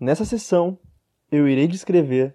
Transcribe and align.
Nessa 0.00 0.24
sessão, 0.24 0.78
eu 1.30 1.46
irei 1.46 1.68
descrever 1.68 2.34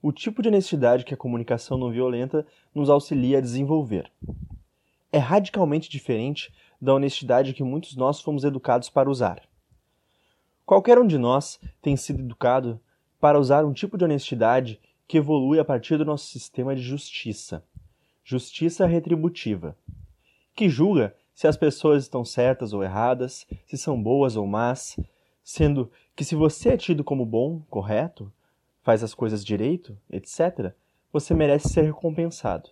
o 0.00 0.10
tipo 0.10 0.40
de 0.40 0.48
honestidade 0.48 1.04
que 1.04 1.12
a 1.12 1.18
comunicação 1.18 1.76
não 1.76 1.90
violenta 1.90 2.46
nos 2.74 2.88
auxilia 2.88 3.36
a 3.36 3.40
desenvolver. 3.42 4.10
É 5.12 5.18
radicalmente 5.18 5.90
diferente 5.90 6.50
da 6.80 6.94
honestidade 6.94 7.52
que 7.52 7.62
muitos 7.62 7.94
nós 7.94 8.22
fomos 8.22 8.42
educados 8.42 8.88
para 8.88 9.10
usar. 9.10 9.42
Qualquer 10.64 10.98
um 10.98 11.06
de 11.06 11.18
nós 11.18 11.60
tem 11.82 11.94
sido 11.94 12.20
educado 12.20 12.80
para 13.20 13.38
usar 13.38 13.66
um 13.66 13.74
tipo 13.74 13.98
de 13.98 14.04
honestidade 14.04 14.80
que 15.06 15.18
evolui 15.18 15.58
a 15.58 15.64
partir 15.64 15.98
do 15.98 16.06
nosso 16.06 16.26
sistema 16.28 16.74
de 16.74 16.80
justiça, 16.80 17.62
justiça 18.24 18.86
retributiva, 18.86 19.76
que 20.56 20.70
julga 20.70 21.14
se 21.34 21.46
as 21.46 21.56
pessoas 21.58 22.04
estão 22.04 22.24
certas 22.24 22.72
ou 22.72 22.82
erradas, 22.82 23.46
se 23.66 23.76
são 23.76 24.02
boas 24.02 24.36
ou 24.36 24.46
más, 24.46 24.96
sendo 25.44 25.92
que 26.16 26.24
se 26.24 26.34
você 26.34 26.70
é 26.70 26.76
tido 26.76 27.02
como 27.02 27.26
bom, 27.26 27.62
correto, 27.68 28.32
faz 28.82 29.02
as 29.02 29.14
coisas 29.14 29.44
direito, 29.44 29.98
etc., 30.10 30.72
você 31.12 31.34
merece 31.34 31.68
ser 31.68 31.82
recompensado. 31.82 32.70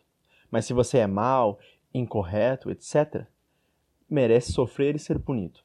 Mas 0.50 0.64
se 0.64 0.72
você 0.72 0.98
é 0.98 1.06
mal, 1.06 1.58
incorreto, 1.92 2.70
etc., 2.70 3.26
merece 4.08 4.52
sofrer 4.52 4.94
e 4.94 4.98
ser 4.98 5.18
punido. 5.18 5.60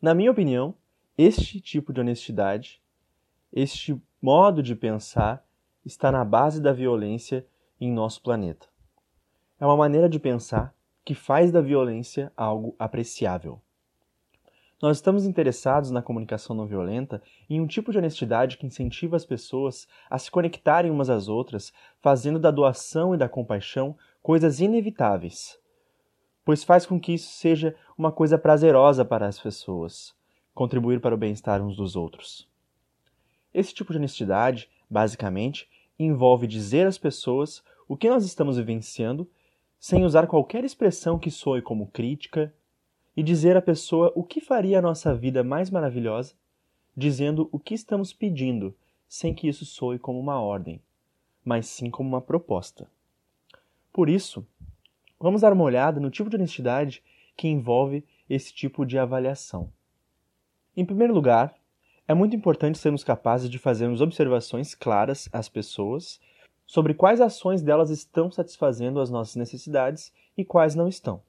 Na 0.00 0.14
minha 0.14 0.30
opinião, 0.30 0.74
este 1.16 1.60
tipo 1.60 1.92
de 1.92 2.00
honestidade, 2.00 2.82
este 3.52 4.00
modo 4.20 4.62
de 4.62 4.74
pensar, 4.74 5.46
está 5.84 6.10
na 6.10 6.24
base 6.24 6.60
da 6.60 6.72
violência 6.72 7.46
em 7.80 7.92
nosso 7.92 8.22
planeta. 8.22 8.66
É 9.60 9.64
uma 9.64 9.76
maneira 9.76 10.08
de 10.08 10.18
pensar 10.18 10.74
que 11.04 11.14
faz 11.14 11.52
da 11.52 11.60
violência 11.60 12.32
algo 12.36 12.74
apreciável. 12.78 13.60
Nós 14.82 14.96
estamos 14.96 15.24
interessados 15.24 15.92
na 15.92 16.02
comunicação 16.02 16.56
não 16.56 16.66
violenta 16.66 17.22
em 17.48 17.60
um 17.60 17.68
tipo 17.68 17.92
de 17.92 17.98
honestidade 17.98 18.58
que 18.58 18.66
incentiva 18.66 19.14
as 19.14 19.24
pessoas 19.24 19.86
a 20.10 20.18
se 20.18 20.28
conectarem 20.28 20.90
umas 20.90 21.08
às 21.08 21.28
outras, 21.28 21.72
fazendo 22.00 22.36
da 22.36 22.50
doação 22.50 23.14
e 23.14 23.16
da 23.16 23.28
compaixão 23.28 23.96
coisas 24.20 24.58
inevitáveis, 24.58 25.56
pois 26.44 26.64
faz 26.64 26.84
com 26.84 26.98
que 26.98 27.14
isso 27.14 27.30
seja 27.30 27.76
uma 27.96 28.10
coisa 28.10 28.36
prazerosa 28.36 29.04
para 29.04 29.28
as 29.28 29.38
pessoas, 29.38 30.16
contribuir 30.52 31.00
para 31.00 31.14
o 31.14 31.18
bem-estar 31.18 31.62
uns 31.62 31.76
dos 31.76 31.94
outros. 31.94 32.48
Esse 33.54 33.72
tipo 33.72 33.92
de 33.92 33.98
honestidade, 33.98 34.68
basicamente, 34.90 35.70
envolve 35.96 36.48
dizer 36.48 36.88
às 36.88 36.98
pessoas 36.98 37.62
o 37.86 37.96
que 37.96 38.10
nós 38.10 38.24
estamos 38.24 38.56
vivenciando 38.56 39.30
sem 39.78 40.04
usar 40.04 40.26
qualquer 40.26 40.64
expressão 40.64 41.20
que 41.20 41.30
soe 41.30 41.62
como 41.62 41.86
crítica, 41.86 42.52
e 43.16 43.22
dizer 43.22 43.56
à 43.56 43.62
pessoa 43.62 44.12
o 44.14 44.22
que 44.22 44.40
faria 44.40 44.78
a 44.78 44.82
nossa 44.82 45.14
vida 45.14 45.44
mais 45.44 45.70
maravilhosa, 45.70 46.34
dizendo 46.96 47.48
o 47.52 47.58
que 47.58 47.74
estamos 47.74 48.12
pedindo, 48.12 48.74
sem 49.08 49.34
que 49.34 49.48
isso 49.48 49.64
soe 49.64 49.98
como 49.98 50.18
uma 50.18 50.40
ordem, 50.40 50.80
mas 51.44 51.66
sim 51.66 51.90
como 51.90 52.08
uma 52.08 52.20
proposta. 52.20 52.88
Por 53.92 54.08
isso, 54.08 54.46
vamos 55.20 55.42
dar 55.42 55.52
uma 55.52 55.64
olhada 55.64 56.00
no 56.00 56.10
tipo 56.10 56.30
de 56.30 56.36
honestidade 56.36 57.02
que 57.36 57.48
envolve 57.48 58.04
esse 58.28 58.52
tipo 58.54 58.86
de 58.86 58.98
avaliação. 58.98 59.70
Em 60.74 60.84
primeiro 60.84 61.12
lugar, 61.12 61.54
é 62.08 62.14
muito 62.14 62.34
importante 62.34 62.78
sermos 62.78 63.04
capazes 63.04 63.50
de 63.50 63.58
fazermos 63.58 64.00
observações 64.00 64.74
claras 64.74 65.28
às 65.32 65.48
pessoas 65.48 66.18
sobre 66.66 66.94
quais 66.94 67.20
ações 67.20 67.62
delas 67.62 67.90
estão 67.90 68.30
satisfazendo 68.30 69.00
as 69.00 69.10
nossas 69.10 69.36
necessidades 69.36 70.12
e 70.36 70.44
quais 70.44 70.74
não 70.74 70.88
estão. 70.88 71.22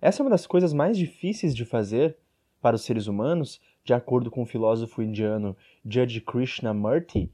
Essa 0.00 0.22
é 0.22 0.24
uma 0.24 0.30
das 0.30 0.46
coisas 0.46 0.72
mais 0.72 0.96
difíceis 0.96 1.54
de 1.54 1.64
fazer 1.64 2.16
para 2.60 2.76
os 2.76 2.82
seres 2.82 3.06
humanos, 3.06 3.60
de 3.84 3.92
acordo 3.92 4.30
com 4.30 4.42
o 4.42 4.46
filósofo 4.46 5.02
indiano 5.02 5.56
Judge 5.84 6.20
Krishnamurti, 6.20 7.32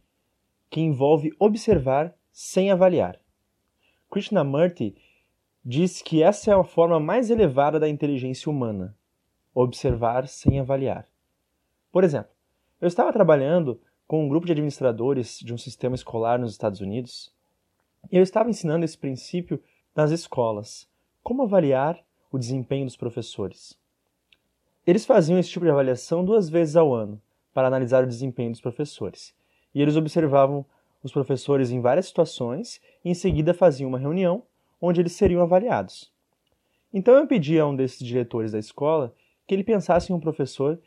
que 0.70 0.80
envolve 0.80 1.34
observar 1.38 2.14
sem 2.32 2.70
avaliar. 2.70 3.20
Krishnamurti 4.10 4.96
diz 5.64 6.00
que 6.00 6.22
essa 6.22 6.50
é 6.50 6.54
a 6.54 6.64
forma 6.64 6.98
mais 6.98 7.30
elevada 7.30 7.78
da 7.78 7.88
inteligência 7.88 8.50
humana, 8.50 8.96
observar 9.54 10.26
sem 10.26 10.58
avaliar. 10.58 11.06
Por 11.92 12.02
exemplo, 12.02 12.30
eu 12.80 12.88
estava 12.88 13.12
trabalhando 13.12 13.80
com 14.06 14.24
um 14.24 14.28
grupo 14.28 14.46
de 14.46 14.52
administradores 14.52 15.38
de 15.40 15.52
um 15.52 15.58
sistema 15.58 15.94
escolar 15.94 16.38
nos 16.38 16.52
Estados 16.52 16.80
Unidos 16.80 17.32
e 18.10 18.16
eu 18.16 18.22
estava 18.22 18.50
ensinando 18.50 18.84
esse 18.84 18.96
princípio 18.96 19.62
nas 19.94 20.10
escolas. 20.10 20.88
Como 21.22 21.42
avaliar 21.42 22.04
o 22.34 22.38
desempenho 22.38 22.84
dos 22.84 22.96
professores. 22.96 23.78
Eles 24.84 25.06
faziam 25.06 25.38
esse 25.38 25.50
tipo 25.50 25.64
de 25.64 25.70
avaliação 25.70 26.24
duas 26.24 26.48
vezes 26.48 26.74
ao 26.74 26.92
ano 26.92 27.22
para 27.52 27.68
analisar 27.68 28.02
o 28.02 28.08
desempenho 28.08 28.50
dos 28.50 28.60
professores. 28.60 29.32
E 29.72 29.80
eles 29.80 29.94
observavam 29.94 30.66
os 31.00 31.12
professores 31.12 31.70
em 31.70 31.80
várias 31.80 32.06
situações 32.06 32.80
e 33.04 33.10
em 33.10 33.14
seguida 33.14 33.54
faziam 33.54 33.88
uma 33.88 34.00
reunião 34.00 34.42
onde 34.82 35.00
eles 35.00 35.12
seriam 35.12 35.42
avaliados. 35.42 36.12
Então 36.92 37.14
eu 37.14 37.24
pedi 37.24 37.56
a 37.56 37.68
um 37.68 37.76
desses 37.76 38.04
diretores 38.04 38.50
da 38.50 38.58
escola 38.58 39.14
que 39.46 39.54
ele 39.54 39.62
pensasse 39.62 40.10
em 40.10 40.16
um 40.16 40.20
professor 40.20 40.80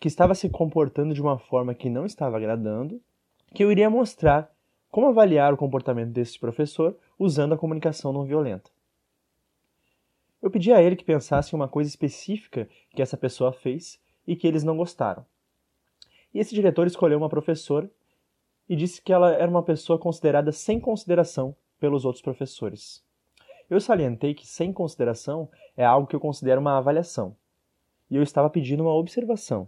que 0.00 0.08
estava 0.08 0.34
se 0.34 0.48
comportando 0.48 1.12
de 1.12 1.20
uma 1.20 1.38
forma 1.38 1.74
que 1.74 1.90
não 1.90 2.06
estava 2.06 2.38
agradando, 2.38 2.98
que 3.52 3.62
eu 3.62 3.70
iria 3.70 3.90
mostrar 3.90 4.50
como 4.90 5.08
avaliar 5.08 5.52
o 5.52 5.58
comportamento 5.58 6.12
desse 6.12 6.40
professor 6.40 6.96
usando 7.18 7.52
a 7.52 7.58
comunicação 7.58 8.10
não 8.10 8.24
violenta. 8.24 8.73
Eu 10.44 10.50
pedi 10.50 10.70
a 10.70 10.82
ele 10.82 10.94
que 10.94 11.06
pensasse 11.06 11.54
em 11.54 11.56
uma 11.56 11.66
coisa 11.66 11.88
específica 11.88 12.68
que 12.90 13.00
essa 13.00 13.16
pessoa 13.16 13.50
fez 13.50 13.98
e 14.26 14.36
que 14.36 14.46
eles 14.46 14.62
não 14.62 14.76
gostaram. 14.76 15.24
E 16.34 16.38
esse 16.38 16.54
diretor 16.54 16.86
escolheu 16.86 17.16
uma 17.16 17.30
professora 17.30 17.90
e 18.68 18.76
disse 18.76 19.00
que 19.00 19.10
ela 19.10 19.32
era 19.32 19.50
uma 19.50 19.62
pessoa 19.62 19.98
considerada 19.98 20.52
sem 20.52 20.78
consideração 20.78 21.56
pelos 21.80 22.04
outros 22.04 22.20
professores. 22.20 23.02
Eu 23.70 23.80
salientei 23.80 24.34
que 24.34 24.46
sem 24.46 24.70
consideração 24.70 25.48
é 25.74 25.82
algo 25.82 26.06
que 26.06 26.14
eu 26.14 26.20
considero 26.20 26.60
uma 26.60 26.76
avaliação. 26.76 27.34
E 28.10 28.16
eu 28.16 28.22
estava 28.22 28.50
pedindo 28.50 28.82
uma 28.82 28.92
observação. 28.92 29.66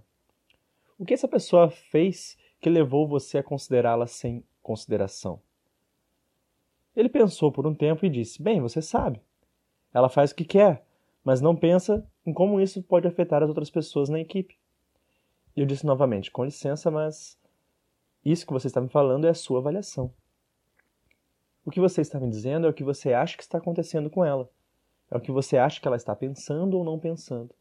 O 0.99 1.07
que 1.07 1.15
essa 1.15 1.27
pessoa 1.27 1.71
fez 1.71 2.37
que 2.61 2.69
levou 2.69 3.09
você 3.09 3.39
a 3.39 3.43
considerá-la 3.43 4.07
sem 4.07 4.45
consideração? 4.63 5.41
Ele 6.95 7.09
pensou 7.09 7.51
por 7.51 7.67
um 7.67 7.75
tempo 7.75 8.05
e 8.05 8.11
disse: 8.11 8.43
Bem, 8.43 8.61
você 8.61 8.83
sabe. 8.83 9.23
Ela 9.97 10.11
faz 10.11 10.31
o 10.31 10.35
que 10.35 10.45
quer, 10.45 10.85
mas 11.25 11.41
não 11.41 11.57
pensa 11.57 12.07
em 12.27 12.31
como 12.31 12.61
isso 12.61 12.83
pode 12.83 13.09
afetar 13.09 13.43
as 13.43 13.49
outras 13.49 13.71
pessoas 13.71 14.11
na 14.11 14.21
equipe. 14.21 14.55
E 15.57 15.61
eu 15.61 15.65
disse 15.65 15.87
novamente: 15.87 16.31
com 16.31 16.45
licença, 16.45 16.91
mas 16.91 17.41
isso 18.23 18.47
que 18.47 18.53
você 18.53 18.67
está 18.67 18.79
me 18.79 18.91
falando 18.91 19.27
é 19.27 19.31
a 19.31 19.35
sua 19.35 19.59
avaliação. 19.59 20.13
O 21.65 21.71
que 21.71 21.81
você 21.81 22.03
está 22.03 22.21
me 22.21 22.29
dizendo 22.29 22.67
é 22.67 22.69
o 22.69 22.75
que 22.75 22.85
você 22.85 23.15
acha 23.15 23.39
que 23.39 23.43
está 23.43 23.57
acontecendo 23.57 24.11
com 24.11 24.23
ela. 24.23 24.51
É 25.11 25.17
o 25.17 25.21
que 25.21 25.33
você 25.33 25.57
acha 25.57 25.81
que 25.81 25.89
ela 25.89 25.97
está 25.97 26.15
pensando 26.15 26.77
ou 26.77 26.85
não 26.85 26.99
pensando. 26.99 27.55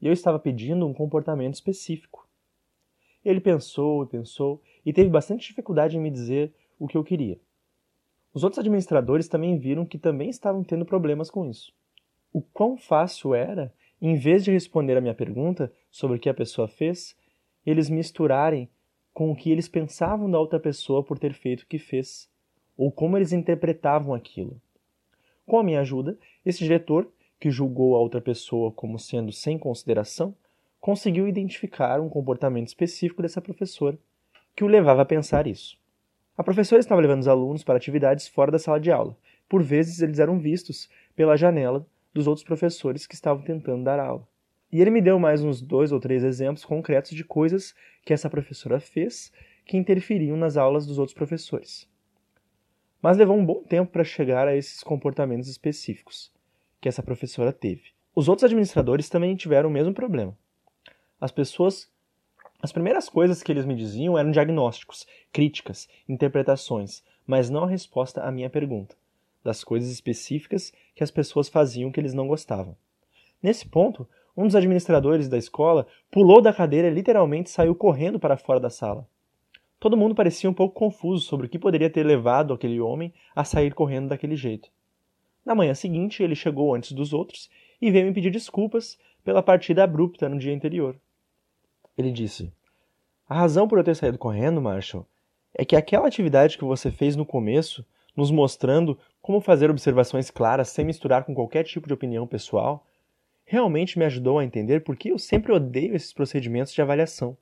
E 0.00 0.06
eu 0.06 0.12
estava 0.14 0.38
pedindo 0.38 0.86
um 0.86 0.94
comportamento 0.94 1.52
específico. 1.52 2.26
Ele 3.22 3.42
pensou 3.42 4.04
e 4.04 4.06
pensou 4.06 4.62
e 4.86 4.90
teve 4.90 5.10
bastante 5.10 5.48
dificuldade 5.48 5.98
em 5.98 6.00
me 6.00 6.10
dizer 6.10 6.54
o 6.78 6.88
que 6.88 6.96
eu 6.96 7.04
queria. 7.04 7.38
Os 8.34 8.42
outros 8.42 8.58
administradores 8.58 9.28
também 9.28 9.56
viram 9.56 9.86
que 9.86 9.96
também 9.96 10.28
estavam 10.28 10.64
tendo 10.64 10.84
problemas 10.84 11.30
com 11.30 11.48
isso. 11.48 11.72
O 12.32 12.42
quão 12.42 12.76
fácil 12.76 13.32
era, 13.32 13.72
em 14.02 14.16
vez 14.16 14.42
de 14.42 14.50
responder 14.50 14.96
a 14.96 15.00
minha 15.00 15.14
pergunta 15.14 15.72
sobre 15.88 16.16
o 16.16 16.20
que 16.20 16.28
a 16.28 16.34
pessoa 16.34 16.66
fez, 16.66 17.16
eles 17.64 17.88
misturarem 17.88 18.68
com 19.12 19.30
o 19.30 19.36
que 19.36 19.52
eles 19.52 19.68
pensavam 19.68 20.28
da 20.28 20.40
outra 20.40 20.58
pessoa 20.58 21.00
por 21.00 21.16
ter 21.16 21.32
feito 21.32 21.62
o 21.62 21.66
que 21.66 21.78
fez, 21.78 22.28
ou 22.76 22.90
como 22.90 23.16
eles 23.16 23.32
interpretavam 23.32 24.12
aquilo. 24.12 24.60
Com 25.46 25.56
a 25.56 25.62
minha 25.62 25.80
ajuda, 25.80 26.18
esse 26.44 26.58
diretor, 26.58 27.08
que 27.38 27.52
julgou 27.52 27.94
a 27.94 28.00
outra 28.00 28.20
pessoa 28.20 28.72
como 28.72 28.98
sendo 28.98 29.30
sem 29.30 29.56
consideração, 29.56 30.34
conseguiu 30.80 31.28
identificar 31.28 32.00
um 32.00 32.08
comportamento 32.08 32.66
específico 32.66 33.22
dessa 33.22 33.40
professora 33.40 33.96
que 34.56 34.64
o 34.64 34.68
levava 34.68 35.02
a 35.02 35.06
pensar 35.06 35.46
isso. 35.46 35.78
A 36.36 36.42
professora 36.42 36.80
estava 36.80 37.00
levando 37.00 37.20
os 37.20 37.28
alunos 37.28 37.62
para 37.62 37.76
atividades 37.76 38.26
fora 38.26 38.50
da 38.50 38.58
sala 38.58 38.80
de 38.80 38.90
aula. 38.90 39.16
Por 39.48 39.62
vezes, 39.62 40.00
eles 40.00 40.18
eram 40.18 40.38
vistos 40.38 40.88
pela 41.14 41.36
janela 41.36 41.86
dos 42.12 42.26
outros 42.26 42.44
professores 42.44 43.06
que 43.06 43.14
estavam 43.14 43.44
tentando 43.44 43.84
dar 43.84 44.00
aula. 44.00 44.26
E 44.72 44.80
ele 44.80 44.90
me 44.90 45.00
deu 45.00 45.16
mais 45.16 45.44
uns 45.44 45.60
dois 45.60 45.92
ou 45.92 46.00
três 46.00 46.24
exemplos 46.24 46.64
concretos 46.64 47.12
de 47.12 47.22
coisas 47.22 47.72
que 48.04 48.12
essa 48.12 48.28
professora 48.28 48.80
fez 48.80 49.32
que 49.64 49.76
interferiam 49.76 50.36
nas 50.36 50.56
aulas 50.56 50.84
dos 50.84 50.98
outros 50.98 51.16
professores. 51.16 51.88
Mas 53.00 53.16
levou 53.16 53.36
um 53.36 53.46
bom 53.46 53.62
tempo 53.62 53.92
para 53.92 54.02
chegar 54.02 54.48
a 54.48 54.56
esses 54.56 54.82
comportamentos 54.82 55.48
específicos 55.48 56.32
que 56.80 56.88
essa 56.88 57.02
professora 57.02 57.52
teve. 57.52 57.92
Os 58.12 58.28
outros 58.28 58.44
administradores 58.44 59.08
também 59.08 59.36
tiveram 59.36 59.68
o 59.68 59.72
mesmo 59.72 59.94
problema. 59.94 60.36
As 61.20 61.30
pessoas 61.30 61.88
as 62.62 62.72
primeiras 62.72 63.08
coisas 63.08 63.42
que 63.42 63.52
eles 63.52 63.64
me 63.64 63.74
diziam 63.74 64.16
eram 64.16 64.30
diagnósticos, 64.30 65.06
críticas, 65.32 65.88
interpretações, 66.08 67.02
mas 67.26 67.50
não 67.50 67.64
a 67.64 67.68
resposta 67.68 68.22
à 68.22 68.30
minha 68.30 68.48
pergunta, 68.48 68.96
das 69.42 69.62
coisas 69.62 69.90
específicas 69.90 70.72
que 70.94 71.04
as 71.04 71.10
pessoas 71.10 71.48
faziam 71.48 71.92
que 71.92 72.00
eles 72.00 72.14
não 72.14 72.26
gostavam. 72.26 72.76
Nesse 73.42 73.68
ponto, 73.68 74.08
um 74.36 74.46
dos 74.46 74.56
administradores 74.56 75.28
da 75.28 75.38
escola 75.38 75.86
pulou 76.10 76.40
da 76.40 76.52
cadeira 76.52 76.88
e 76.88 76.94
literalmente 76.94 77.50
saiu 77.50 77.74
correndo 77.74 78.18
para 78.18 78.36
fora 78.36 78.58
da 78.58 78.70
sala. 78.70 79.06
Todo 79.78 79.96
mundo 79.96 80.14
parecia 80.14 80.48
um 80.48 80.54
pouco 80.54 80.74
confuso 80.74 81.24
sobre 81.26 81.46
o 81.46 81.48
que 81.50 81.58
poderia 81.58 81.90
ter 81.90 82.04
levado 82.04 82.54
aquele 82.54 82.80
homem 82.80 83.12
a 83.36 83.44
sair 83.44 83.74
correndo 83.74 84.08
daquele 84.08 84.34
jeito. 84.34 84.70
Na 85.44 85.54
manhã 85.54 85.74
seguinte, 85.74 86.22
ele 86.22 86.34
chegou 86.34 86.74
antes 86.74 86.92
dos 86.92 87.12
outros 87.12 87.50
e 87.80 87.90
veio 87.90 88.06
me 88.06 88.14
pedir 88.14 88.30
desculpas 88.30 88.98
pela 89.22 89.42
partida 89.42 89.84
abrupta 89.84 90.28
no 90.28 90.38
dia 90.38 90.54
anterior. 90.54 90.96
Ele 91.96 92.10
disse: 92.10 92.52
A 93.28 93.34
razão 93.34 93.68
por 93.68 93.78
eu 93.78 93.84
ter 93.84 93.94
saído 93.94 94.18
correndo, 94.18 94.60
Marshall, 94.60 95.06
é 95.54 95.64
que 95.64 95.76
aquela 95.76 96.06
atividade 96.06 96.58
que 96.58 96.64
você 96.64 96.90
fez 96.90 97.14
no 97.16 97.24
começo, 97.24 97.84
nos 98.16 98.30
mostrando 98.30 98.98
como 99.22 99.40
fazer 99.40 99.70
observações 99.70 100.30
claras 100.30 100.68
sem 100.68 100.84
misturar 100.84 101.24
com 101.24 101.34
qualquer 101.34 101.64
tipo 101.64 101.86
de 101.86 101.94
opinião 101.94 102.26
pessoal, 102.26 102.84
realmente 103.44 103.98
me 103.98 104.04
ajudou 104.04 104.38
a 104.38 104.44
entender 104.44 104.80
por 104.80 104.96
que 104.96 105.10
eu 105.10 105.18
sempre 105.18 105.52
odeio 105.52 105.94
esses 105.94 106.12
procedimentos 106.12 106.72
de 106.72 106.82
avaliação. 106.82 107.36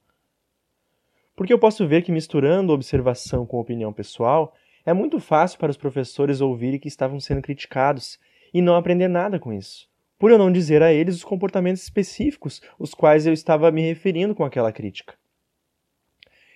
Porque 1.34 1.52
eu 1.52 1.58
posso 1.58 1.86
ver 1.86 2.02
que 2.02 2.12
misturando 2.12 2.72
observação 2.72 3.46
com 3.46 3.58
opinião 3.58 3.92
pessoal, 3.92 4.54
é 4.84 4.92
muito 4.92 5.18
fácil 5.18 5.58
para 5.58 5.70
os 5.70 5.76
professores 5.76 6.40
ouvirem 6.40 6.78
que 6.78 6.88
estavam 6.88 7.18
sendo 7.18 7.40
criticados 7.40 8.18
e 8.52 8.60
não 8.60 8.76
aprender 8.76 9.08
nada 9.08 9.38
com 9.38 9.52
isso. 9.52 9.88
Por 10.22 10.30
eu 10.30 10.38
não 10.38 10.52
dizer 10.52 10.84
a 10.84 10.92
eles 10.92 11.16
os 11.16 11.24
comportamentos 11.24 11.82
específicos 11.82 12.62
os 12.78 12.94
quais 12.94 13.26
eu 13.26 13.32
estava 13.32 13.72
me 13.72 13.82
referindo 13.82 14.36
com 14.36 14.44
aquela 14.44 14.70
crítica. 14.70 15.14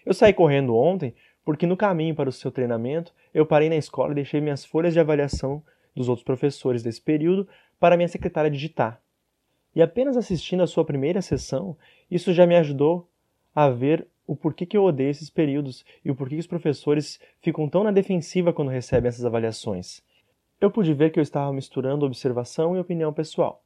Eu 0.04 0.14
saí 0.14 0.32
correndo 0.32 0.76
ontem 0.76 1.12
porque 1.44 1.66
no 1.66 1.76
caminho 1.76 2.14
para 2.14 2.28
o 2.28 2.32
seu 2.32 2.52
treinamento 2.52 3.12
eu 3.34 3.44
parei 3.44 3.68
na 3.68 3.74
escola 3.74 4.12
e 4.12 4.14
deixei 4.14 4.40
minhas 4.40 4.64
folhas 4.64 4.92
de 4.92 5.00
avaliação 5.00 5.64
dos 5.96 6.08
outros 6.08 6.24
professores 6.24 6.80
desse 6.80 7.02
período 7.02 7.48
para 7.80 7.96
minha 7.96 8.06
secretária 8.06 8.48
digitar. 8.48 9.02
E 9.74 9.82
apenas 9.82 10.16
assistindo 10.16 10.62
a 10.62 10.68
sua 10.68 10.84
primeira 10.84 11.20
sessão, 11.20 11.76
isso 12.08 12.32
já 12.32 12.46
me 12.46 12.54
ajudou 12.54 13.10
a 13.52 13.68
ver 13.68 14.06
o 14.28 14.36
porquê 14.36 14.64
que 14.64 14.76
eu 14.76 14.84
odeio 14.84 15.10
esses 15.10 15.28
períodos 15.28 15.84
e 16.04 16.10
o 16.12 16.14
porquê 16.14 16.36
que 16.36 16.40
os 16.40 16.46
professores 16.46 17.18
ficam 17.40 17.68
tão 17.68 17.82
na 17.82 17.90
defensiva 17.90 18.52
quando 18.52 18.70
recebem 18.70 19.08
essas 19.08 19.24
avaliações. 19.24 20.04
Eu 20.58 20.70
pude 20.70 20.94
ver 20.94 21.10
que 21.10 21.18
eu 21.18 21.22
estava 21.22 21.52
misturando 21.52 22.06
observação 22.06 22.74
e 22.74 22.80
opinião 22.80 23.12
pessoal. 23.12 23.62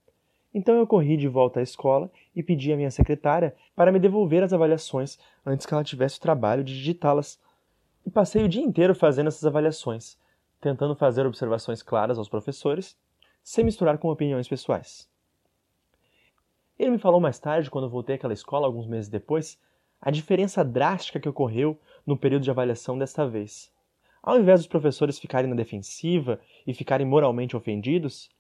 Então 0.52 0.74
eu 0.74 0.86
corri 0.86 1.16
de 1.16 1.28
volta 1.28 1.60
à 1.60 1.62
escola 1.62 2.10
e 2.34 2.42
pedi 2.42 2.72
à 2.72 2.76
minha 2.76 2.90
secretária 2.90 3.54
para 3.76 3.92
me 3.92 4.00
devolver 4.00 4.42
as 4.42 4.52
avaliações 4.52 5.16
antes 5.46 5.64
que 5.64 5.72
ela 5.72 5.84
tivesse 5.84 6.18
o 6.18 6.20
trabalho 6.20 6.64
de 6.64 6.74
digitá-las. 6.74 7.40
E 8.04 8.10
passei 8.10 8.42
o 8.42 8.48
dia 8.48 8.62
inteiro 8.62 8.94
fazendo 8.94 9.28
essas 9.28 9.44
avaliações, 9.44 10.18
tentando 10.60 10.96
fazer 10.96 11.24
observações 11.26 11.82
claras 11.82 12.18
aos 12.18 12.28
professores, 12.28 12.98
sem 13.42 13.64
misturar 13.64 13.96
com 13.98 14.10
opiniões 14.10 14.48
pessoais. 14.48 15.08
Ele 16.76 16.90
me 16.90 16.98
falou 16.98 17.20
mais 17.20 17.38
tarde, 17.38 17.70
quando 17.70 17.88
voltei 17.88 18.16
àquela 18.16 18.32
escola 18.32 18.66
alguns 18.66 18.86
meses 18.86 19.08
depois, 19.08 19.60
a 20.00 20.10
diferença 20.10 20.64
drástica 20.64 21.20
que 21.20 21.28
ocorreu 21.28 21.78
no 22.04 22.16
período 22.16 22.42
de 22.42 22.50
avaliação 22.50 22.98
desta 22.98 23.28
vez. 23.28 23.70
Ao 24.22 24.38
invés 24.38 24.60
dos 24.60 24.66
professores 24.66 25.18
ficarem 25.18 25.48
na 25.48 25.56
defensiva 25.56 26.38
e 26.66 26.74
ficarem 26.74 27.06
moralmente 27.06 27.56
ofendidos, 27.56 28.30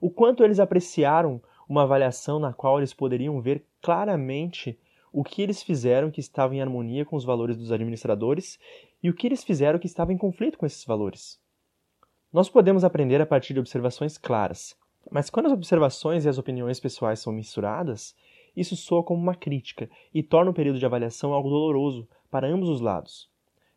o 0.00 0.10
quanto 0.10 0.42
eles 0.42 0.58
apreciaram 0.58 1.40
uma 1.68 1.82
avaliação 1.82 2.38
na 2.38 2.52
qual 2.52 2.78
eles 2.78 2.94
poderiam 2.94 3.40
ver 3.40 3.64
claramente 3.80 4.78
o 5.12 5.22
que 5.22 5.42
eles 5.42 5.62
fizeram 5.62 6.10
que 6.10 6.20
estava 6.20 6.54
em 6.54 6.60
harmonia 6.60 7.04
com 7.04 7.16
os 7.16 7.24
valores 7.24 7.56
dos 7.56 7.72
administradores 7.72 8.58
e 9.02 9.08
o 9.08 9.14
que 9.14 9.26
eles 9.26 9.44
fizeram 9.44 9.78
que 9.78 9.86
estava 9.86 10.12
em 10.12 10.18
conflito 10.18 10.58
com 10.58 10.66
esses 10.66 10.84
valores. 10.84 11.40
Nós 12.32 12.48
podemos 12.48 12.84
aprender 12.84 13.20
a 13.20 13.26
partir 13.26 13.54
de 13.54 13.60
observações 13.60 14.18
claras, 14.18 14.76
mas 15.10 15.30
quando 15.30 15.46
as 15.46 15.52
observações 15.52 16.24
e 16.24 16.28
as 16.28 16.38
opiniões 16.38 16.78
pessoais 16.78 17.20
são 17.20 17.32
misturadas, 17.32 18.14
isso 18.56 18.76
soa 18.76 19.02
como 19.02 19.22
uma 19.22 19.34
crítica 19.34 19.88
e 20.12 20.22
torna 20.22 20.50
o 20.50 20.54
período 20.54 20.78
de 20.78 20.84
avaliação 20.84 21.32
algo 21.32 21.48
doloroso 21.48 22.06
para 22.30 22.48
ambos 22.48 22.68
os 22.68 22.80
lados. 22.80 23.30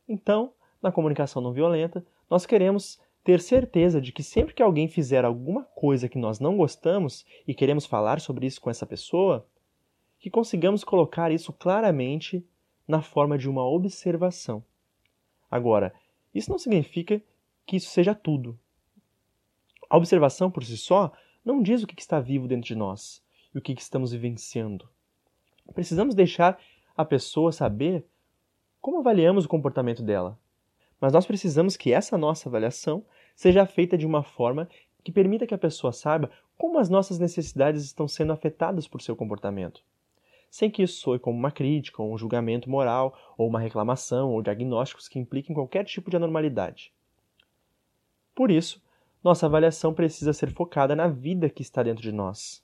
Então, 0.08 0.52
na 0.82 0.92
comunicação 0.92 1.42
não 1.42 1.54
violenta, 1.54 2.06
nós 2.30 2.46
queremos 2.46 3.00
ter 3.24 3.40
certeza 3.40 4.02
de 4.02 4.12
que 4.12 4.24
sempre 4.24 4.54
que 4.54 4.64
alguém 4.64 4.88
fizer 4.88 5.24
alguma 5.24 5.64
coisa 5.64 6.10
que 6.10 6.18
nós 6.18 6.40
não 6.40 6.58
gostamos 6.58 7.26
e 7.48 7.54
queremos 7.54 7.86
falar 7.86 8.20
sobre 8.20 8.48
isso 8.48 8.60
com 8.60 8.70
essa 8.70 8.86
pessoa, 8.86 9.46
que 10.20 10.30
consigamos 10.30 10.84
colocar 10.84 11.32
isso 11.32 11.54
claramente 11.54 12.46
na 12.88 13.02
forma 13.02 13.38
de 13.38 13.50
uma 13.50 13.64
observação. 13.64 14.64
Agora, 15.50 15.94
isso 16.34 16.50
não 16.50 16.58
significa 16.58 17.22
que 17.66 17.76
isso 17.76 17.90
seja 17.90 18.16
tudo. 18.16 18.58
A 19.90 19.98
observação 19.98 20.50
por 20.50 20.64
si 20.64 20.78
só 20.78 21.12
não 21.44 21.62
diz 21.62 21.84
o 21.84 21.88
que 21.88 22.00
está 22.00 22.20
vivo 22.20 22.48
dentro 22.48 22.68
de 22.68 22.76
nós 22.76 23.22
e 23.54 23.58
o 23.58 23.62
que, 23.62 23.74
estamos 23.74 24.12
vivenciando. 24.12 24.88
Precisamos 25.74 26.16
deixar 26.16 26.60
a 26.96 27.04
pessoa 27.04 27.52
saber 27.52 28.06
como 28.80 29.00
avaliamos 29.00 29.46
o 29.46 29.50
comportamento 29.50 30.02
dela. 30.02 30.40
Mas 31.02 31.12
nós 31.12 31.26
precisamos 31.26 31.76
que 31.76 31.92
essa 31.92 32.18
nossa 32.18 32.48
avaliação 32.48 33.04
seja 33.36 33.66
feita 33.66 33.98
de 33.98 34.06
uma 34.06 34.24
forma 34.24 34.70
que 35.04 35.12
permita 35.12 35.48
que 35.48 35.54
a 35.54 35.58
pessoa 35.58 35.92
saiba 35.92 36.30
como 36.58 36.78
as 36.78 36.88
nossas 36.90 37.18
necessidades 37.18 37.84
estão 37.84 38.08
sendo 38.08 38.32
afetadas 38.32 38.88
por 38.88 39.02
seu 39.02 39.16
comportamento. 39.16 39.84
Sem 40.50 40.70
que 40.70 40.84
isso 40.84 41.00
soe 41.00 41.18
como 41.18 41.38
uma 41.38 41.50
crítica, 41.50 42.04
ou 42.04 42.14
um 42.14 42.18
julgamento 42.18 42.70
moral, 42.70 43.18
ou 43.36 43.48
uma 43.48 43.60
reclamação, 43.60 44.30
ou 44.30 44.44
diagnósticos 44.44 45.10
que 45.10 45.18
impliquem 45.18 45.56
qualquer 45.56 45.84
tipo 45.86 46.12
de 46.12 46.18
anormalidade. 46.18 46.94
Por 48.36 48.52
isso, 48.52 48.80
nossa 49.24 49.48
avaliação 49.48 49.94
precisa 49.94 50.34
ser 50.34 50.54
focada 50.54 50.96
na 50.96 51.08
vida 51.08 51.50
que 51.50 51.64
está 51.64 51.82
dentro 51.82 52.04
de 52.04 52.12
nós 52.12 52.64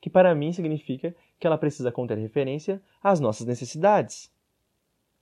que 0.00 0.10
para 0.10 0.34
mim 0.34 0.52
significa 0.52 1.14
que 1.38 1.46
ela 1.46 1.58
precisa 1.58 1.92
conter 1.92 2.18
referência 2.18 2.80
às 3.02 3.20
nossas 3.20 3.46
necessidades. 3.46 4.30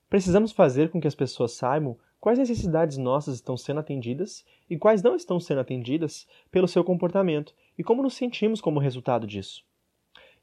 Precisamos 0.08 0.52
fazer 0.52 0.90
com 0.90 1.00
que 1.00 1.08
as 1.08 1.14
pessoas 1.14 1.52
saibam 1.52 1.98
quais 2.20 2.38
necessidades 2.38 2.96
nossas 2.96 3.34
estão 3.34 3.56
sendo 3.56 3.80
atendidas 3.80 4.44
e 4.68 4.78
quais 4.78 5.02
não 5.02 5.16
estão 5.16 5.38
sendo 5.40 5.60
atendidas 5.60 6.26
pelo 6.50 6.68
seu 6.68 6.84
comportamento 6.84 7.54
e 7.76 7.84
como 7.84 8.02
nos 8.02 8.14
sentimos 8.14 8.60
como 8.60 8.80
resultado 8.80 9.26
disso. 9.26 9.64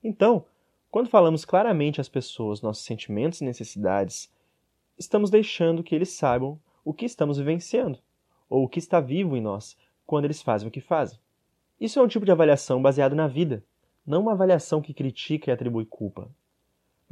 Então, 0.04 0.46
quando 0.92 1.10
falamos 1.10 1.46
claramente 1.46 2.00
às 2.00 2.10
pessoas 2.10 2.62
nossos 2.62 2.86
sentimentos 2.86 3.42
e 3.42 3.46
necessidades, 3.46 4.32
estamos 4.98 5.30
deixando 5.30 5.84
que 5.84 5.96
eles 5.96 6.10
saibam 6.10 6.60
o 6.86 6.94
que 6.94 7.06
estamos 7.06 7.38
vivenciando 7.38 8.00
ou 8.50 8.66
o 8.66 8.70
que 8.70 8.80
está 8.80 9.00
vivo 9.00 9.36
em 9.36 9.42
nós 9.42 9.78
quando 10.06 10.26
eles 10.26 10.42
fazem 10.42 10.68
o 10.68 10.72
que 10.72 10.82
fazem. 10.82 11.18
Isso 11.80 12.00
é 12.00 12.04
um 12.04 12.08
tipo 12.08 12.26
de 12.26 12.32
avaliação 12.32 12.82
baseado 12.82 13.16
na 13.16 13.28
vida, 13.28 13.64
não 14.06 14.22
uma 14.22 14.34
avaliação 14.34 14.82
que 14.82 14.94
critica 14.94 15.50
e 15.50 15.54
atribui 15.54 15.86
culpa. 15.86 16.30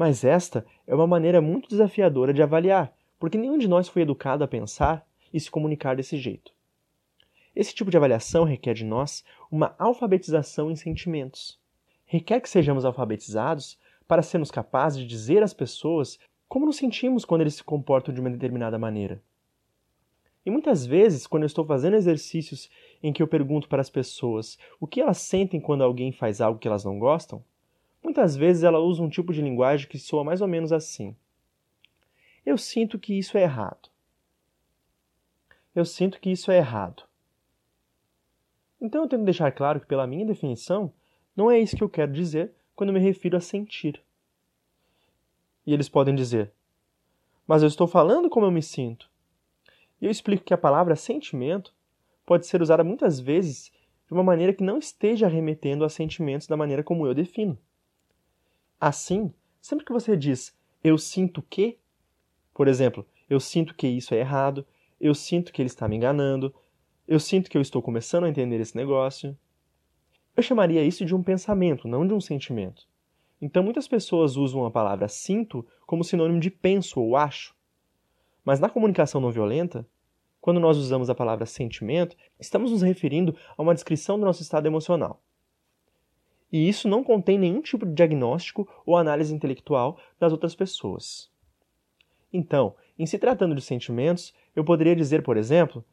Mas 0.01 0.23
esta 0.23 0.65
é 0.87 0.95
uma 0.95 1.05
maneira 1.05 1.39
muito 1.39 1.69
desafiadora 1.69 2.33
de 2.33 2.41
avaliar, 2.41 2.91
porque 3.19 3.37
nenhum 3.37 3.55
de 3.55 3.67
nós 3.67 3.87
foi 3.87 4.01
educado 4.01 4.43
a 4.43 4.47
pensar 4.47 5.05
e 5.31 5.39
se 5.39 5.51
comunicar 5.51 5.95
desse 5.95 6.17
jeito. 6.17 6.51
Esse 7.55 7.71
tipo 7.71 7.91
de 7.91 7.97
avaliação 7.97 8.43
requer 8.43 8.73
de 8.73 8.83
nós 8.83 9.23
uma 9.51 9.75
alfabetização 9.77 10.71
em 10.71 10.75
sentimentos. 10.75 11.59
Requer 12.03 12.41
que 12.41 12.49
sejamos 12.49 12.83
alfabetizados 12.83 13.77
para 14.07 14.23
sermos 14.23 14.49
capazes 14.49 14.97
de 14.97 15.05
dizer 15.05 15.43
às 15.43 15.53
pessoas 15.53 16.17
como 16.49 16.65
nos 16.65 16.77
sentimos 16.77 17.23
quando 17.23 17.41
eles 17.41 17.53
se 17.53 17.63
comportam 17.63 18.11
de 18.11 18.19
uma 18.19 18.31
determinada 18.31 18.79
maneira. 18.79 19.21
E 20.43 20.49
muitas 20.49 20.83
vezes, 20.83 21.27
quando 21.27 21.43
eu 21.43 21.47
estou 21.47 21.63
fazendo 21.63 21.95
exercícios 21.95 22.71
em 23.03 23.13
que 23.13 23.21
eu 23.21 23.27
pergunto 23.27 23.69
para 23.69 23.81
as 23.81 23.89
pessoas 23.91 24.57
o 24.79 24.87
que 24.87 24.99
elas 24.99 25.19
sentem 25.19 25.61
quando 25.61 25.83
alguém 25.83 26.11
faz 26.11 26.41
algo 26.41 26.57
que 26.57 26.67
elas 26.67 26.83
não 26.83 26.97
gostam, 26.97 27.43
muitas 28.03 28.35
vezes 28.35 28.63
ela 28.63 28.79
usa 28.79 29.01
um 29.01 29.09
tipo 29.09 29.33
de 29.33 29.41
linguagem 29.41 29.87
que 29.87 29.99
soa 29.99 30.23
mais 30.23 30.41
ou 30.41 30.47
menos 30.47 30.71
assim: 30.71 31.15
Eu 32.45 32.57
sinto 32.57 32.99
que 32.99 33.17
isso 33.17 33.37
é 33.37 33.43
errado. 33.43 33.89
Eu 35.73 35.85
sinto 35.85 36.19
que 36.19 36.29
isso 36.29 36.51
é 36.51 36.57
errado. 36.57 37.03
Então 38.79 39.03
eu 39.03 39.07
tento 39.07 39.23
deixar 39.23 39.51
claro 39.51 39.79
que, 39.79 39.85
pela 39.85 40.07
minha 40.07 40.25
definição, 40.25 40.91
não 41.35 41.49
é 41.49 41.59
isso 41.59 41.77
que 41.77 41.83
eu 41.83 41.89
quero 41.89 42.11
dizer 42.11 42.51
quando 42.75 42.91
me 42.91 42.99
refiro 42.99 43.37
a 43.37 43.41
sentir. 43.41 44.01
E 45.65 45.73
eles 45.73 45.87
podem 45.87 46.15
dizer: 46.15 46.51
Mas 47.47 47.61
eu 47.61 47.67
estou 47.67 47.87
falando 47.87 48.29
como 48.29 48.45
eu 48.45 48.51
me 48.51 48.61
sinto. 48.61 49.09
E 50.01 50.05
eu 50.05 50.11
explico 50.11 50.43
que 50.43 50.53
a 50.53 50.57
palavra 50.57 50.95
sentimento 50.95 51.73
pode 52.25 52.47
ser 52.47 52.61
usada 52.61 52.83
muitas 52.83 53.19
vezes 53.19 53.71
de 54.07 54.13
uma 54.13 54.23
maneira 54.23 54.53
que 54.53 54.63
não 54.63 54.79
esteja 54.79 55.27
remetendo 55.27 55.85
a 55.85 55.89
sentimentos 55.89 56.47
da 56.47 56.57
maneira 56.57 56.83
como 56.83 57.05
eu 57.05 57.13
defino. 57.13 57.57
Assim, 58.81 59.31
sempre 59.61 59.85
que 59.85 59.93
você 59.93 60.17
diz 60.17 60.59
eu 60.83 60.97
sinto 60.97 61.43
que, 61.43 61.77
por 62.51 62.67
exemplo, 62.67 63.05
eu 63.29 63.39
sinto 63.39 63.75
que 63.75 63.87
isso 63.87 64.15
é 64.15 64.17
errado, 64.17 64.65
eu 64.99 65.13
sinto 65.13 65.53
que 65.53 65.61
ele 65.61 65.67
está 65.67 65.87
me 65.87 65.95
enganando, 65.95 66.51
eu 67.07 67.19
sinto 67.19 67.47
que 67.47 67.55
eu 67.55 67.61
estou 67.61 67.79
começando 67.79 68.23
a 68.23 68.29
entender 68.29 68.59
esse 68.59 68.75
negócio. 68.75 69.37
Eu 70.35 70.41
chamaria 70.41 70.83
isso 70.83 71.05
de 71.05 71.13
um 71.13 71.21
pensamento, 71.21 71.87
não 71.87 72.07
de 72.07 72.13
um 72.15 72.19
sentimento. 72.19 72.87
Então 73.39 73.61
muitas 73.61 73.87
pessoas 73.87 74.35
usam 74.35 74.65
a 74.65 74.71
palavra 74.71 75.07
sinto 75.07 75.63
como 75.85 76.03
sinônimo 76.03 76.39
de 76.39 76.49
penso 76.49 76.99
ou 76.99 77.15
acho. 77.15 77.55
Mas 78.43 78.59
na 78.59 78.67
comunicação 78.67 79.21
não 79.21 79.29
violenta, 79.29 79.87
quando 80.39 80.59
nós 80.59 80.75
usamos 80.77 81.07
a 81.07 81.13
palavra 81.13 81.45
sentimento, 81.45 82.17
estamos 82.39 82.71
nos 82.71 82.81
referindo 82.81 83.37
a 83.55 83.61
uma 83.61 83.75
descrição 83.75 84.17
do 84.17 84.25
nosso 84.25 84.41
estado 84.41 84.65
emocional. 84.65 85.21
E 86.51 86.67
isso 86.67 86.87
não 86.87 87.03
contém 87.03 87.37
nenhum 87.37 87.61
tipo 87.61 87.85
de 87.85 87.93
diagnóstico 87.93 88.67
ou 88.85 88.97
análise 88.97 89.33
intelectual 89.33 89.97
das 90.19 90.31
outras 90.31 90.53
pessoas. 90.53 91.31
Então, 92.33 92.75
em 92.99 93.05
se 93.05 93.17
tratando 93.17 93.55
de 93.55 93.61
sentimentos, 93.61 94.33
eu 94.55 94.63
poderia 94.63 94.95
dizer, 94.95 95.23
por 95.23 95.37
exemplo, 95.37 95.83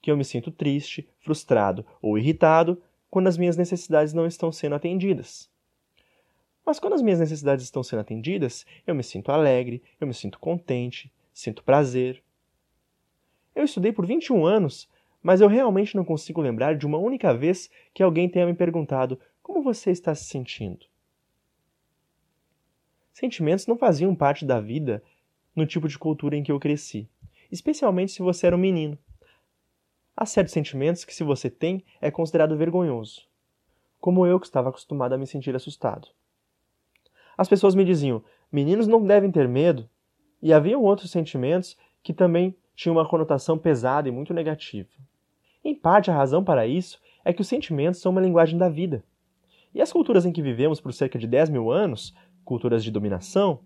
que 0.00 0.10
eu 0.10 0.16
me 0.16 0.24
sinto 0.24 0.50
triste, 0.50 1.08
frustrado 1.20 1.84
ou 2.00 2.18
irritado 2.18 2.80
quando 3.10 3.26
as 3.26 3.36
minhas 3.36 3.56
necessidades 3.56 4.12
não 4.12 4.26
estão 4.26 4.52
sendo 4.52 4.74
atendidas. 4.74 5.50
Mas 6.64 6.78
quando 6.78 6.94
as 6.94 7.02
minhas 7.02 7.20
necessidades 7.20 7.64
estão 7.64 7.82
sendo 7.82 8.00
atendidas, 8.00 8.64
eu 8.86 8.94
me 8.94 9.02
sinto 9.02 9.30
alegre, 9.30 9.82
eu 10.00 10.06
me 10.06 10.14
sinto 10.14 10.38
contente, 10.38 11.12
sinto 11.32 11.62
prazer. 11.62 12.22
Eu 13.54 13.64
estudei 13.64 13.92
por 13.92 14.06
21 14.06 14.46
anos, 14.46 14.88
mas 15.22 15.40
eu 15.40 15.48
realmente 15.48 15.94
não 15.96 16.04
consigo 16.04 16.40
lembrar 16.40 16.76
de 16.76 16.86
uma 16.86 16.98
única 16.98 17.34
vez 17.34 17.70
que 17.92 18.02
alguém 18.02 18.28
tenha 18.28 18.46
me 18.46 18.54
perguntado 18.54 19.18
como 19.44 19.62
você 19.62 19.90
está 19.90 20.14
se 20.14 20.24
sentindo. 20.24 20.86
Sentimentos 23.12 23.66
não 23.66 23.76
faziam 23.76 24.16
parte 24.16 24.44
da 24.44 24.58
vida 24.58 25.04
no 25.54 25.66
tipo 25.66 25.86
de 25.86 25.98
cultura 25.98 26.34
em 26.34 26.42
que 26.42 26.50
eu 26.50 26.58
cresci, 26.58 27.08
especialmente 27.52 28.10
se 28.10 28.22
você 28.22 28.46
era 28.46 28.56
um 28.56 28.58
menino. 28.58 28.98
Há 30.16 30.24
certos 30.24 30.54
sentimentos 30.54 31.04
que, 31.04 31.14
se 31.14 31.22
você 31.22 31.50
tem, 31.50 31.84
é 32.00 32.10
considerado 32.10 32.56
vergonhoso, 32.56 33.28
como 34.00 34.26
eu 34.26 34.40
que 34.40 34.46
estava 34.46 34.70
acostumado 34.70 35.12
a 35.12 35.18
me 35.18 35.26
sentir 35.26 35.54
assustado. 35.54 36.08
As 37.36 37.46
pessoas 37.46 37.74
me 37.74 37.84
diziam: 37.84 38.24
meninos 38.50 38.86
não 38.86 39.06
devem 39.06 39.30
ter 39.30 39.46
medo, 39.46 39.88
e 40.40 40.54
haviam 40.54 40.82
outros 40.82 41.10
sentimentos 41.10 41.76
que 42.02 42.14
também 42.14 42.56
tinham 42.74 42.96
uma 42.96 43.06
conotação 43.06 43.58
pesada 43.58 44.08
e 44.08 44.12
muito 44.12 44.32
negativa. 44.32 44.88
Em 45.62 45.74
parte, 45.74 46.10
a 46.10 46.16
razão 46.16 46.42
para 46.42 46.66
isso 46.66 46.98
é 47.22 47.32
que 47.32 47.42
os 47.42 47.48
sentimentos 47.48 48.00
são 48.00 48.10
uma 48.10 48.22
linguagem 48.22 48.58
da 48.58 48.70
vida. 48.70 49.04
E 49.74 49.82
as 49.82 49.92
culturas 49.92 50.24
em 50.24 50.32
que 50.32 50.40
vivemos 50.40 50.80
por 50.80 50.92
cerca 50.92 51.18
de 51.18 51.26
10 51.26 51.50
mil 51.50 51.70
anos, 51.70 52.14
culturas 52.44 52.84
de 52.84 52.90
dominação, 52.90 53.60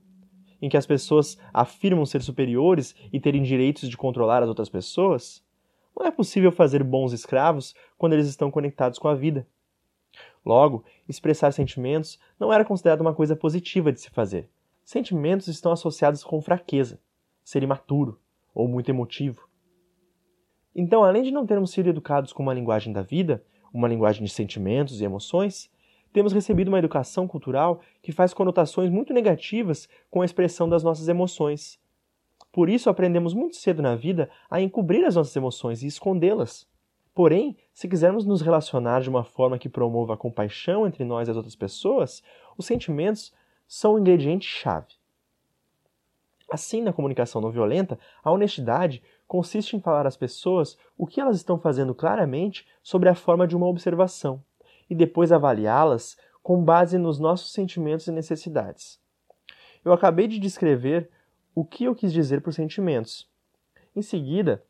em 0.61 0.69
que 0.69 0.77
as 0.77 0.87
pessoas 0.87 1.39
afirmam 1.53 2.07
ser 2.07 2.23
superiores 2.23 2.95
e 3.13 3.21
terem 3.21 3.43
direitos 3.43 3.89
de 3.89 3.97
controlar 3.97 4.43
as 4.43 4.49
outras 4.49 4.69
pessoas, 4.69 5.45
não 5.97 6.07
é 6.07 6.11
possível 6.11 6.51
fazer 6.51 6.83
bons 6.83 7.13
escravos 7.13 7.75
quando 7.97 8.15
eles 8.15 8.27
estão 8.27 8.51
conectados 8.51 8.99
com 8.99 9.09
a 9.09 9.15
vida. 9.15 9.47
Logo, 10.45 10.85
expressar 11.09 11.53
sentimentos 11.53 12.19
não 12.41 12.53
era 12.53 12.65
considerado 12.65 13.03
uma 13.03 13.15
coisa 13.15 13.37
positiva 13.37 13.93
de 13.93 14.01
se 14.01 14.11
fazer. 14.11 14.49
Sentimentos 14.85 15.49
estão 15.49 15.71
associados 15.71 16.25
com 16.25 16.41
fraqueza, 16.41 16.99
ser 17.45 17.63
imaturo 17.63 18.19
ou 18.55 18.67
muito 18.67 18.89
emotivo. 18.89 19.47
Então, 20.75 21.05
além 21.05 21.23
de 21.23 21.31
não 21.31 21.47
termos 21.47 21.71
sido 21.71 21.89
educados 21.89 22.33
com 22.33 22.43
uma 22.43 22.55
linguagem 22.55 22.93
da 22.93 23.03
vida, 23.03 23.45
uma 23.73 23.89
linguagem 23.89 24.25
de 24.25 24.31
sentimentos 24.31 25.01
e 25.01 25.05
emoções, 25.05 25.71
temos 26.13 26.33
recebido 26.33 26.69
uma 26.69 26.79
educação 26.79 27.29
cultural 27.29 27.81
que 28.03 28.13
faz 28.13 28.33
conotações 28.33 28.91
muito 28.91 29.13
negativas 29.13 29.89
com 30.11 30.23
a 30.23 30.25
expressão 30.25 30.69
das 30.69 30.83
nossas 30.83 31.09
emoções. 31.09 31.79
Por 32.51 32.69
isso, 32.69 32.89
aprendemos 32.89 33.35
muito 33.35 33.57
cedo 33.57 33.83
na 33.83 33.95
vida 33.95 34.31
a 34.51 34.61
encobrir 34.61 35.05
as 35.05 35.17
nossas 35.17 35.37
emoções 35.37 35.83
e 35.83 35.87
escondê-las. 35.87 36.67
Porém, 37.15 37.57
se 37.75 37.89
quisermos 37.89 38.25
nos 38.25 38.41
relacionar 38.41 39.01
de 39.01 39.11
uma 39.11 39.25
forma 39.25 39.59
que 39.59 39.69
promova 39.69 40.15
a 40.15 40.17
compaixão 40.17 40.87
entre 40.87 41.05
nós 41.05 41.29
e 41.29 41.31
as 41.31 41.37
outras 41.37 41.57
pessoas, 41.57 42.23
os 42.57 42.65
sentimentos 42.65 43.33
são 43.67 43.95
o 43.95 43.99
ingrediente-chave. 43.99 44.95
Assim, 46.51 46.81
na 46.81 46.93
comunicação 46.93 47.43
não 47.43 47.51
violenta, 47.51 47.99
a 48.25 48.33
honestidade 48.33 49.03
consiste 49.27 49.77
em 49.77 49.81
falar 49.81 50.07
às 50.07 50.17
pessoas 50.17 50.79
o 50.97 51.07
que 51.07 51.21
elas 51.21 51.37
estão 51.37 51.59
fazendo 51.59 51.95
claramente 51.95 52.67
sobre 52.83 53.11
a 53.11 53.15
forma 53.15 53.47
de 53.47 53.55
uma 53.55 53.67
observação 53.67 54.43
e 54.89 54.95
depois 54.95 55.33
avaliá-las 55.33 56.17
com 56.43 56.63
base 56.63 56.97
nos 56.97 57.19
nossos 57.19 57.53
sentimentos 57.53 58.07
e 58.07 58.13
necessidades. 58.13 58.99
Eu 59.85 59.93
acabei 59.93 60.27
de 60.27 60.39
descrever 60.39 61.11
o 61.55 61.65
que 61.65 61.85
eu 61.85 61.95
quis 61.95 62.13
dizer 62.13 62.41
por 62.41 62.53
sentimentos. 62.53 63.29
Em 63.95 64.03
seguida, 64.03 64.65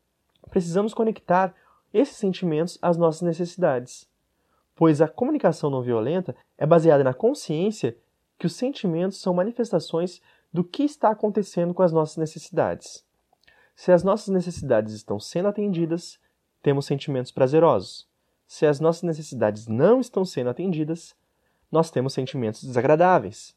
precisamos 0.49 0.93
conectar 0.93 1.53
esses 1.93 2.17
sentimentos 2.17 2.77
às 2.81 2.97
nossas 2.97 3.21
necessidades. 3.21 4.09
Pois 4.75 5.01
a 5.01 5.07
comunicação 5.07 5.69
não 5.69 5.81
violenta 5.81 6.35
é 6.57 6.65
baseada 6.65 7.03
na 7.03 7.13
consciência 7.13 7.97
que 8.37 8.45
os 8.45 8.55
sentimentos 8.55 9.21
são 9.21 9.33
manifestações 9.33 10.21
do 10.51 10.63
que 10.63 10.83
está 10.83 11.09
acontecendo 11.09 11.73
com 11.73 11.83
as 11.83 11.91
nossas 11.91 12.17
necessidades. 12.17 13.05
Se 13.75 13.91
as 13.91 14.03
nossas 14.03 14.29
necessidades 14.29 14.93
estão 14.93 15.19
sendo 15.19 15.47
atendidas, 15.47 16.19
temos 16.61 16.85
sentimentos 16.85 17.31
prazerosos. 17.31 18.08
Se 18.49 18.65
as 18.65 18.79
nossas 18.79 19.03
necessidades 19.03 19.67
não 19.67 20.01
estão 20.01 20.25
sendo 20.25 20.49
atendidas, 20.49 21.15
nós 21.71 21.91
temos 21.91 22.13
sentimentos 22.13 22.63
desagradáveis. 22.63 23.55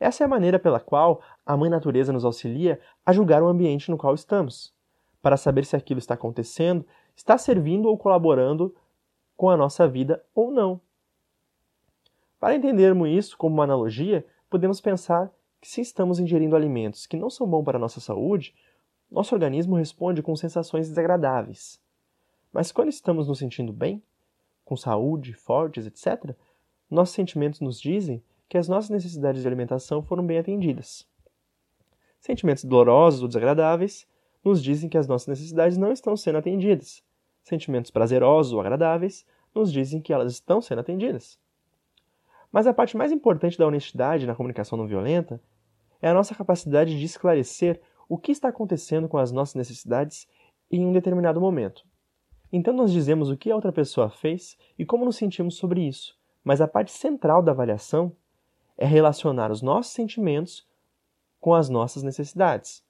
Essa 0.00 0.24
é 0.24 0.26
a 0.26 0.28
maneira 0.28 0.58
pela 0.58 0.80
qual 0.80 1.20
a 1.44 1.54
Mãe 1.54 1.68
Natureza 1.68 2.10
nos 2.10 2.24
auxilia 2.24 2.80
a 3.04 3.12
julgar 3.12 3.42
o 3.42 3.46
ambiente 3.46 3.90
no 3.90 3.98
qual 3.98 4.14
estamos, 4.14 4.72
para 5.20 5.36
saber 5.36 5.66
se 5.66 5.76
aquilo 5.76 5.98
está 5.98 6.14
acontecendo 6.14 6.86
está 7.14 7.36
servindo 7.36 7.90
ou 7.90 7.98
colaborando 7.98 8.74
com 9.36 9.50
a 9.50 9.56
nossa 9.56 9.86
vida 9.86 10.24
ou 10.34 10.50
não. 10.50 10.80
Para 12.38 12.54
entendermos 12.54 13.10
isso 13.10 13.36
como 13.36 13.52
uma 13.56 13.64
analogia, 13.64 14.24
podemos 14.48 14.80
pensar 14.80 15.30
que 15.60 15.68
se 15.68 15.82
estamos 15.82 16.18
ingerindo 16.18 16.56
alimentos 16.56 17.06
que 17.06 17.18
não 17.18 17.28
são 17.28 17.46
bons 17.46 17.64
para 17.64 17.76
a 17.76 17.80
nossa 17.80 18.00
saúde, 18.00 18.54
nosso 19.10 19.34
organismo 19.34 19.76
responde 19.76 20.22
com 20.22 20.34
sensações 20.34 20.88
desagradáveis. 20.88 21.78
Mas 22.52 22.72
quando 22.72 22.88
estamos 22.88 23.28
nos 23.28 23.38
sentindo 23.38 23.72
bem, 23.72 24.02
com 24.64 24.76
saúde, 24.76 25.32
fortes, 25.32 25.86
etc., 25.86 26.34
nossos 26.90 27.14
sentimentos 27.14 27.60
nos 27.60 27.80
dizem 27.80 28.22
que 28.48 28.58
as 28.58 28.68
nossas 28.68 28.90
necessidades 28.90 29.42
de 29.42 29.48
alimentação 29.48 30.02
foram 30.02 30.26
bem 30.26 30.38
atendidas. 30.38 31.06
Sentimentos 32.18 32.64
dolorosos 32.64 33.22
ou 33.22 33.28
desagradáveis 33.28 34.06
nos 34.44 34.62
dizem 34.62 34.88
que 34.88 34.98
as 34.98 35.06
nossas 35.06 35.28
necessidades 35.28 35.78
não 35.78 35.92
estão 35.92 36.16
sendo 36.16 36.38
atendidas, 36.38 37.02
sentimentos 37.42 37.90
prazerosos 37.90 38.52
ou 38.52 38.60
agradáveis, 38.60 39.24
nos 39.54 39.72
dizem 39.72 40.00
que 40.00 40.12
elas 40.12 40.32
estão 40.32 40.60
sendo 40.60 40.80
atendidas. 40.80 41.38
Mas 42.52 42.66
a 42.66 42.74
parte 42.74 42.96
mais 42.96 43.12
importante 43.12 43.56
da 43.56 43.66
honestidade 43.66 44.26
na 44.26 44.34
comunicação 44.34 44.76
não 44.76 44.86
violenta 44.86 45.40
é 46.02 46.08
a 46.08 46.14
nossa 46.14 46.34
capacidade 46.34 46.98
de 46.98 47.04
esclarecer 47.04 47.80
o 48.08 48.18
que 48.18 48.32
está 48.32 48.48
acontecendo 48.48 49.08
com 49.08 49.18
as 49.18 49.30
nossas 49.30 49.54
necessidades 49.54 50.26
em 50.70 50.84
um 50.84 50.92
determinado 50.92 51.40
momento. 51.40 51.84
Então 52.52 52.74
nós 52.74 52.92
dizemos 52.92 53.30
o 53.30 53.36
que 53.36 53.50
a 53.50 53.54
outra 53.54 53.72
pessoa 53.72 54.10
fez 54.10 54.56
e 54.78 54.84
como 54.84 55.04
nos 55.04 55.16
sentimos 55.16 55.56
sobre 55.56 55.86
isso, 55.86 56.16
mas 56.42 56.60
a 56.60 56.68
parte 56.68 56.90
central 56.90 57.42
da 57.42 57.52
avaliação 57.52 58.12
é 58.76 58.86
relacionar 58.86 59.50
os 59.50 59.62
nossos 59.62 59.92
sentimentos 59.92 60.66
com 61.40 61.54
as 61.54 61.68
nossas 61.68 62.02
necessidades. 62.02 62.82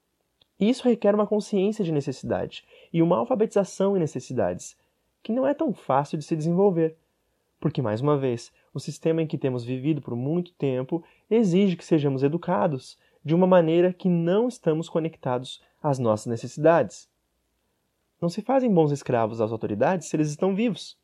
Isso 0.59 0.85
requer 0.85 1.15
uma 1.15 1.27
consciência 1.27 1.85
de 1.85 1.91
necessidade 1.91 2.65
e 2.93 3.01
uma 3.01 3.17
alfabetização 3.17 3.97
em 3.97 4.01
necessidades, 4.01 4.77
que 5.23 5.33
não 5.33 5.47
é 5.47 5.55
tão 5.55 5.73
fácil 5.73 6.19
de 6.19 6.25
se 6.25 6.37
desenvolver. 6.37 6.97
Porque, 7.59 7.81
mais 7.81 8.01
uma 8.01 8.17
vez, 8.17 8.53
o 8.73 8.81
sistema 8.81 9.23
em 9.23 9.27
que 9.27 9.39
temos 9.39 9.65
vivido 9.65 10.01
por 10.01 10.15
muito 10.15 10.53
tempo 10.53 11.03
exige 11.31 11.77
que 11.77 11.85
sejamos 11.85 12.23
educados 12.23 12.99
de 13.25 13.35
uma 13.35 13.47
maneira 13.47 13.93
que 13.93 14.09
não 14.09 14.49
estamos 14.49 14.89
conectados 14.89 15.63
às 15.83 15.99
nossas 15.99 16.27
necessidades. 16.27 17.09
Não 18.21 18.29
se 18.29 18.43
fazem 18.43 18.73
bons 18.73 18.93
escravos 18.93 19.41
às 19.41 19.51
autoridades 19.51 20.09
se 20.09 20.17
eles 20.17 20.29
estão 20.29 20.55
vivos. 20.55 20.99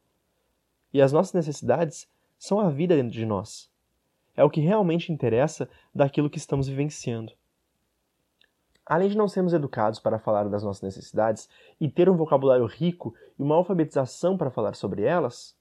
E 0.92 1.00
as 1.00 1.12
nossas 1.12 1.32
necessidades 1.32 2.08
são 2.38 2.60
a 2.60 2.68
vida 2.68 2.94
dentro 2.94 3.12
de 3.12 3.24
nós. 3.24 3.70
É 4.36 4.44
o 4.44 4.50
que 4.50 4.60
realmente 4.60 5.10
interessa 5.10 5.68
daquilo 5.94 6.28
que 6.28 6.38
estamos 6.38 6.68
vivenciando. 6.68 7.32
Além 8.84 9.08
de 9.08 9.16
não 9.16 9.26
sermos 9.26 9.52
educados 9.52 9.98
para 9.98 10.18
falar 10.18 10.48
das 10.48 10.62
nossas 10.62 10.82
necessidades 10.82 11.48
e 11.80 11.88
ter 11.88 12.08
um 12.08 12.16
vocabulário 12.16 12.66
rico 12.66 13.14
e 13.38 13.42
uma 13.42 13.56
alfabetização 13.56 14.36
para 14.36 14.50
falar 14.50 14.74
sobre 14.74 15.02
elas, 15.02 15.56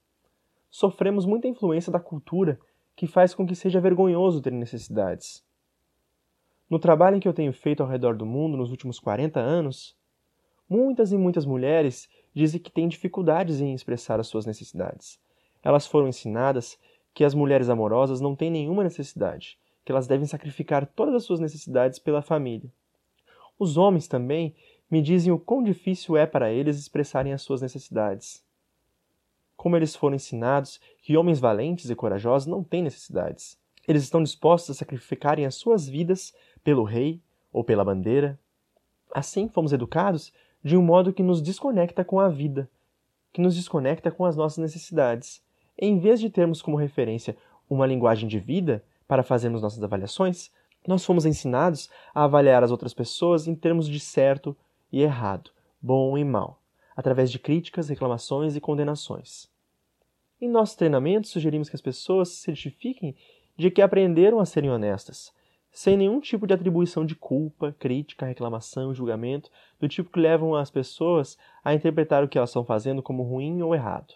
sofremos 0.70 1.24
muita 1.24 1.48
influência 1.48 1.90
da 1.90 1.98
cultura 1.98 2.60
que 2.94 3.06
faz 3.06 3.34
com 3.34 3.46
que 3.46 3.54
seja 3.54 3.80
vergonhoso 3.80 4.40
ter 4.40 4.52
necessidades. 4.52 5.44
No 6.68 6.78
trabalho 6.78 7.18
que 7.18 7.26
eu 7.26 7.34
tenho 7.34 7.52
feito 7.52 7.82
ao 7.82 7.88
redor 7.88 8.16
do 8.16 8.26
mundo 8.26 8.56
nos 8.56 8.70
últimos 8.70 9.00
40 9.00 9.40
anos, 9.40 9.96
muitas 10.68 11.12
e 11.12 11.16
muitas 11.16 11.44
mulheres 11.44 12.08
dizem 12.34 12.60
que 12.60 12.70
têm 12.70 12.88
dificuldades 12.88 13.60
em 13.60 13.74
expressar 13.74 14.20
as 14.20 14.26
suas 14.26 14.46
necessidades. 14.46 15.18
Elas 15.62 15.86
foram 15.86 16.08
ensinadas 16.08 16.78
que 17.14 17.24
as 17.24 17.34
mulheres 17.34 17.68
amorosas 17.68 18.20
não 18.20 18.36
têm 18.36 18.50
nenhuma 18.50 18.84
necessidade, 18.84 19.58
que 19.84 19.90
elas 19.90 20.06
devem 20.06 20.26
sacrificar 20.26 20.86
todas 20.86 21.14
as 21.14 21.24
suas 21.24 21.40
necessidades 21.40 21.98
pela 21.98 22.20
família. 22.20 22.70
Os 23.58 23.76
homens 23.76 24.06
também 24.06 24.54
me 24.90 25.00
dizem 25.00 25.32
o 25.32 25.38
quão 25.38 25.62
difícil 25.62 26.16
é 26.16 26.26
para 26.26 26.52
eles 26.52 26.78
expressarem 26.78 27.32
as 27.32 27.42
suas 27.42 27.62
necessidades. 27.62 28.44
Como 29.56 29.76
eles 29.76 29.96
foram 29.96 30.16
ensinados 30.16 30.78
que 31.00 31.16
homens 31.16 31.40
valentes 31.40 31.88
e 31.88 31.94
corajosos 31.94 32.46
não 32.46 32.62
têm 32.62 32.82
necessidades. 32.82 33.58
Eles 33.88 34.02
estão 34.02 34.22
dispostos 34.22 34.76
a 34.76 34.78
sacrificarem 34.78 35.46
as 35.46 35.54
suas 35.54 35.88
vidas 35.88 36.34
pelo 36.62 36.84
rei 36.84 37.22
ou 37.52 37.64
pela 37.64 37.84
bandeira. 37.84 38.38
Assim 39.14 39.48
fomos 39.48 39.72
educados 39.72 40.32
de 40.66 40.76
um 40.76 40.82
modo 40.82 41.12
que 41.12 41.22
nos 41.22 41.40
desconecta 41.40 42.04
com 42.04 42.18
a 42.18 42.28
vida, 42.28 42.68
que 43.32 43.40
nos 43.40 43.54
desconecta 43.54 44.10
com 44.10 44.24
as 44.24 44.34
nossas 44.34 44.58
necessidades. 44.58 45.40
Em 45.78 45.96
vez 45.96 46.18
de 46.18 46.28
termos 46.28 46.60
como 46.60 46.76
referência 46.76 47.36
uma 47.70 47.86
linguagem 47.86 48.28
de 48.28 48.40
vida 48.40 48.84
para 49.06 49.22
fazermos 49.22 49.62
nossas 49.62 49.80
avaliações, 49.80 50.50
Nós 50.86 51.04
fomos 51.04 51.26
ensinados 51.26 51.90
a 52.14 52.24
avaliar 52.24 52.62
as 52.62 52.70
outras 52.70 52.94
pessoas 52.94 53.48
em 53.48 53.54
termos 53.54 53.88
de 53.88 53.98
certo 53.98 54.56
e 54.92 55.02
errado, 55.02 55.50
bom 55.82 56.16
e 56.16 56.24
mal, 56.24 56.60
através 56.96 57.30
de 57.30 57.38
críticas, 57.38 57.88
reclamações 57.88 58.54
e 58.54 58.60
condenações. 58.60 59.48
Em 60.40 60.48
nossos 60.48 60.76
treinamentos, 60.76 61.30
sugerimos 61.30 61.68
que 61.68 61.74
as 61.76 61.82
pessoas 61.82 62.28
se 62.28 62.36
certifiquem 62.36 63.16
de 63.56 63.70
que 63.70 63.82
aprenderam 63.82 64.38
a 64.38 64.44
serem 64.44 64.70
honestas, 64.70 65.32
sem 65.76 65.94
nenhum 65.94 66.20
tipo 66.20 66.46
de 66.46 66.54
atribuição 66.54 67.04
de 67.04 67.14
culpa, 67.14 67.76
crítica, 67.78 68.24
reclamação, 68.24 68.94
julgamento, 68.94 69.50
do 69.78 69.86
tipo 69.86 70.10
que 70.10 70.18
levam 70.18 70.54
as 70.54 70.70
pessoas 70.70 71.36
a 71.62 71.74
interpretar 71.74 72.24
o 72.24 72.28
que 72.28 72.38
elas 72.38 72.48
estão 72.48 72.64
fazendo 72.64 73.02
como 73.02 73.22
ruim 73.22 73.60
ou 73.60 73.74
errado. 73.74 74.14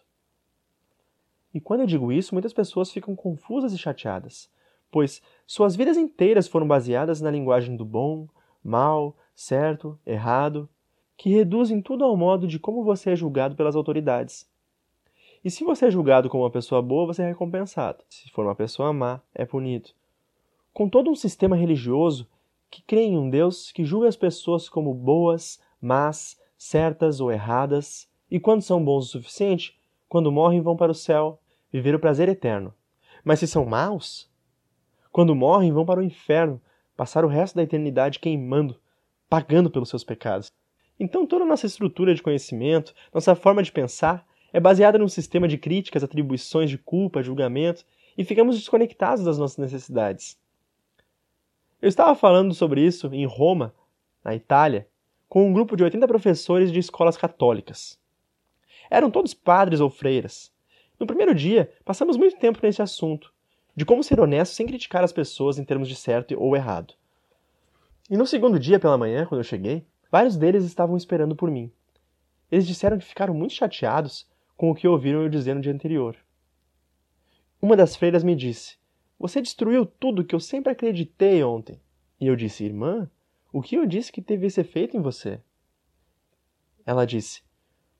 E 1.52 1.60
quando 1.60 1.80
eu 1.80 1.86
digo 1.86 2.10
isso, 2.10 2.34
muitas 2.34 2.54
pessoas 2.54 2.90
ficam 2.90 3.14
confusas 3.14 3.74
e 3.74 3.78
chateadas, 3.78 4.50
pois 4.90 5.20
suas 5.46 5.76
vidas 5.76 5.98
inteiras 5.98 6.48
foram 6.48 6.66
baseadas 6.66 7.20
na 7.20 7.30
linguagem 7.30 7.76
do 7.76 7.84
bom, 7.84 8.26
mal, 8.64 9.14
certo, 9.34 9.98
errado, 10.06 10.66
que 11.14 11.28
reduzem 11.28 11.82
tudo 11.82 12.04
ao 12.04 12.16
modo 12.16 12.46
de 12.46 12.58
como 12.58 12.82
você 12.82 13.10
é 13.10 13.16
julgado 13.16 13.54
pelas 13.54 13.76
autoridades. 13.76 14.48
E 15.44 15.50
se 15.50 15.62
você 15.62 15.88
é 15.88 15.90
julgado 15.90 16.30
como 16.30 16.42
uma 16.42 16.50
pessoa 16.50 16.80
boa, 16.80 17.04
você 17.04 17.20
é 17.20 17.26
recompensado. 17.26 18.02
Se 18.08 18.30
for 18.30 18.46
uma 18.46 18.54
pessoa 18.54 18.94
má, 18.94 19.20
é 19.34 19.44
punido. 19.44 19.90
Com 20.80 20.88
todo 20.88 21.10
um 21.10 21.14
sistema 21.14 21.56
religioso 21.56 22.26
que 22.70 22.80
crê 22.80 23.02
em 23.02 23.18
um 23.18 23.28
Deus 23.28 23.70
que 23.70 23.84
julga 23.84 24.08
as 24.08 24.16
pessoas 24.16 24.66
como 24.66 24.94
boas, 24.94 25.60
más, 25.78 26.40
certas 26.56 27.20
ou 27.20 27.30
erradas, 27.30 28.08
e 28.30 28.40
quando 28.40 28.62
são 28.62 28.82
bons 28.82 29.04
o 29.04 29.08
suficiente, 29.10 29.78
quando 30.08 30.32
morrem 30.32 30.62
vão 30.62 30.78
para 30.78 30.90
o 30.90 30.94
céu, 30.94 31.38
viver 31.70 31.94
o 31.94 32.00
prazer 32.00 32.30
eterno. 32.30 32.72
Mas 33.22 33.40
se 33.40 33.46
são 33.46 33.66
maus, 33.66 34.32
quando 35.12 35.34
morrem, 35.34 35.70
vão 35.70 35.84
para 35.84 36.00
o 36.00 36.02
inferno, 36.02 36.58
passar 36.96 37.26
o 37.26 37.28
resto 37.28 37.56
da 37.56 37.62
eternidade 37.62 38.18
queimando, 38.18 38.80
pagando 39.28 39.70
pelos 39.70 39.90
seus 39.90 40.02
pecados. 40.02 40.50
Então 40.98 41.26
toda 41.26 41.44
a 41.44 41.46
nossa 41.46 41.66
estrutura 41.66 42.14
de 42.14 42.22
conhecimento, 42.22 42.94
nossa 43.12 43.34
forma 43.34 43.62
de 43.62 43.70
pensar, 43.70 44.26
é 44.50 44.58
baseada 44.58 44.96
num 44.96 45.08
sistema 45.08 45.46
de 45.46 45.58
críticas, 45.58 46.02
atribuições 46.02 46.70
de 46.70 46.78
culpa, 46.78 47.22
julgamento, 47.22 47.84
e 48.16 48.24
ficamos 48.24 48.56
desconectados 48.56 49.22
das 49.22 49.36
nossas 49.36 49.58
necessidades. 49.58 50.39
Eu 51.80 51.88
estava 51.88 52.14
falando 52.14 52.52
sobre 52.52 52.84
isso 52.84 53.06
em 53.12 53.24
Roma, 53.24 53.74
na 54.22 54.34
Itália, 54.34 54.86
com 55.28 55.48
um 55.48 55.52
grupo 55.52 55.76
de 55.76 55.82
80 55.82 56.06
professores 56.06 56.70
de 56.70 56.78
escolas 56.78 57.16
católicas. 57.16 57.98
Eram 58.90 59.10
todos 59.10 59.32
padres 59.32 59.80
ou 59.80 59.88
freiras. 59.88 60.52
No 60.98 61.06
primeiro 61.06 61.34
dia, 61.34 61.72
passamos 61.82 62.18
muito 62.18 62.36
tempo 62.38 62.58
nesse 62.62 62.82
assunto, 62.82 63.32
de 63.74 63.86
como 63.86 64.04
ser 64.04 64.20
honesto 64.20 64.52
sem 64.52 64.66
criticar 64.66 65.02
as 65.02 65.12
pessoas 65.12 65.58
em 65.58 65.64
termos 65.64 65.88
de 65.88 65.96
certo 65.96 66.34
ou 66.38 66.54
errado. 66.54 66.92
E 68.10 68.16
no 68.16 68.26
segundo 68.26 68.58
dia 68.58 68.78
pela 68.78 68.98
manhã, 68.98 69.24
quando 69.24 69.40
eu 69.40 69.44
cheguei, 69.44 69.86
vários 70.12 70.36
deles 70.36 70.64
estavam 70.64 70.98
esperando 70.98 71.34
por 71.34 71.50
mim. 71.50 71.72
Eles 72.52 72.66
disseram 72.66 72.98
que 72.98 73.04
ficaram 73.06 73.32
muito 73.32 73.54
chateados 73.54 74.28
com 74.54 74.70
o 74.70 74.74
que 74.74 74.86
ouviram 74.86 75.22
eu 75.22 75.30
dizer 75.30 75.54
no 75.54 75.62
dia 75.62 75.72
anterior. 75.72 76.14
Uma 77.62 77.76
das 77.76 77.96
freiras 77.96 78.22
me 78.22 78.36
disse: 78.36 78.79
Você 79.20 79.42
destruiu 79.42 79.84
tudo 79.84 80.24
que 80.24 80.34
eu 80.34 80.40
sempre 80.40 80.72
acreditei 80.72 81.44
ontem. 81.44 81.78
E 82.18 82.26
eu 82.26 82.34
disse: 82.34 82.64
Irmã, 82.64 83.08
o 83.52 83.60
que 83.60 83.76
eu 83.76 83.84
disse 83.84 84.10
que 84.10 84.22
teve 84.22 84.46
esse 84.46 84.62
efeito 84.62 84.96
em 84.96 85.02
você? 85.02 85.42
Ela 86.86 87.06
disse: 87.06 87.42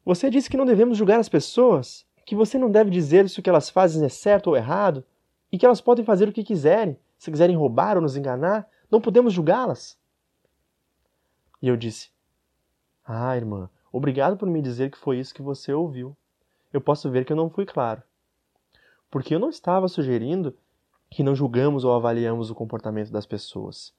Você 0.03 0.31
disse 0.31 0.49
que 0.49 0.57
não 0.57 0.65
devemos 0.65 0.97
julgar 0.97 1.21
as 1.21 1.29
pessoas, 1.29 2.07
que 2.25 2.35
você 2.35 2.57
não 2.57 2.71
deve 2.71 2.91
dizer 2.91 3.29
se 3.29 3.39
o 3.39 3.43
que 3.43 3.50
elas 3.50 3.69
fazem 3.69 4.03
é 4.03 4.09
certo 4.09 4.47
ou 4.47 4.57
errado, 4.57 5.05
e 5.53 5.59
que 5.59 5.67
elas 5.67 5.83
podem 5.83 6.07
fazer 6.07 6.27
o 6.27 6.33
que 6.33 6.43
quiserem. 6.43 6.99
Se 7.19 7.31
quiserem 7.31 7.55
roubar 7.55 7.97
ou 7.99 8.03
nos 8.03 8.17
enganar, 8.17 8.67
não 8.91 8.99
podemos 8.99 9.35
julgá-las. 9.35 9.99
E 11.61 11.69
eu 11.69 11.77
disse: 11.77 12.11
Ah, 13.05 13.37
irmã, 13.37 13.69
obrigado 13.93 14.39
por 14.39 14.49
me 14.49 14.63
dizer 14.63 14.91
que 14.91 14.97
foi 14.97 15.19
isso 15.19 15.35
que 15.35 15.43
você 15.43 15.71
ouviu. 15.71 16.17
Eu 16.73 16.80
posso 16.80 17.11
ver 17.11 17.26
que 17.26 17.33
eu 17.33 17.37
não 17.37 17.50
fui 17.50 17.67
claro. 17.67 18.02
Porque 19.11 19.35
eu 19.35 19.39
não 19.39 19.50
estava 19.50 19.87
sugerindo 19.87 20.56
que 21.10 21.25
não 21.25 21.34
julgamos 21.34 21.84
ou 21.84 21.92
avaliamos 21.92 22.50
o 22.50 22.54
comportamento 22.54 23.10
das 23.10 23.26
pessoas. 23.26 23.92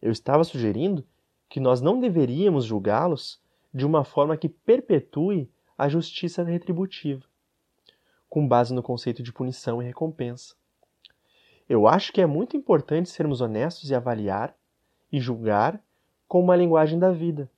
Eu 0.00 0.12
estava 0.12 0.44
sugerindo 0.44 1.04
que 1.48 1.58
nós 1.58 1.80
não 1.80 1.98
deveríamos 1.98 2.66
julgá-los 2.66 3.40
de 3.72 3.86
uma 3.86 4.04
forma 4.04 4.36
que 4.36 4.48
perpetue 4.48 5.50
a 5.76 5.88
justiça 5.88 6.42
retributiva, 6.42 7.24
com 8.28 8.46
base 8.46 8.74
no 8.74 8.82
conceito 8.82 9.22
de 9.22 9.32
punição 9.32 9.82
e 9.82 9.86
recompensa. 9.86 10.54
Eu 11.68 11.88
acho 11.88 12.12
que 12.12 12.20
é 12.20 12.26
muito 12.26 12.56
importante 12.56 13.08
sermos 13.08 13.40
honestos 13.40 13.90
e 13.90 13.94
avaliar 13.94 14.54
e 15.10 15.18
julgar 15.18 15.82
com 16.28 16.40
uma 16.40 16.56
linguagem 16.56 16.98
da 16.98 17.10
vida, 17.10 17.50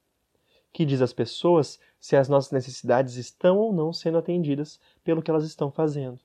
que 0.72 0.84
diz 0.84 1.02
às 1.02 1.12
pessoas 1.12 1.78
se 1.98 2.16
as 2.16 2.28
nossas 2.28 2.52
necessidades 2.52 3.16
estão 3.16 3.58
ou 3.58 3.72
não 3.72 3.92
sendo 3.92 4.18
atendidas 4.18 4.80
pelo 5.02 5.22
que 5.22 5.30
elas 5.30 5.44
estão 5.44 5.70
fazendo. 5.70 6.20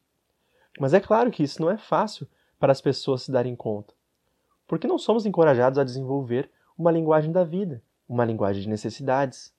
Mas 0.79 0.93
é 0.93 0.99
claro 0.99 1.31
que 1.31 1.43
isso 1.43 1.61
não 1.61 1.69
é 1.69 1.77
fácil 1.77 2.27
para 2.60 2.72
as 2.72 2.82
pessoas 2.82 3.24
se 3.24 3.32
darem 3.32 3.56
conta, 3.56 3.93
porque 4.67 4.88
não 4.88 4.98
somos 4.98 5.26
encorajados 5.26 5.78
a 5.80 5.84
desenvolver 5.84 6.50
uma 6.78 6.91
linguagem 6.91 7.32
da 7.32 7.43
vida, 7.43 7.82
uma 8.08 8.26
linguagem 8.26 8.62
de 8.62 8.70
necessidades. 8.70 9.54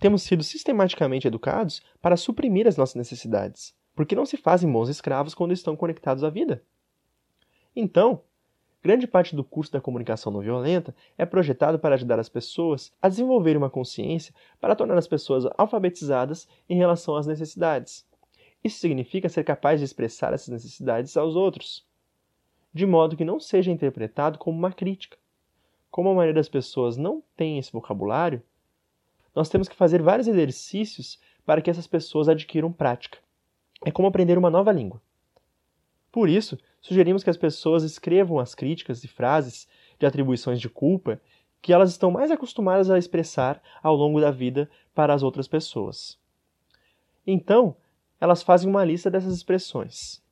Temos 0.00 0.22
sido 0.22 0.42
sistematicamente 0.42 1.26
educados 1.26 1.82
para 2.00 2.16
suprimir 2.16 2.66
as 2.66 2.76
nossas 2.76 2.94
necessidades, 2.94 3.74
porque 3.94 4.14
não 4.14 4.24
se 4.24 4.36
fazem 4.36 4.70
bons 4.70 4.88
escravos 4.88 5.34
quando 5.34 5.52
estão 5.52 5.76
conectados 5.76 6.24
à 6.24 6.30
vida. 6.30 6.62
Então, 7.74 8.22
grande 8.82 9.06
parte 9.06 9.36
do 9.36 9.44
curso 9.44 9.72
da 9.72 9.80
comunicação 9.80 10.32
não 10.32 10.40
violenta 10.40 10.94
é 11.16 11.26
projetado 11.26 11.78
para 11.78 11.94
ajudar 11.94 12.18
as 12.18 12.28
pessoas 12.28 12.92
a 13.02 13.08
desenvolverem 13.08 13.58
uma 13.58 13.70
consciência 13.70 14.34
para 14.60 14.74
tornar 14.74 14.96
as 14.96 15.06
pessoas 15.06 15.44
alfabetizadas 15.58 16.48
em 16.68 16.76
relação 16.76 17.16
às 17.16 17.26
necessidades. 17.26 18.07
Isso 18.68 18.80
significa 18.80 19.30
ser 19.30 19.44
capaz 19.44 19.80
de 19.80 19.86
expressar 19.86 20.34
essas 20.34 20.48
necessidades 20.48 21.16
aos 21.16 21.34
outros, 21.34 21.86
de 22.70 22.84
modo 22.84 23.16
que 23.16 23.24
não 23.24 23.40
seja 23.40 23.72
interpretado 23.72 24.38
como 24.38 24.58
uma 24.58 24.70
crítica. 24.70 25.16
Como 25.90 26.10
a 26.10 26.14
maioria 26.14 26.34
das 26.34 26.50
pessoas 26.50 26.98
não 26.98 27.22
tem 27.34 27.58
esse 27.58 27.72
vocabulário, 27.72 28.42
nós 29.34 29.48
temos 29.48 29.70
que 29.70 29.74
fazer 29.74 30.02
vários 30.02 30.28
exercícios 30.28 31.18
para 31.46 31.62
que 31.62 31.70
essas 31.70 31.86
pessoas 31.86 32.28
adquiram 32.28 32.70
prática. 32.70 33.16
É 33.86 33.90
como 33.90 34.06
aprender 34.06 34.36
uma 34.36 34.50
nova 34.50 34.70
língua. 34.70 35.00
Por 36.12 36.28
isso, 36.28 36.58
sugerimos 36.82 37.24
que 37.24 37.30
as 37.30 37.38
pessoas 37.38 37.84
escrevam 37.84 38.38
as 38.38 38.54
críticas 38.54 39.02
e 39.02 39.08
frases 39.08 39.66
de 39.98 40.04
atribuições 40.04 40.60
de 40.60 40.68
culpa 40.68 41.18
que 41.62 41.72
elas 41.72 41.88
estão 41.88 42.10
mais 42.10 42.30
acostumadas 42.30 42.90
a 42.90 42.98
expressar 42.98 43.62
ao 43.82 43.96
longo 43.96 44.20
da 44.20 44.30
vida 44.30 44.68
para 44.94 45.14
as 45.14 45.22
outras 45.22 45.48
pessoas. 45.48 46.18
Então, 47.26 47.74
elas 48.20 48.42
fazem 48.42 48.68
uma 48.68 48.84
lista 48.84 49.10
dessas 49.10 49.34
expressões. 49.34 50.22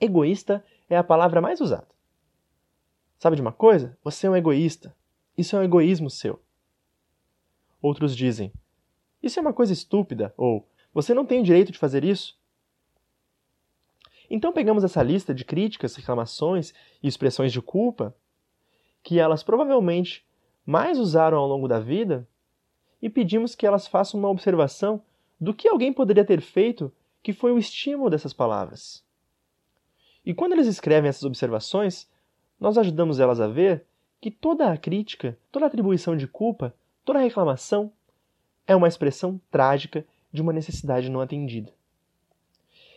Egoísta 0.00 0.64
é 0.88 0.96
a 0.96 1.04
palavra 1.04 1.40
mais 1.40 1.60
usada. 1.60 1.88
Sabe 3.18 3.36
de 3.36 3.42
uma 3.42 3.52
coisa? 3.52 3.96
Você 4.04 4.26
é 4.26 4.30
um 4.30 4.36
egoísta. 4.36 4.94
Isso 5.36 5.56
é 5.56 5.58
um 5.58 5.62
egoísmo 5.62 6.10
seu. 6.10 6.40
Outros 7.80 8.16
dizem: 8.16 8.52
Isso 9.22 9.38
é 9.38 9.42
uma 9.42 9.52
coisa 9.52 9.72
estúpida, 9.72 10.34
ou 10.36 10.68
Você 10.92 11.14
não 11.14 11.26
tem 11.26 11.40
o 11.40 11.44
direito 11.44 11.72
de 11.72 11.78
fazer 11.78 12.04
isso. 12.04 12.38
Então 14.28 14.52
pegamos 14.52 14.82
essa 14.82 15.02
lista 15.02 15.34
de 15.34 15.44
críticas, 15.44 15.94
reclamações 15.94 16.74
e 17.02 17.06
expressões 17.06 17.52
de 17.52 17.62
culpa 17.62 18.14
que 19.02 19.20
elas 19.20 19.42
provavelmente 19.42 20.26
mais 20.64 20.98
usaram 20.98 21.38
ao 21.38 21.46
longo 21.46 21.68
da 21.68 21.78
vida 21.78 22.28
e 23.00 23.08
pedimos 23.08 23.54
que 23.54 23.66
elas 23.66 23.86
façam 23.86 24.18
uma 24.18 24.28
observação 24.28 25.00
do 25.40 25.54
que 25.54 25.68
alguém 25.68 25.92
poderia 25.92 26.24
ter 26.24 26.40
feito 26.40 26.92
que 27.22 27.32
foi 27.32 27.52
o 27.52 27.58
estímulo 27.58 28.10
dessas 28.10 28.32
palavras. 28.32 29.04
E 30.24 30.34
quando 30.34 30.52
eles 30.52 30.66
escrevem 30.66 31.08
essas 31.08 31.24
observações, 31.24 32.08
nós 32.58 32.78
ajudamos 32.78 33.20
elas 33.20 33.40
a 33.40 33.46
ver 33.46 33.84
que 34.20 34.30
toda 34.30 34.72
a 34.72 34.76
crítica, 34.76 35.38
toda 35.52 35.66
a 35.66 35.68
atribuição 35.68 36.16
de 36.16 36.26
culpa, 36.26 36.74
toda 37.04 37.18
a 37.18 37.22
reclamação 37.22 37.92
é 38.66 38.74
uma 38.74 38.88
expressão 38.88 39.40
trágica 39.50 40.04
de 40.32 40.42
uma 40.42 40.52
necessidade 40.52 41.10
não 41.10 41.20
atendida 41.20 41.72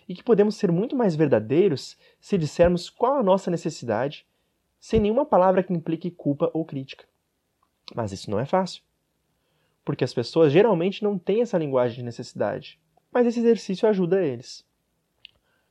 e 0.10 0.16
que 0.16 0.24
podemos 0.24 0.56
ser 0.56 0.72
muito 0.72 0.96
mais 0.96 1.16
verdadeiros 1.16 1.96
se 2.20 2.36
dissermos 2.36 2.90
qual 2.90 3.18
a 3.18 3.24
nossa 3.24 3.52
necessidade, 3.52 4.26
sem 4.80 5.00
nenhuma 5.00 5.24
palavra 5.24 5.62
que 5.62 5.72
implique 5.72 6.10
culpa 6.10 6.50
ou 6.52 6.66
crítica. 6.66 7.06
Mas 7.96 8.12
isso 8.12 8.32
não 8.32 8.40
é 8.40 8.46
fácil, 8.46 8.82
porque 9.90 10.04
as 10.04 10.14
pessoas 10.14 10.54
geralmente 10.54 11.04
não 11.04 11.18
têm 11.18 11.42
essa 11.42 11.58
linguagem 11.58 11.98
de 11.98 12.04
necessidade, 12.04 12.80
mas 13.12 13.26
esse 13.26 13.40
exercício 13.40 13.90
ajuda 13.90 14.24
eles. 14.24 14.64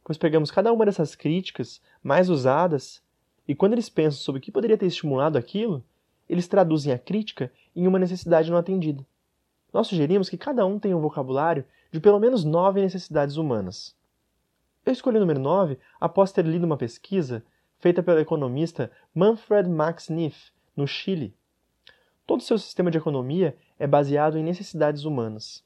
Pois 0.03 0.19
pegamos 0.19 0.51
cada 0.51 0.73
uma 0.73 0.85
dessas 0.85 1.15
críticas 1.15 1.81
mais 2.03 2.29
usadas 2.29 3.01
e 3.47 3.55
quando 3.55 3.75
eles 3.75 3.89
pensam 3.89 4.21
sobre 4.21 4.41
o 4.41 4.43
que 4.43 4.51
poderia 4.51 4.77
ter 4.77 4.87
estimulado 4.87 5.39
aquilo, 5.39 5.85
eles 6.29 6.49
traduzem 6.49 6.93
a 6.93 6.99
crítica 6.99 7.53
em 7.77 7.87
uma 7.87 7.97
necessidade 7.97 8.51
não 8.51 8.59
atendida. 8.59 9.07
Nós 9.73 9.87
sugerimos 9.87 10.29
que 10.29 10.37
cada 10.37 10.67
um 10.67 10.81
tenha 10.81 10.97
um 10.97 11.01
vocabulário 11.01 11.65
de 11.93 12.01
pelo 12.01 12.19
menos 12.19 12.43
nove 12.43 12.81
necessidades 12.81 13.37
humanas. 13.37 13.95
Eu 14.85 14.93
escolhi 14.93 15.19
o 15.19 15.21
número 15.21 15.39
9 15.39 15.79
após 16.01 16.33
ter 16.33 16.45
lido 16.45 16.67
uma 16.67 16.77
pesquisa 16.77 17.45
feita 17.79 18.03
pelo 18.03 18.19
economista 18.19 18.91
Manfred 19.15 19.69
Max 19.69 20.09
Neff, 20.09 20.51
no 20.77 20.89
Chile. 20.89 21.37
Todo 22.29 22.43
seu 22.43 22.59
sistema 22.59 22.91
de 22.91 22.99
economia 22.99 23.57
é 23.79 23.87
baseado 23.87 24.37
em 24.37 24.45
necessidades 24.45 25.05
humanas. 25.05 25.65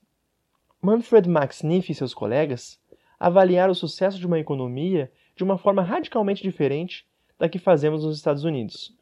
Manfred 0.80 1.28
Max 1.28 1.64
Neff 1.64 1.90
e 1.90 1.94
seus 1.94 2.14
colegas 2.14 2.80
avaliaram 3.18 3.72
o 3.72 3.74
sucesso 3.74 4.16
de 4.16 4.28
uma 4.28 4.38
economia 4.38 5.10
de 5.34 5.42
uma 5.42 5.58
forma 5.58 5.82
radicalmente 5.82 6.40
diferente 6.40 7.04
da 7.36 7.48
que 7.48 7.58
fazemos 7.58 8.04
nos 8.04 8.16
Estados 8.16 8.44
Unidos. 8.44 8.96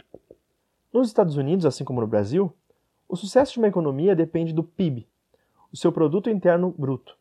Nos 0.91 1.09
Estados 1.09 1.37
Unidos, 1.37 1.67
assim 1.67 1.85
como 1.85 2.01
no 2.01 2.07
Brasil, 2.07 2.51
o 3.07 3.15
sucesso 3.15 3.53
de 3.53 3.59
uma 3.59 3.69
economia 3.69 4.17
depende 4.17 4.55
do 4.55 4.65
PIB, 4.65 5.07
o 5.71 5.77
seu 5.77 5.93
produto 5.93 6.31
interno 6.31 6.75
bruto, 6.79 7.15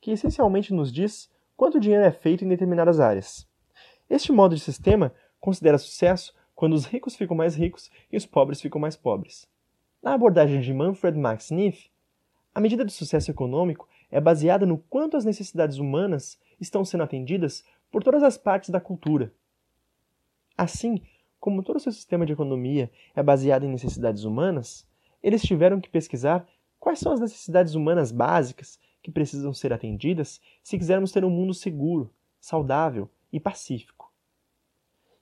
que 0.00 0.10
essencialmente 0.10 0.74
nos 0.74 0.92
diz 0.92 1.30
quanto 1.56 1.78
dinheiro 1.78 2.04
é 2.04 2.10
feito 2.10 2.44
em 2.44 2.48
determinadas 2.48 2.98
áreas. 2.98 3.46
Este 4.10 4.32
modo 4.32 4.56
de 4.56 4.60
sistema 4.60 5.14
considera 5.38 5.78
sucesso 5.78 6.34
quando 6.52 6.72
os 6.72 6.84
ricos 6.84 7.14
ficam 7.14 7.36
mais 7.36 7.54
ricos 7.54 7.92
e 8.10 8.16
os 8.16 8.26
pobres 8.26 8.60
ficam 8.60 8.80
mais 8.80 8.96
pobres. 8.96 9.51
Na 10.02 10.14
abordagem 10.14 10.60
de 10.60 10.74
Manfred 10.74 11.16
Max 11.16 11.52
Neff, 11.52 11.88
a 12.52 12.60
medida 12.60 12.84
de 12.84 12.92
sucesso 12.92 13.30
econômico 13.30 13.88
é 14.10 14.20
baseada 14.20 14.66
no 14.66 14.76
quanto 14.76 15.16
as 15.16 15.24
necessidades 15.24 15.78
humanas 15.78 16.40
estão 16.60 16.84
sendo 16.84 17.04
atendidas 17.04 17.64
por 17.88 18.02
todas 18.02 18.24
as 18.24 18.36
partes 18.36 18.70
da 18.70 18.80
cultura. 18.80 19.32
Assim, 20.58 21.00
como 21.38 21.62
todo 21.62 21.76
o 21.76 21.80
seu 21.80 21.92
sistema 21.92 22.26
de 22.26 22.32
economia 22.32 22.90
é 23.14 23.22
baseado 23.22 23.64
em 23.64 23.70
necessidades 23.70 24.24
humanas, 24.24 24.84
eles 25.22 25.40
tiveram 25.40 25.80
que 25.80 25.88
pesquisar 25.88 26.48
quais 26.80 26.98
são 26.98 27.12
as 27.12 27.20
necessidades 27.20 27.76
humanas 27.76 28.10
básicas 28.10 28.80
que 29.04 29.12
precisam 29.12 29.54
ser 29.54 29.72
atendidas 29.72 30.40
se 30.64 30.76
quisermos 30.76 31.12
ter 31.12 31.24
um 31.24 31.30
mundo 31.30 31.54
seguro, 31.54 32.12
saudável 32.40 33.08
e 33.32 33.38
pacífico. 33.38 34.12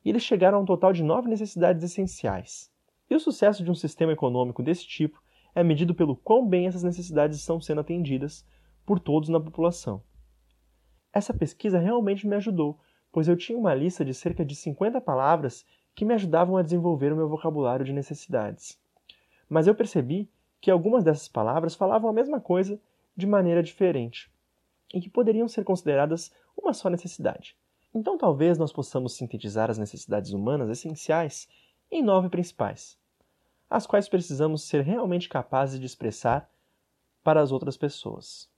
E 0.03 0.09
eles 0.09 0.23
chegaram 0.23 0.57
a 0.57 0.61
um 0.62 0.64
total 0.64 0.95
de 0.95 1.03
nove 1.03 1.29
necessidades 1.29 1.85
essenciais. 1.85 2.71
E 3.11 3.14
o 3.16 3.20
sucesso 3.20 3.64
de 3.64 3.70
um 3.70 3.75
sistema 3.75 4.12
econômico 4.12 4.62
desse 4.62 4.87
tipo 4.87 5.20
é 5.53 5.64
medido 5.64 5.94
pelo 5.94 6.14
quão 6.14 6.46
bem 6.46 6.68
essas 6.68 6.85
necessidades 6.85 7.38
estão 7.38 7.61
sendo 7.61 7.81
atendidas 7.81 8.46
por 8.87 9.01
todos 9.01 9.29
na 9.29 9.40
população. 9.40 10.01
Essa 11.12 11.35
pesquisa 11.35 11.81
realmente 11.81 12.25
me 12.25 12.37
ajudou, 12.37 12.79
pois 13.11 13.27
eu 13.27 13.37
tinha 13.37 13.59
uma 13.59 13.75
lista 13.75 14.05
de 14.05 14.14
cerca 14.14 14.44
de 14.44 14.55
50 14.55 15.01
palavras 15.01 15.66
que 15.92 16.05
me 16.05 16.14
ajudavam 16.14 16.57
a 16.57 16.62
desenvolver 16.62 17.12
o 17.12 17.16
meu 17.16 17.29
vocabulário 17.29 17.85
de 17.85 17.92
necessidades. 17.92 18.79
Mas 19.49 19.66
eu 19.66 19.75
percebi 19.75 20.31
que 20.61 20.70
algumas 20.70 21.03
dessas 21.03 21.27
palavras 21.27 21.75
falavam 21.75 22.09
a 22.09 22.12
mesma 22.12 22.40
coisa 22.40 22.81
de 23.16 23.27
maneira 23.27 23.61
diferente 23.61 24.31
e 24.94 25.01
que 25.01 25.11
poderiam 25.11 25.49
ser 25.49 25.64
consideradas 25.64 26.33
uma 26.57 26.73
só 26.73 26.88
necessidade. 26.88 27.57
Então 27.92 28.16
talvez 28.16 28.57
nós 28.57 28.73
possamos 28.73 29.16
sintetizar 29.16 29.68
as 29.68 29.79
necessidades 29.79 30.33
humanas 30.33 30.70
essenciais 30.70 31.49
em 31.90 32.03
nove 32.03 32.29
principais, 32.29 32.96
as 33.71 33.87
quais 33.87 34.09
precisamos 34.09 34.65
ser 34.65 34.83
realmente 34.83 35.29
capazes 35.29 35.79
de 35.79 35.87
expressar 35.87 36.51
para 37.23 37.41
as 37.41 37.53
outras 37.53 37.77
pessoas. 37.77 38.51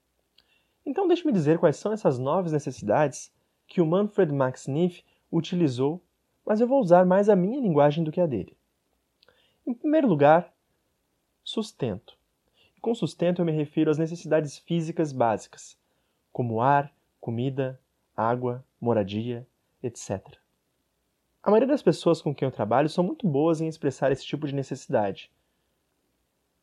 Então 0.85 1.07
deixe-me 1.07 1.33
dizer 1.33 1.59
quais 1.59 1.77
são 1.77 1.93
essas 1.93 2.19
nove 2.19 2.51
necessidades 2.51 3.31
que 3.67 3.81
o 3.81 3.87
Manfred 3.87 4.33
Max 4.33 4.67
Neff 4.67 5.05
utilizou, 5.31 6.03
mas 6.45 6.61
eu 6.61 6.67
vou 6.67 6.81
usar 6.81 7.05
mais 7.05 7.29
a 7.29 7.37
minha 7.37 7.61
linguagem 7.61 8.03
do 8.03 8.11
que 8.11 8.21
a 8.21 8.27
dele. 8.27 8.57
Em 9.67 9.75
primeiro 9.75 10.09
lugar, 10.09 10.53
sustento 11.45 12.21
com 12.83 12.97
sustento 12.97 13.41
eu 13.41 13.45
me 13.47 13.53
refiro 13.53 13.93
às 13.93 13.97
necessidades 13.97 14.59
físicas 14.59 15.13
básicas, 15.13 15.79
como 16.33 16.61
ar, 16.61 16.93
comida, 17.21 17.81
água, 18.17 18.65
moradia, 18.81 19.47
etc. 19.81 20.37
A 21.43 21.51
maioria 21.51 21.69
das 21.69 21.83
pessoas 21.83 22.23
com 22.23 22.33
quem 22.33 22.47
eu 22.47 22.53
trabalho 22.53 22.89
são 22.89 23.03
muito 23.03 23.27
boas 23.27 23.61
em 23.61 23.67
expressar 23.67 24.13
esse 24.13 24.25
tipo 24.25 24.47
de 24.47 24.55
necessidade. 24.55 25.31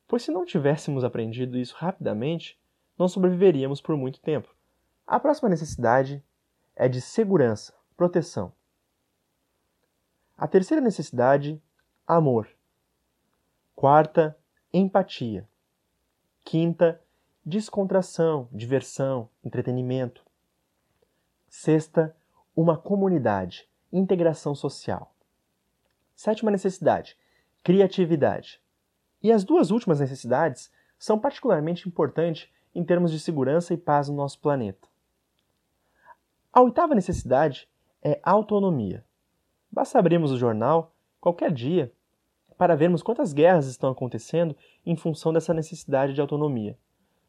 Pois 0.07 0.23
se 0.23 0.31
não 0.31 0.45
tivéssemos 0.45 1.03
aprendido 1.03 1.57
isso 1.57 1.75
rapidamente, 1.75 2.57
não 2.97 3.07
sobreviveríamos 3.07 3.81
por 3.81 3.97
muito 3.97 4.21
tempo. 4.21 4.55
A 5.05 5.19
próxima 5.19 5.49
necessidade 5.49 6.23
é 6.75 6.87
de 6.87 7.01
segurança, 7.01 7.73
proteção. 7.97 8.53
A 10.37 10.47
terceira 10.47 10.81
necessidade, 10.81 11.61
amor. 12.07 12.49
Quarta, 13.75 14.37
empatia. 14.73 15.47
Quinta, 16.45 17.01
descontração, 17.45 18.47
diversão, 18.51 19.29
entretenimento. 19.43 20.25
Sexta, 21.49 22.15
uma 22.55 22.77
comunidade, 22.77 23.68
integração 23.91 24.53
social. 24.53 25.13
Sétima 26.15 26.51
necessidade, 26.51 27.17
criatividade. 27.63 28.61
E 29.21 29.31
as 29.31 29.43
duas 29.43 29.71
últimas 29.71 29.99
necessidades 29.99 30.71
são 30.97 31.19
particularmente 31.19 31.87
importantes 31.87 32.49
em 32.73 32.83
termos 32.83 33.11
de 33.11 33.19
segurança 33.19 33.73
e 33.73 33.77
paz 33.77 34.09
no 34.09 34.15
nosso 34.15 34.39
planeta. 34.39 34.87
A 36.51 36.61
oitava 36.61 36.95
necessidade 36.95 37.69
é 38.01 38.19
autonomia. 38.23 39.05
Basta 39.71 39.99
abrirmos 39.99 40.31
o 40.31 40.37
jornal 40.37 40.93
qualquer 41.19 41.51
dia 41.51 41.91
para 42.57 42.75
vermos 42.75 43.01
quantas 43.01 43.31
guerras 43.31 43.67
estão 43.67 43.91
acontecendo 43.91 44.55
em 44.85 44.95
função 44.95 45.31
dessa 45.31 45.53
necessidade 45.53 46.13
de 46.13 46.21
autonomia. 46.21 46.77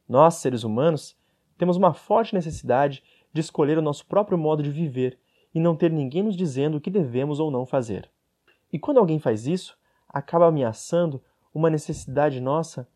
Nós, 0.09 0.35
seres 0.35 0.65
humanos, 0.65 1.17
temos 1.57 1.77
uma 1.77 1.95
forte 1.95 2.35
necessidade 2.35 3.05
de 3.33 3.41
escolher 3.41 3.79
o 3.79 3.83
nosso 3.83 4.05
próprio 4.07 4.37
modo 4.37 4.63
de 4.63 4.71
viver 4.71 5.19
e 5.55 5.61
não 5.61 5.77
ter 5.77 5.91
ninguém 5.91 6.23
nos 6.23 6.37
dizendo 6.37 6.77
o 6.77 6.81
que 6.81 6.91
devemos 6.91 7.41
ou 7.41 7.51
não 7.51 7.67
fazer. 7.67 8.11
E 8.73 8.79
quando 8.79 8.99
alguém 8.99 9.19
faz 9.19 9.47
isso, 9.47 9.77
acaba 10.09 10.47
ameaçando 10.47 11.23
uma 11.53 11.71
necessidade 11.71 12.41
nossa 12.41 12.89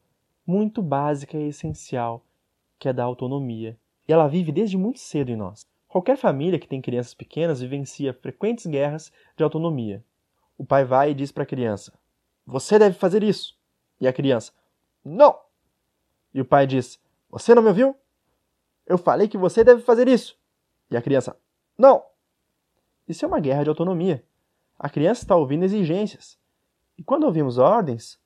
muito 0.46 0.82
básica 0.82 1.36
e 1.36 1.48
essencial, 1.48 2.24
que 2.78 2.88
é 2.88 2.92
da 2.92 3.04
autonomia. 3.04 3.78
E 4.06 4.12
ela 4.12 4.28
vive 4.28 4.52
desde 4.52 4.76
muito 4.76 4.98
cedo 4.98 5.30
em 5.30 5.36
nós. 5.36 5.66
Qualquer 5.88 6.16
família 6.16 6.58
que 6.58 6.68
tem 6.68 6.80
crianças 6.80 7.14
pequenas 7.14 7.60
vivencia 7.60 8.12
frequentes 8.12 8.66
guerras 8.66 9.12
de 9.36 9.42
autonomia. 9.42 10.04
O 10.58 10.64
pai 10.64 10.84
vai 10.84 11.10
e 11.10 11.14
diz 11.14 11.32
para 11.32 11.44
a 11.44 11.46
criança: 11.46 11.92
você 12.46 12.78
deve 12.78 12.98
fazer 12.98 13.22
isso. 13.22 13.56
E 14.00 14.06
a 14.06 14.12
criança: 14.12 14.52
Não! 15.04 15.38
E 16.32 16.40
o 16.40 16.44
pai 16.44 16.66
diz: 16.66 17.00
Você 17.30 17.54
não 17.54 17.62
me 17.62 17.68
ouviu? 17.68 17.96
Eu 18.86 18.98
falei 18.98 19.28
que 19.28 19.38
você 19.38 19.64
deve 19.64 19.82
fazer 19.82 20.08
isso. 20.08 20.38
E 20.90 20.96
a 20.96 21.02
criança: 21.02 21.38
Não! 21.78 22.04
Isso 23.06 23.24
é 23.24 23.28
uma 23.28 23.40
guerra 23.40 23.64
de 23.64 23.68
autonomia. 23.68 24.24
A 24.78 24.88
criança 24.88 25.22
está 25.22 25.36
ouvindo 25.36 25.64
exigências. 25.64 26.38
E 26.96 27.02
quando 27.02 27.24
ouvimos 27.24 27.58
ordens, 27.58 28.18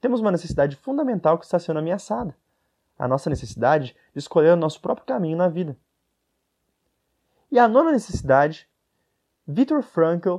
temos 0.00 0.20
uma 0.20 0.32
necessidade 0.32 0.76
fundamental 0.76 1.38
que 1.38 1.44
está 1.44 1.58
sendo 1.58 1.78
ameaçada: 1.78 2.36
a 2.98 3.06
nossa 3.06 3.30
necessidade 3.30 3.94
de 4.12 4.18
escolher 4.18 4.52
o 4.52 4.56
nosso 4.56 4.80
próprio 4.80 5.06
caminho 5.06 5.36
na 5.36 5.48
vida. 5.48 5.76
E 7.50 7.58
a 7.58 7.68
nona 7.68 7.92
necessidade, 7.92 8.68
Viktor 9.46 9.82
Frankl, 9.82 10.38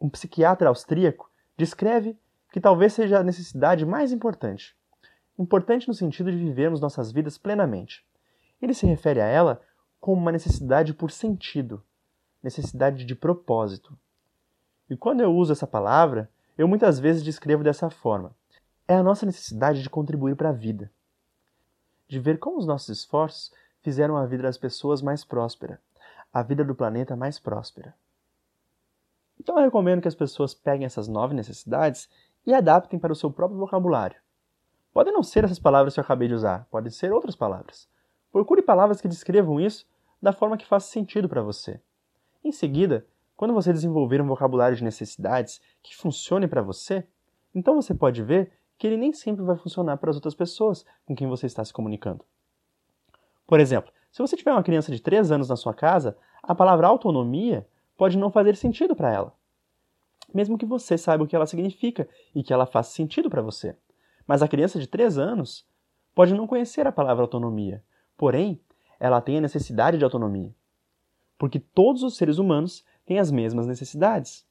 um 0.00 0.08
psiquiatra 0.08 0.68
austríaco, 0.68 1.30
descreve 1.56 2.18
que 2.50 2.60
talvez 2.60 2.92
seja 2.92 3.18
a 3.18 3.22
necessidade 3.22 3.86
mais 3.86 4.12
importante. 4.12 4.76
Importante 5.38 5.88
no 5.88 5.94
sentido 5.94 6.30
de 6.30 6.36
vivermos 6.36 6.80
nossas 6.80 7.10
vidas 7.10 7.38
plenamente. 7.38 8.06
Ele 8.60 8.74
se 8.74 8.86
refere 8.86 9.20
a 9.20 9.26
ela 9.26 9.62
como 10.00 10.20
uma 10.20 10.32
necessidade 10.32 10.92
por 10.92 11.10
sentido, 11.10 11.82
necessidade 12.42 13.04
de 13.04 13.14
propósito. 13.14 13.96
E 14.90 14.96
quando 14.96 15.20
eu 15.20 15.34
uso 15.34 15.52
essa 15.52 15.66
palavra, 15.66 16.28
eu 16.56 16.68
muitas 16.68 16.98
vezes 16.98 17.22
descrevo 17.22 17.62
dessa 17.62 17.88
forma: 17.88 18.34
é 18.86 18.94
a 18.94 19.02
nossa 19.02 19.24
necessidade 19.24 19.82
de 19.82 19.88
contribuir 19.90 20.36
para 20.36 20.50
a 20.50 20.52
vida, 20.52 20.90
de 22.08 22.18
ver 22.18 22.38
como 22.38 22.58
os 22.58 22.66
nossos 22.66 22.98
esforços 22.98 23.52
fizeram 23.80 24.16
a 24.16 24.26
vida 24.26 24.42
das 24.42 24.58
pessoas 24.58 25.00
mais 25.02 25.24
próspera, 25.24 25.80
a 26.32 26.42
vida 26.42 26.64
do 26.64 26.74
planeta 26.74 27.16
mais 27.16 27.38
próspera. 27.38 27.94
Então 29.40 29.56
eu 29.56 29.64
recomendo 29.64 30.00
que 30.00 30.08
as 30.08 30.14
pessoas 30.14 30.54
peguem 30.54 30.86
essas 30.86 31.08
nove 31.08 31.34
necessidades 31.34 32.08
e 32.46 32.54
adaptem 32.54 32.98
para 32.98 33.12
o 33.12 33.16
seu 33.16 33.30
próprio 33.30 33.58
vocabulário. 33.58 34.20
Podem 34.92 35.12
não 35.12 35.22
ser 35.22 35.44
essas 35.44 35.58
palavras 35.58 35.94
que 35.94 36.00
eu 36.00 36.04
acabei 36.04 36.28
de 36.28 36.34
usar, 36.34 36.66
podem 36.70 36.90
ser 36.90 37.12
outras 37.12 37.34
palavras. 37.34 37.88
Procure 38.30 38.62
palavras 38.62 39.00
que 39.00 39.08
descrevam 39.08 39.58
isso 39.58 39.86
da 40.20 40.32
forma 40.32 40.56
que 40.56 40.66
faça 40.66 40.90
sentido 40.90 41.28
para 41.28 41.42
você. 41.42 41.80
Em 42.44 42.52
seguida, 42.52 43.06
quando 43.36 43.54
você 43.54 43.72
desenvolver 43.72 44.20
um 44.20 44.26
vocabulário 44.26 44.76
de 44.76 44.84
necessidades 44.84 45.60
que 45.82 45.96
funcione 45.96 46.46
para 46.46 46.62
você, 46.62 47.06
então 47.54 47.74
você 47.74 47.94
pode 47.94 48.22
ver 48.22 48.52
que 48.78 48.86
ele 48.86 48.96
nem 48.96 49.12
sempre 49.12 49.44
vai 49.44 49.56
funcionar 49.56 49.96
para 49.96 50.10
as 50.10 50.16
outras 50.16 50.34
pessoas 50.34 50.84
com 51.06 51.14
quem 51.14 51.28
você 51.28 51.46
está 51.46 51.64
se 51.64 51.72
comunicando. 51.72 52.24
Por 53.46 53.60
exemplo, 53.60 53.92
se 54.10 54.20
você 54.20 54.36
tiver 54.36 54.52
uma 54.52 54.62
criança 54.62 54.90
de 54.90 55.00
3 55.00 55.30
anos 55.30 55.48
na 55.48 55.56
sua 55.56 55.74
casa, 55.74 56.16
a 56.42 56.54
palavra 56.54 56.86
autonomia 56.86 57.66
pode 57.96 58.18
não 58.18 58.30
fazer 58.30 58.56
sentido 58.56 58.96
para 58.96 59.12
ela 59.12 59.34
mesmo 60.34 60.58
que 60.58 60.66
você 60.66 60.96
saiba 60.96 61.24
o 61.24 61.26
que 61.26 61.36
ela 61.36 61.46
significa 61.46 62.08
e 62.34 62.42
que 62.42 62.52
ela 62.52 62.66
faça 62.66 62.92
sentido 62.92 63.28
para 63.28 63.42
você. 63.42 63.76
Mas 64.26 64.42
a 64.42 64.48
criança 64.48 64.78
de 64.78 64.86
3 64.86 65.18
anos 65.18 65.66
pode 66.14 66.34
não 66.34 66.46
conhecer 66.46 66.86
a 66.86 66.92
palavra 66.92 67.22
autonomia, 67.22 67.82
porém, 68.16 68.60
ela 68.98 69.20
tem 69.20 69.38
a 69.38 69.40
necessidade 69.40 69.98
de 69.98 70.04
autonomia. 70.04 70.54
Porque 71.42 71.58
todos 71.58 72.04
os 72.04 72.16
seres 72.16 72.38
humanos 72.38 72.84
têm 73.04 73.18
as 73.18 73.32
mesmas 73.32 73.66
necessidades. 73.66 74.46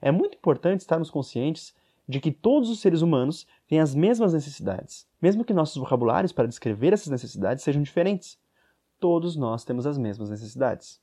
É 0.00 0.10
muito 0.10 0.38
importante 0.38 0.80
estarmos 0.80 1.10
conscientes 1.10 1.74
de 2.08 2.20
que 2.20 2.32
todos 2.32 2.70
os 2.70 2.80
seres 2.80 3.02
humanos 3.02 3.46
têm 3.68 3.80
as 3.80 3.94
mesmas 3.94 4.32
necessidades, 4.32 5.06
mesmo 5.20 5.44
que 5.44 5.52
nossos 5.52 5.76
vocabulários 5.76 6.32
para 6.32 6.48
descrever 6.48 6.94
essas 6.94 7.08
necessidades 7.08 7.62
sejam 7.62 7.82
diferentes. 7.82 8.38
Todos 8.98 9.36
nós 9.36 9.62
temos 9.62 9.86
as 9.86 9.98
mesmas 9.98 10.30
necessidades. 10.30 11.02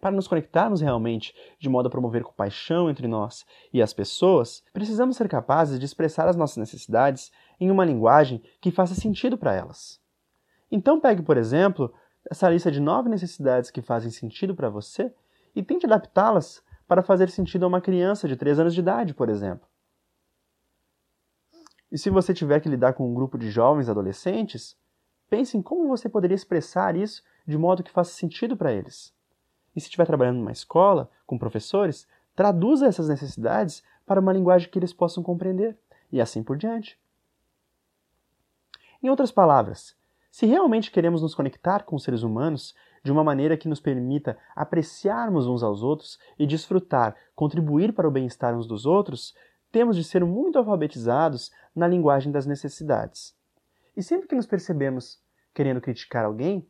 Para 0.00 0.16
nos 0.16 0.26
conectarmos 0.26 0.80
realmente 0.80 1.34
de 1.58 1.68
modo 1.68 1.88
a 1.88 1.90
promover 1.90 2.22
compaixão 2.22 2.88
entre 2.88 3.06
nós 3.06 3.44
e 3.70 3.82
as 3.82 3.92
pessoas, 3.92 4.64
precisamos 4.72 5.18
ser 5.18 5.28
capazes 5.28 5.78
de 5.78 5.84
expressar 5.84 6.26
as 6.26 6.36
nossas 6.36 6.56
necessidades 6.56 7.30
em 7.60 7.70
uma 7.70 7.84
linguagem 7.84 8.42
que 8.62 8.70
faça 8.70 8.94
sentido 8.94 9.36
para 9.36 9.54
elas. 9.54 10.00
Então, 10.72 10.98
pegue, 10.98 11.20
por 11.20 11.36
exemplo, 11.36 11.92
essa 12.30 12.48
lista 12.48 12.70
de 12.70 12.80
nove 12.80 13.08
necessidades 13.08 13.70
que 13.70 13.82
fazem 13.82 14.10
sentido 14.10 14.54
para 14.54 14.68
você 14.68 15.12
e 15.54 15.62
tente 15.62 15.86
adaptá-las 15.86 16.62
para 16.86 17.02
fazer 17.02 17.30
sentido 17.30 17.64
a 17.64 17.68
uma 17.68 17.80
criança 17.80 18.28
de 18.28 18.36
3 18.36 18.60
anos 18.60 18.74
de 18.74 18.80
idade, 18.80 19.14
por 19.14 19.28
exemplo. 19.28 19.68
E 21.90 21.96
se 21.96 22.10
você 22.10 22.34
tiver 22.34 22.60
que 22.60 22.68
lidar 22.68 22.92
com 22.92 23.10
um 23.10 23.14
grupo 23.14 23.38
de 23.38 23.50
jovens 23.50 23.88
adolescentes, 23.88 24.76
pense 25.28 25.56
em 25.56 25.62
como 25.62 25.88
você 25.88 26.08
poderia 26.08 26.34
expressar 26.34 26.96
isso 26.96 27.22
de 27.46 27.56
modo 27.56 27.82
que 27.82 27.90
faça 27.90 28.12
sentido 28.12 28.56
para 28.56 28.72
eles. 28.72 29.14
E 29.74 29.80
se 29.80 29.86
estiver 29.86 30.06
trabalhando 30.06 30.38
numa 30.38 30.52
escola, 30.52 31.10
com 31.26 31.38
professores, 31.38 32.06
traduza 32.34 32.86
essas 32.86 33.08
necessidades 33.08 33.82
para 34.06 34.20
uma 34.20 34.32
linguagem 34.32 34.70
que 34.70 34.78
eles 34.78 34.92
possam 34.92 35.22
compreender, 35.22 35.76
e 36.12 36.20
assim 36.20 36.42
por 36.42 36.56
diante. 36.56 36.98
Em 39.02 39.08
outras 39.08 39.30
palavras, 39.30 39.96
se 40.30 40.46
realmente 40.46 40.90
queremos 40.90 41.22
nos 41.22 41.34
conectar 41.34 41.84
com 41.84 41.96
os 41.96 42.02
seres 42.02 42.22
humanos 42.22 42.74
de 43.02 43.10
uma 43.10 43.24
maneira 43.24 43.56
que 43.56 43.68
nos 43.68 43.80
permita 43.80 44.38
apreciarmos 44.54 45.46
uns 45.46 45.62
aos 45.62 45.82
outros 45.82 46.18
e 46.38 46.46
desfrutar, 46.46 47.16
contribuir 47.34 47.92
para 47.92 48.08
o 48.08 48.10
bem-estar 48.10 48.56
uns 48.56 48.66
dos 48.66 48.84
outros, 48.84 49.34
temos 49.70 49.96
de 49.96 50.04
ser 50.04 50.24
muito 50.24 50.58
alfabetizados 50.58 51.50
na 51.74 51.86
linguagem 51.86 52.32
das 52.32 52.46
necessidades. 52.46 53.36
E 53.96 54.02
sempre 54.02 54.28
que 54.28 54.34
nos 54.34 54.46
percebemos 54.46 55.20
querendo 55.54 55.80
criticar 55.80 56.24
alguém, 56.24 56.68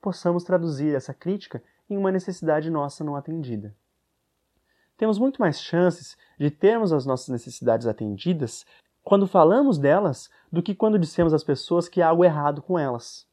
possamos 0.00 0.44
traduzir 0.44 0.94
essa 0.94 1.14
crítica 1.14 1.62
em 1.88 1.96
uma 1.96 2.12
necessidade 2.12 2.70
nossa 2.70 3.04
não 3.04 3.16
atendida. 3.16 3.74
Temos 4.96 5.18
muito 5.18 5.40
mais 5.40 5.60
chances 5.60 6.16
de 6.38 6.50
termos 6.50 6.92
as 6.92 7.04
nossas 7.04 7.28
necessidades 7.28 7.86
atendidas 7.86 8.64
quando 9.02 9.26
falamos 9.26 9.78
delas 9.78 10.30
do 10.50 10.62
que 10.62 10.74
quando 10.74 10.98
dissemos 10.98 11.34
às 11.34 11.44
pessoas 11.44 11.88
que 11.88 12.00
há 12.00 12.08
algo 12.08 12.24
errado 12.24 12.62
com 12.62 12.78
elas. 12.78 13.26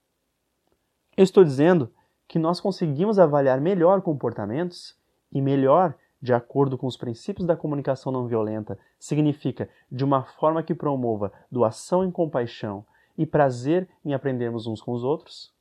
Eu 1.16 1.24
estou 1.24 1.44
dizendo 1.44 1.92
que 2.28 2.40
nós 2.40 2.60
conseguimos 2.60 3.20
avaliar 3.20 3.60
melhor 3.60 4.02
comportamentos 4.02 4.96
e 5.32 5.42
melhor 5.42 5.96
de 6.22 6.34
acordo 6.34 6.78
com 6.78 6.86
os 6.86 6.98
princípios 6.98 7.48
da 7.48 7.56
comunicação 7.56 8.12
não 8.12 8.28
violenta, 8.28 8.78
significa 9.00 9.70
de 9.92 10.04
uma 10.04 10.24
forma 10.24 10.62
que 10.62 10.76
promova 10.76 11.32
doação 11.50 12.04
em 12.04 12.12
compaixão 12.12 12.86
e 13.18 13.26
prazer 13.26 13.88
em 14.04 14.14
aprendermos 14.14 14.68
uns 14.68 14.82
com 14.82 14.92
os 14.92 15.04
outros? 15.04 15.54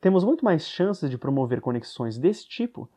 Temos 0.00 0.24
muito 0.24 0.44
mais 0.44 0.66
chances 0.66 1.10
de 1.10 1.18
promover 1.18 1.60
conexões 1.60 2.18
desse 2.18 2.46
tipo 2.46 2.88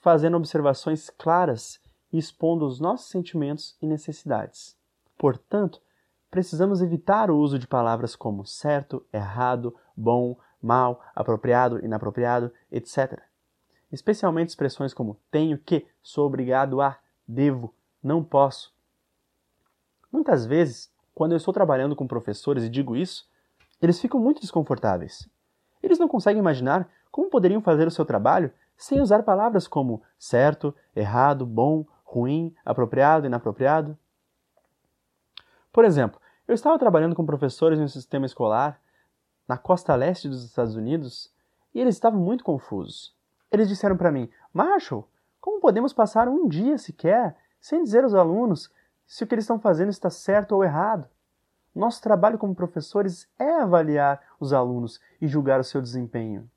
fazendo 0.00 0.36
observações 0.36 1.10
claras 1.10 1.80
e 2.12 2.18
expondo 2.18 2.66
os 2.66 2.80
nossos 2.80 3.08
sentimentos 3.08 3.76
e 3.80 3.86
necessidades. 3.86 4.76
Portanto, 5.16 5.80
precisamos 6.30 6.82
evitar 6.82 7.30
o 7.30 7.38
uso 7.38 7.58
de 7.58 7.66
palavras 7.66 8.16
como 8.16 8.44
certo, 8.44 9.04
errado, 9.12 9.74
bom, 9.96 10.36
mal, 10.60 11.00
apropriado, 11.14 11.84
inapropriado, 11.84 12.52
etc 12.70 13.22
especialmente 13.92 14.48
expressões 14.48 14.94
como 14.94 15.20
tenho 15.30 15.58
que, 15.58 15.86
sou 16.02 16.26
obrigado 16.26 16.80
a, 16.80 16.98
devo, 17.28 17.74
não 18.02 18.24
posso. 18.24 18.74
Muitas 20.10 20.46
vezes, 20.46 20.90
quando 21.14 21.32
eu 21.32 21.36
estou 21.36 21.52
trabalhando 21.52 21.94
com 21.94 22.06
professores 22.06 22.64
e 22.64 22.70
digo 22.70 22.96
isso, 22.96 23.28
eles 23.80 24.00
ficam 24.00 24.18
muito 24.18 24.40
desconfortáveis. 24.40 25.28
Eles 25.82 25.98
não 25.98 26.08
conseguem 26.08 26.40
imaginar 26.40 26.88
como 27.10 27.28
poderiam 27.28 27.60
fazer 27.60 27.86
o 27.86 27.90
seu 27.90 28.04
trabalho 28.04 28.50
sem 28.76 29.00
usar 29.00 29.22
palavras 29.22 29.68
como 29.68 30.02
certo, 30.18 30.74
errado, 30.96 31.44
bom, 31.44 31.84
ruim, 32.02 32.54
apropriado, 32.64 33.26
inapropriado. 33.26 33.98
Por 35.72 35.84
exemplo, 35.84 36.20
eu 36.46 36.54
estava 36.54 36.78
trabalhando 36.78 37.16
com 37.16 37.24
professores 37.24 37.78
um 37.78 37.88
sistema 37.88 38.26
escolar 38.26 38.78
na 39.48 39.56
costa 39.56 39.94
leste 39.94 40.28
dos 40.28 40.44
Estados 40.44 40.76
Unidos 40.76 41.32
e 41.74 41.80
eles 41.80 41.94
estavam 41.94 42.20
muito 42.20 42.44
confusos. 42.44 43.16
Eles 43.50 43.68
disseram 43.68 43.96
para 43.96 44.12
mim: 44.12 44.28
Marshall, 44.52 45.08
como 45.40 45.60
podemos 45.60 45.92
passar 45.92 46.28
um 46.28 46.46
dia 46.46 46.76
sequer 46.76 47.36
sem 47.60 47.82
dizer 47.82 48.04
aos 48.04 48.14
alunos 48.14 48.70
se 49.06 49.24
o 49.24 49.26
que 49.26 49.34
eles 49.34 49.44
estão 49.44 49.58
fazendo 49.58 49.88
está 49.88 50.10
certo 50.10 50.52
ou 50.52 50.62
errado? 50.62 51.08
Nosso 51.74 52.02
trabalho 52.02 52.38
como 52.38 52.54
professores 52.54 53.26
é 53.38 53.50
avaliar 53.54 54.20
os 54.38 54.52
alunos 54.52 55.00
e 55.20 55.26
julgar 55.26 55.58
o 55.58 55.64
seu 55.64 55.80
desempenho. 55.80 56.50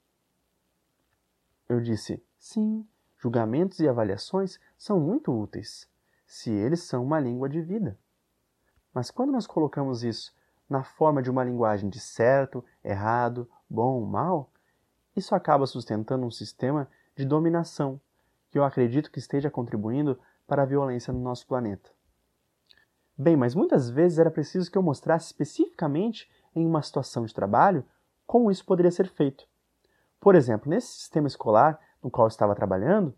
Eu 1.69 1.79
disse: 1.79 2.21
sim, 2.37 2.85
julgamentos 3.17 3.79
e 3.79 3.87
avaliações 3.87 4.59
são 4.77 4.99
muito 4.99 5.31
úteis, 5.31 5.89
se 6.27 6.51
eles 6.51 6.83
são 6.83 7.03
uma 7.03 7.19
língua 7.19 7.47
de 7.47 7.61
vida. 7.61 7.97
Mas 8.95 9.11
quando 9.11 9.33
nós 9.33 9.45
colocamos 9.45 10.05
isso 10.05 10.33
na 10.69 10.81
forma 10.81 11.21
de 11.21 11.29
uma 11.29 11.43
linguagem 11.43 11.89
de 11.89 11.99
certo, 11.99 12.63
errado, 12.81 13.45
bom, 13.69 13.99
mal, 14.05 14.49
isso 15.13 15.35
acaba 15.35 15.67
sustentando 15.67 16.25
um 16.25 16.31
sistema 16.31 16.87
de 17.13 17.25
dominação 17.25 17.99
que 18.49 18.57
eu 18.57 18.63
acredito 18.63 19.11
que 19.11 19.19
esteja 19.19 19.51
contribuindo 19.51 20.17
para 20.47 20.63
a 20.63 20.65
violência 20.65 21.11
no 21.11 21.19
nosso 21.19 21.45
planeta. 21.45 21.89
Bem, 23.17 23.35
mas 23.35 23.53
muitas 23.53 23.89
vezes 23.89 24.17
era 24.17 24.31
preciso 24.31 24.71
que 24.71 24.77
eu 24.77 24.81
mostrasse 24.81 25.25
especificamente 25.25 26.31
em 26.55 26.65
uma 26.65 26.81
situação 26.81 27.25
de 27.25 27.33
trabalho 27.33 27.83
como 28.25 28.49
isso 28.49 28.65
poderia 28.65 28.91
ser 28.91 29.09
feito. 29.09 29.45
Por 30.21 30.35
exemplo, 30.35 30.69
nesse 30.69 30.87
sistema 30.87 31.27
escolar 31.27 31.79
no 32.01 32.09
qual 32.09 32.27
eu 32.27 32.29
estava 32.29 32.55
trabalhando, 32.55 33.13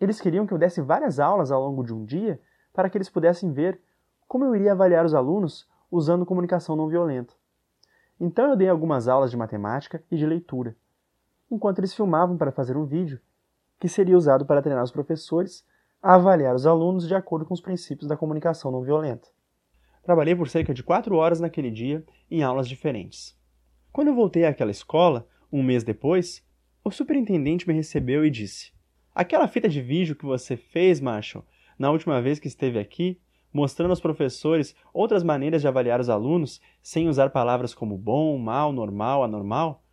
eles 0.00 0.18
queriam 0.18 0.46
que 0.46 0.54
eu 0.54 0.58
desse 0.58 0.80
várias 0.80 1.20
aulas 1.20 1.52
ao 1.52 1.62
longo 1.62 1.84
de 1.84 1.92
um 1.92 2.06
dia 2.06 2.40
para 2.72 2.88
que 2.88 2.96
eles 2.96 3.10
pudessem 3.10 3.52
ver 3.52 3.78
como 4.26 4.44
eu 4.44 4.54
iria 4.54 4.72
avaliar 4.72 5.04
os 5.04 5.14
alunos 5.14 5.68
usando 5.90 6.26
comunicação 6.26 6.76
não 6.76 6.88
violenta. 6.88 7.34
Então 8.18 8.50
eu 8.50 8.56
dei 8.56 8.68
algumas 8.68 9.08
aulas 9.08 9.30
de 9.30 9.36
matemática 9.36 10.02
e 10.10 10.16
de 10.16 10.26
leitura 10.26 10.76
enquanto 11.50 11.78
eles 11.78 11.94
filmavam 11.94 12.36
para 12.36 12.52
fazer 12.52 12.76
um 12.76 12.84
vídeo 12.84 13.20
que 13.78 13.88
seria 13.88 14.16
usado 14.16 14.44
para 14.44 14.62
treinar 14.62 14.84
os 14.84 14.90
professores 14.90 15.64
a 16.02 16.14
avaliar 16.14 16.54
os 16.54 16.66
alunos 16.66 17.06
de 17.06 17.14
acordo 17.14 17.46
com 17.46 17.54
os 17.54 17.60
princípios 17.60 18.08
da 18.08 18.16
comunicação 18.16 18.70
não 18.70 18.82
violenta. 18.82 19.28
Trabalhei 20.02 20.34
por 20.34 20.48
cerca 20.48 20.74
de 20.74 20.82
quatro 20.82 21.16
horas 21.16 21.40
naquele 21.40 21.70
dia 21.70 22.04
em 22.30 22.42
aulas 22.42 22.68
diferentes. 22.68 23.38
Quando 23.92 24.08
eu 24.08 24.14
voltei 24.14 24.44
àquela 24.44 24.70
escola, 24.70 25.26
um 25.50 25.62
mês 25.62 25.82
depois, 25.82 26.44
o 26.84 26.90
superintendente 26.90 27.66
me 27.66 27.74
recebeu 27.74 28.24
e 28.24 28.30
disse: 28.30 28.72
Aquela 29.14 29.48
fita 29.48 29.68
de 29.68 29.80
vídeo 29.80 30.16
que 30.16 30.26
você 30.26 30.56
fez, 30.56 31.00
Marshall, 31.00 31.44
na 31.78 31.90
última 31.90 32.20
vez 32.20 32.38
que 32.38 32.48
esteve 32.48 32.78
aqui, 32.78 33.18
mostrando 33.54 33.90
aos 33.90 34.00
professores 34.00 34.76
outras 34.92 35.22
maneiras 35.22 35.62
de 35.62 35.68
avaliar 35.68 35.98
os 35.98 36.10
alunos 36.10 36.60
sem 36.82 37.08
usar 37.08 37.30
palavras 37.30 37.72
como 37.72 37.96
bom, 37.96 38.36
mal, 38.36 38.70
normal, 38.70 39.24
anormal, 39.24 39.84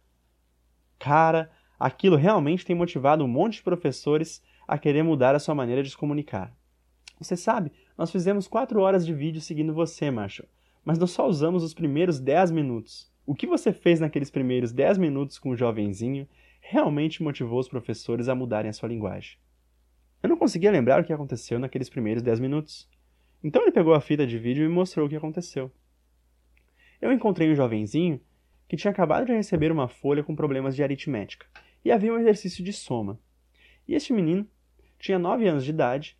Cara, 1.02 1.50
aquilo 1.80 2.16
realmente 2.16 2.64
tem 2.64 2.76
motivado 2.76 3.24
um 3.24 3.28
monte 3.28 3.56
de 3.56 3.64
professores 3.64 4.40
a 4.68 4.78
querer 4.78 5.02
mudar 5.02 5.34
a 5.34 5.40
sua 5.40 5.56
maneira 5.56 5.82
de 5.82 5.90
se 5.90 5.98
comunicar. 5.98 6.56
Você 7.20 7.36
sabe, 7.36 7.72
nós 7.98 8.12
fizemos 8.12 8.48
quatro 8.48 8.80
horas 8.82 9.04
de 9.04 9.12
vídeo 9.12 9.42
seguindo 9.42 9.74
você, 9.74 10.12
Marshall, 10.12 10.48
mas 10.86 11.00
nós 11.00 11.10
só 11.10 11.28
usamos 11.28 11.64
os 11.64 11.74
primeiros 11.74 12.20
10 12.20 12.52
minutos. 12.52 13.12
O 13.26 13.34
que 13.34 13.48
você 13.48 13.74
fez 13.74 14.00
naqueles 14.00 14.30
primeiros 14.30 14.72
10 14.72 15.00
minutos 15.00 15.40
com 15.40 15.50
o 15.50 15.58
jovenzinho 15.58 16.30
realmente 16.60 17.24
motivou 17.24 17.60
os 17.60 17.68
professores 17.68 18.30
a 18.30 18.36
mudarem 18.36 18.70
a 18.70 18.74
sua 18.74 18.90
linguagem. 18.90 19.40
Eu 20.22 20.30
não 20.30 20.38
conseguia 20.38 20.70
lembrar 20.70 21.02
o 21.02 21.04
que 21.04 21.12
aconteceu 21.12 21.58
naqueles 21.58 21.90
primeiros 21.90 22.22
10 22.22 22.40
minutos. 22.40 22.88
Então 23.44 23.62
ele 23.62 23.72
pegou 23.72 23.94
a 23.94 24.02
fita 24.02 24.26
de 24.26 24.38
vídeo 24.38 24.64
e 24.64 24.68
me 24.68 24.74
mostrou 24.74 25.06
o 25.06 25.10
que 25.10 25.16
aconteceu. 25.16 25.72
Eu 27.02 27.12
encontrei 27.12 27.52
um 27.52 27.56
jovenzinho 27.56 28.22
que 28.68 28.78
tinha 28.78 28.92
acabado 28.92 29.26
de 29.26 29.34
receber 29.34 29.72
uma 29.72 29.88
folha 29.88 30.24
com 30.24 30.36
problemas 30.36 30.76
de 30.76 30.84
aritmética, 30.84 31.46
e 31.84 31.92
havia 31.92 32.14
um 32.14 32.18
exercício 32.18 32.64
de 32.64 32.72
soma. 32.72 33.20
E 33.88 33.94
este 33.96 34.14
menino 34.14 34.48
tinha 34.98 35.20
9 35.20 35.48
anos 35.48 35.66
de 35.66 35.72
idade, 35.72 36.18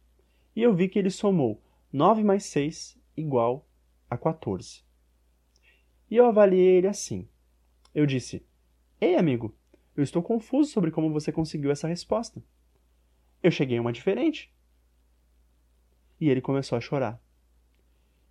e 0.56 0.62
eu 0.62 0.74
vi 0.74 0.90
que 0.90 1.00
ele 1.00 1.10
somou 1.10 1.62
9 1.94 2.24
mais 2.24 2.44
6 2.46 3.00
igual 3.16 3.66
a 4.10 4.18
14. 4.18 4.84
E 6.10 6.18
eu 6.18 6.26
avaliei 6.26 6.78
ele 6.78 6.88
assim. 6.88 7.26
Eu 7.96 8.06
disse: 8.06 8.46
Ei, 9.00 9.16
amigo, 9.16 9.56
eu 9.96 10.04
estou 10.04 10.22
confuso 10.22 10.72
sobre 10.72 10.92
como 10.92 11.14
você 11.14 11.32
conseguiu 11.32 11.72
essa 11.72 11.88
resposta. 11.88 12.44
Eu 13.42 13.50
cheguei 13.50 13.78
a 13.78 13.82
uma 13.82 13.94
diferente. 13.94 14.54
E 16.22 16.30
ele 16.30 16.40
começou 16.40 16.78
a 16.78 16.82
chorar. 16.82 17.20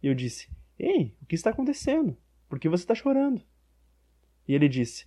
Eu 0.00 0.14
disse: 0.14 0.48
Ei, 0.78 1.12
o 1.20 1.26
que 1.26 1.34
está 1.34 1.50
acontecendo? 1.50 2.16
Por 2.48 2.60
que 2.60 2.68
você 2.68 2.84
está 2.84 2.94
chorando? 2.94 3.42
E 4.46 4.54
ele 4.54 4.68
disse: 4.68 5.04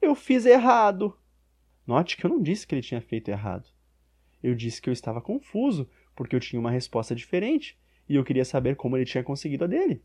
Eu 0.00 0.14
fiz 0.14 0.46
errado. 0.46 1.18
Note 1.84 2.16
que 2.16 2.24
eu 2.24 2.30
não 2.30 2.40
disse 2.40 2.64
que 2.64 2.76
ele 2.76 2.82
tinha 2.82 3.00
feito 3.00 3.28
errado. 3.28 3.68
Eu 4.40 4.54
disse 4.54 4.80
que 4.80 4.88
eu 4.88 4.92
estava 4.92 5.20
confuso, 5.20 5.90
porque 6.14 6.36
eu 6.36 6.40
tinha 6.40 6.60
uma 6.60 6.70
resposta 6.70 7.12
diferente 7.12 7.76
e 8.08 8.14
eu 8.14 8.24
queria 8.24 8.44
saber 8.44 8.76
como 8.76 8.96
ele 8.96 9.04
tinha 9.04 9.24
conseguido 9.24 9.64
a 9.64 9.66
dele. 9.66 10.00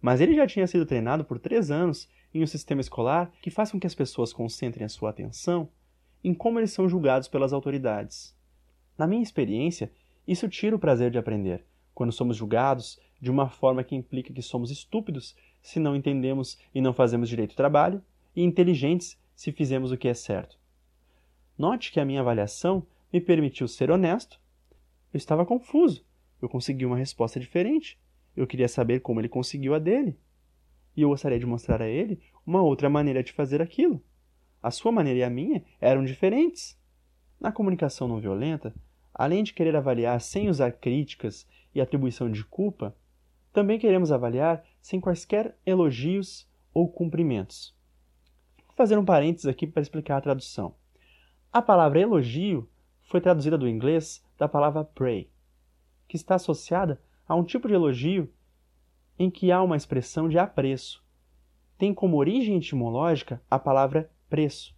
Mas 0.00 0.22
ele 0.22 0.34
já 0.34 0.46
tinha 0.46 0.66
sido 0.66 0.86
treinado 0.86 1.26
por 1.26 1.38
três 1.38 1.70
anos 1.70 2.08
em 2.32 2.42
um 2.42 2.46
sistema 2.46 2.80
escolar 2.80 3.30
que 3.42 3.50
faz 3.50 3.70
com 3.70 3.78
que 3.78 3.86
as 3.86 3.94
pessoas 3.94 4.32
concentrem 4.32 4.86
a 4.86 4.88
sua 4.88 5.10
atenção 5.10 5.68
em 6.24 6.32
como 6.32 6.58
eles 6.58 6.72
são 6.72 6.88
julgados 6.88 7.28
pelas 7.28 7.52
autoridades. 7.52 8.34
Na 8.96 9.06
minha 9.06 9.22
experiência, 9.22 9.90
isso 10.30 10.48
tira 10.48 10.76
o 10.76 10.78
prazer 10.78 11.10
de 11.10 11.18
aprender, 11.18 11.64
quando 11.92 12.12
somos 12.12 12.36
julgados 12.36 13.00
de 13.20 13.32
uma 13.32 13.48
forma 13.48 13.82
que 13.82 13.96
implica 13.96 14.32
que 14.32 14.40
somos 14.40 14.70
estúpidos 14.70 15.34
se 15.60 15.80
não 15.80 15.96
entendemos 15.96 16.56
e 16.72 16.80
não 16.80 16.92
fazemos 16.92 17.28
direito 17.28 17.50
ao 17.50 17.56
trabalho, 17.56 18.00
e 18.36 18.44
inteligentes 18.44 19.18
se 19.34 19.50
fizemos 19.50 19.90
o 19.90 19.96
que 19.96 20.06
é 20.06 20.14
certo. 20.14 20.56
Note 21.58 21.90
que 21.90 21.98
a 21.98 22.04
minha 22.04 22.20
avaliação 22.20 22.86
me 23.12 23.20
permitiu 23.20 23.66
ser 23.66 23.90
honesto. 23.90 24.40
Eu 25.12 25.18
estava 25.18 25.44
confuso. 25.44 26.04
Eu 26.40 26.48
consegui 26.48 26.86
uma 26.86 26.96
resposta 26.96 27.40
diferente. 27.40 27.98
Eu 28.36 28.46
queria 28.46 28.68
saber 28.68 29.00
como 29.00 29.20
ele 29.20 29.28
conseguiu 29.28 29.74
a 29.74 29.80
dele. 29.80 30.16
E 30.96 31.02
eu 31.02 31.08
gostaria 31.08 31.40
de 31.40 31.44
mostrar 31.44 31.82
a 31.82 31.88
ele 31.88 32.20
uma 32.46 32.62
outra 32.62 32.88
maneira 32.88 33.20
de 33.20 33.32
fazer 33.32 33.60
aquilo. 33.60 34.00
A 34.62 34.70
sua 34.70 34.92
maneira 34.92 35.18
e 35.18 35.24
a 35.24 35.28
minha 35.28 35.64
eram 35.80 36.04
diferentes. 36.04 36.78
Na 37.40 37.50
comunicação 37.50 38.06
não 38.06 38.20
violenta, 38.20 38.72
além 39.14 39.42
de 39.42 39.52
querer 39.52 39.76
avaliar 39.76 40.20
sem 40.20 40.48
usar 40.48 40.72
críticas 40.72 41.46
e 41.74 41.80
atribuição 41.80 42.30
de 42.30 42.44
culpa, 42.44 42.96
também 43.52 43.78
queremos 43.78 44.12
avaliar 44.12 44.64
sem 44.80 45.00
quaisquer 45.00 45.56
elogios 45.66 46.48
ou 46.72 46.88
cumprimentos. 46.88 47.74
Vou 48.66 48.76
fazer 48.76 48.98
um 48.98 49.04
parênteses 49.04 49.46
aqui 49.46 49.66
para 49.66 49.82
explicar 49.82 50.16
a 50.16 50.20
tradução. 50.20 50.74
A 51.52 51.60
palavra 51.60 52.00
elogio 52.00 52.68
foi 53.02 53.20
traduzida 53.20 53.58
do 53.58 53.68
inglês 53.68 54.24
da 54.38 54.48
palavra 54.48 54.84
pray, 54.84 55.28
que 56.06 56.16
está 56.16 56.36
associada 56.36 57.00
a 57.26 57.34
um 57.34 57.44
tipo 57.44 57.66
de 57.66 57.74
elogio 57.74 58.32
em 59.18 59.28
que 59.28 59.52
há 59.52 59.62
uma 59.62 59.76
expressão 59.76 60.28
de 60.28 60.38
apreço. 60.38 61.04
Tem 61.76 61.92
como 61.92 62.16
origem 62.16 62.56
etimológica 62.56 63.42
a 63.50 63.58
palavra 63.58 64.10
preço. 64.28 64.74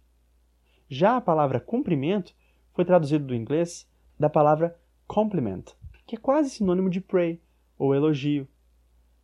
Já 0.89 1.15
a 1.15 1.21
palavra 1.21 1.59
cumprimento 1.59 2.35
foi 2.73 2.83
traduzida 2.83 3.23
do 3.23 3.35
inglês 3.35 3.87
da 4.19 4.29
palavra 4.29 4.77
compliment, 5.07 5.63
que 6.05 6.15
é 6.15 6.19
quase 6.19 6.49
sinônimo 6.49 6.89
de 6.89 7.01
pray 7.01 7.41
ou 7.77 7.93
elogio, 7.93 8.47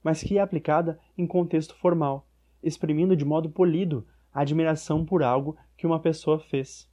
mas 0.03 0.21
que 0.21 0.37
é 0.37 0.41
aplicada 0.41 0.99
em 1.17 1.25
contexto 1.27 1.75
formal, 1.75 2.27
exprimindo 2.63 3.15
de 3.15 3.25
modo 3.25 3.49
polido 3.49 4.05
a 4.33 4.41
admiração 4.41 5.05
por 5.05 5.23
algo 5.23 5.57
que 5.77 5.87
uma 5.87 5.99
pessoa 5.99 6.39
fez 6.39 6.89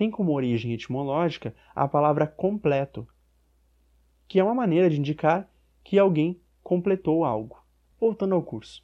tem 0.00 0.10
como 0.10 0.32
origem 0.32 0.72
etimológica 0.72 1.54
a 1.74 1.86
palavra 1.86 2.26
completo, 2.26 3.06
que 4.26 4.40
é 4.40 4.42
uma 4.42 4.54
maneira 4.54 4.88
de 4.88 4.98
indicar 4.98 5.46
que 5.84 5.98
alguém 5.98 6.40
completou 6.62 7.22
algo. 7.22 7.62
Voltando 8.00 8.34
ao 8.34 8.42
curso. 8.42 8.82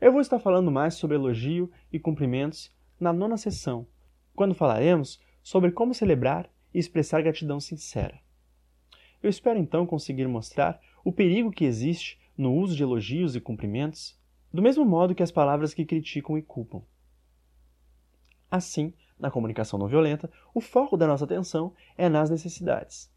Eu 0.00 0.12
vou 0.12 0.20
estar 0.20 0.38
falando 0.38 0.70
mais 0.70 0.94
sobre 0.94 1.16
elogio 1.16 1.68
e 1.92 1.98
cumprimentos 1.98 2.72
na 3.00 3.12
nona 3.12 3.36
sessão, 3.36 3.88
quando 4.36 4.54
falaremos 4.54 5.20
sobre 5.42 5.72
como 5.72 5.92
celebrar 5.92 6.48
e 6.72 6.78
expressar 6.78 7.22
gratidão 7.22 7.60
sincera. 7.60 8.20
Eu 9.22 9.30
espero 9.30 9.58
então 9.58 9.86
conseguir 9.86 10.26
mostrar 10.26 10.80
o 11.04 11.12
perigo 11.12 11.50
que 11.50 11.64
existe 11.64 12.20
no 12.36 12.54
uso 12.54 12.74
de 12.74 12.82
elogios 12.82 13.36
e 13.36 13.40
cumprimentos, 13.40 14.18
do 14.52 14.62
mesmo 14.62 14.84
modo 14.84 15.14
que 15.14 15.22
as 15.22 15.30
palavras 15.30 15.72
que 15.72 15.84
criticam 15.84 16.36
e 16.36 16.42
culpam. 16.42 16.82
Assim, 18.50 18.92
na 19.18 19.30
comunicação 19.30 19.78
não 19.78 19.86
violenta, 19.86 20.30
o 20.52 20.60
foco 20.60 20.96
da 20.96 21.06
nossa 21.06 21.24
atenção 21.24 21.72
é 21.96 22.08
nas 22.08 22.28
necessidades. 22.28 23.10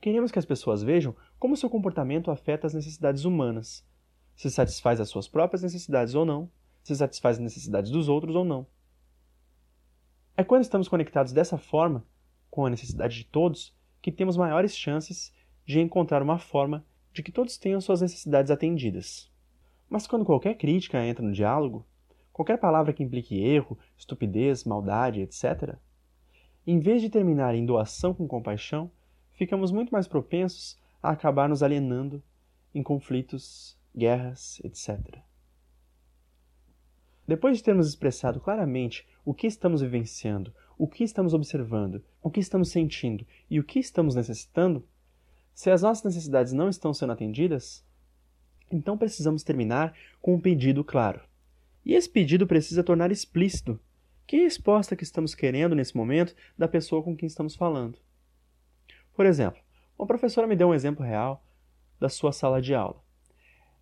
Queremos 0.00 0.30
que 0.30 0.38
as 0.38 0.44
pessoas 0.44 0.82
vejam 0.82 1.16
como 1.38 1.56
seu 1.56 1.70
comportamento 1.70 2.30
afeta 2.30 2.66
as 2.66 2.74
necessidades 2.74 3.24
humanas, 3.24 3.86
se 4.36 4.50
satisfaz 4.50 5.00
as 5.00 5.08
suas 5.08 5.28
próprias 5.28 5.62
necessidades 5.62 6.14
ou 6.14 6.24
não, 6.24 6.50
se 6.82 6.94
satisfaz 6.94 7.36
as 7.36 7.42
necessidades 7.42 7.90
dos 7.90 8.08
outros 8.08 8.34
ou 8.34 8.44
não. 8.44 8.66
É 10.36 10.42
quando 10.42 10.62
estamos 10.62 10.88
conectados 10.88 11.32
dessa 11.32 11.56
forma, 11.56 12.04
com 12.54 12.64
a 12.64 12.70
necessidade 12.70 13.16
de 13.16 13.24
todos, 13.24 13.74
que 14.00 14.12
temos 14.12 14.36
maiores 14.36 14.76
chances 14.76 15.34
de 15.66 15.80
encontrar 15.80 16.22
uma 16.22 16.38
forma 16.38 16.86
de 17.12 17.20
que 17.20 17.32
todos 17.32 17.58
tenham 17.58 17.80
suas 17.80 18.00
necessidades 18.00 18.48
atendidas. 18.48 19.28
Mas 19.90 20.06
quando 20.06 20.24
qualquer 20.24 20.54
crítica 20.54 21.04
entra 21.04 21.24
no 21.24 21.32
diálogo, 21.32 21.84
qualquer 22.32 22.56
palavra 22.58 22.92
que 22.92 23.02
implique 23.02 23.42
erro, 23.42 23.76
estupidez, 23.98 24.62
maldade, 24.62 25.20
etc., 25.20 25.74
em 26.64 26.78
vez 26.78 27.02
de 27.02 27.10
terminar 27.10 27.56
em 27.56 27.66
doação 27.66 28.14
com 28.14 28.28
compaixão, 28.28 28.88
ficamos 29.32 29.72
muito 29.72 29.90
mais 29.90 30.06
propensos 30.06 30.78
a 31.02 31.10
acabar 31.10 31.48
nos 31.48 31.60
alienando 31.60 32.22
em 32.72 32.84
conflitos, 32.84 33.76
guerras, 33.96 34.60
etc. 34.62 35.18
Depois 37.26 37.56
de 37.56 37.64
termos 37.64 37.88
expressado 37.88 38.38
claramente 38.38 39.04
o 39.24 39.32
que 39.32 39.46
estamos 39.46 39.80
vivenciando, 39.80 40.52
o 40.76 40.86
que 40.86 41.04
estamos 41.04 41.34
observando, 41.34 42.02
o 42.22 42.30
que 42.30 42.40
estamos 42.40 42.70
sentindo 42.70 43.26
e 43.48 43.58
o 43.58 43.64
que 43.64 43.78
estamos 43.78 44.14
necessitando, 44.14 44.86
se 45.54 45.70
as 45.70 45.82
nossas 45.82 46.04
necessidades 46.04 46.52
não 46.52 46.68
estão 46.68 46.92
sendo 46.92 47.12
atendidas, 47.12 47.84
então 48.70 48.98
precisamos 48.98 49.42
terminar 49.42 49.94
com 50.20 50.34
um 50.34 50.40
pedido 50.40 50.82
claro. 50.82 51.20
E 51.84 51.94
esse 51.94 52.08
pedido 52.08 52.46
precisa 52.46 52.82
tornar 52.82 53.12
explícito 53.12 53.78
que 54.26 54.38
resposta 54.38 54.96
que 54.96 55.04
estamos 55.04 55.34
querendo 55.34 55.74
nesse 55.74 55.96
momento 55.96 56.34
da 56.56 56.66
pessoa 56.66 57.02
com 57.02 57.16
quem 57.16 57.26
estamos 57.26 57.54
falando. 57.54 57.98
Por 59.14 59.26
exemplo, 59.26 59.60
uma 59.98 60.06
professora 60.06 60.46
me 60.46 60.56
deu 60.56 60.68
um 60.68 60.74
exemplo 60.74 61.04
real 61.04 61.44
da 62.00 62.08
sua 62.08 62.32
sala 62.32 62.60
de 62.60 62.74
aula. 62.74 63.02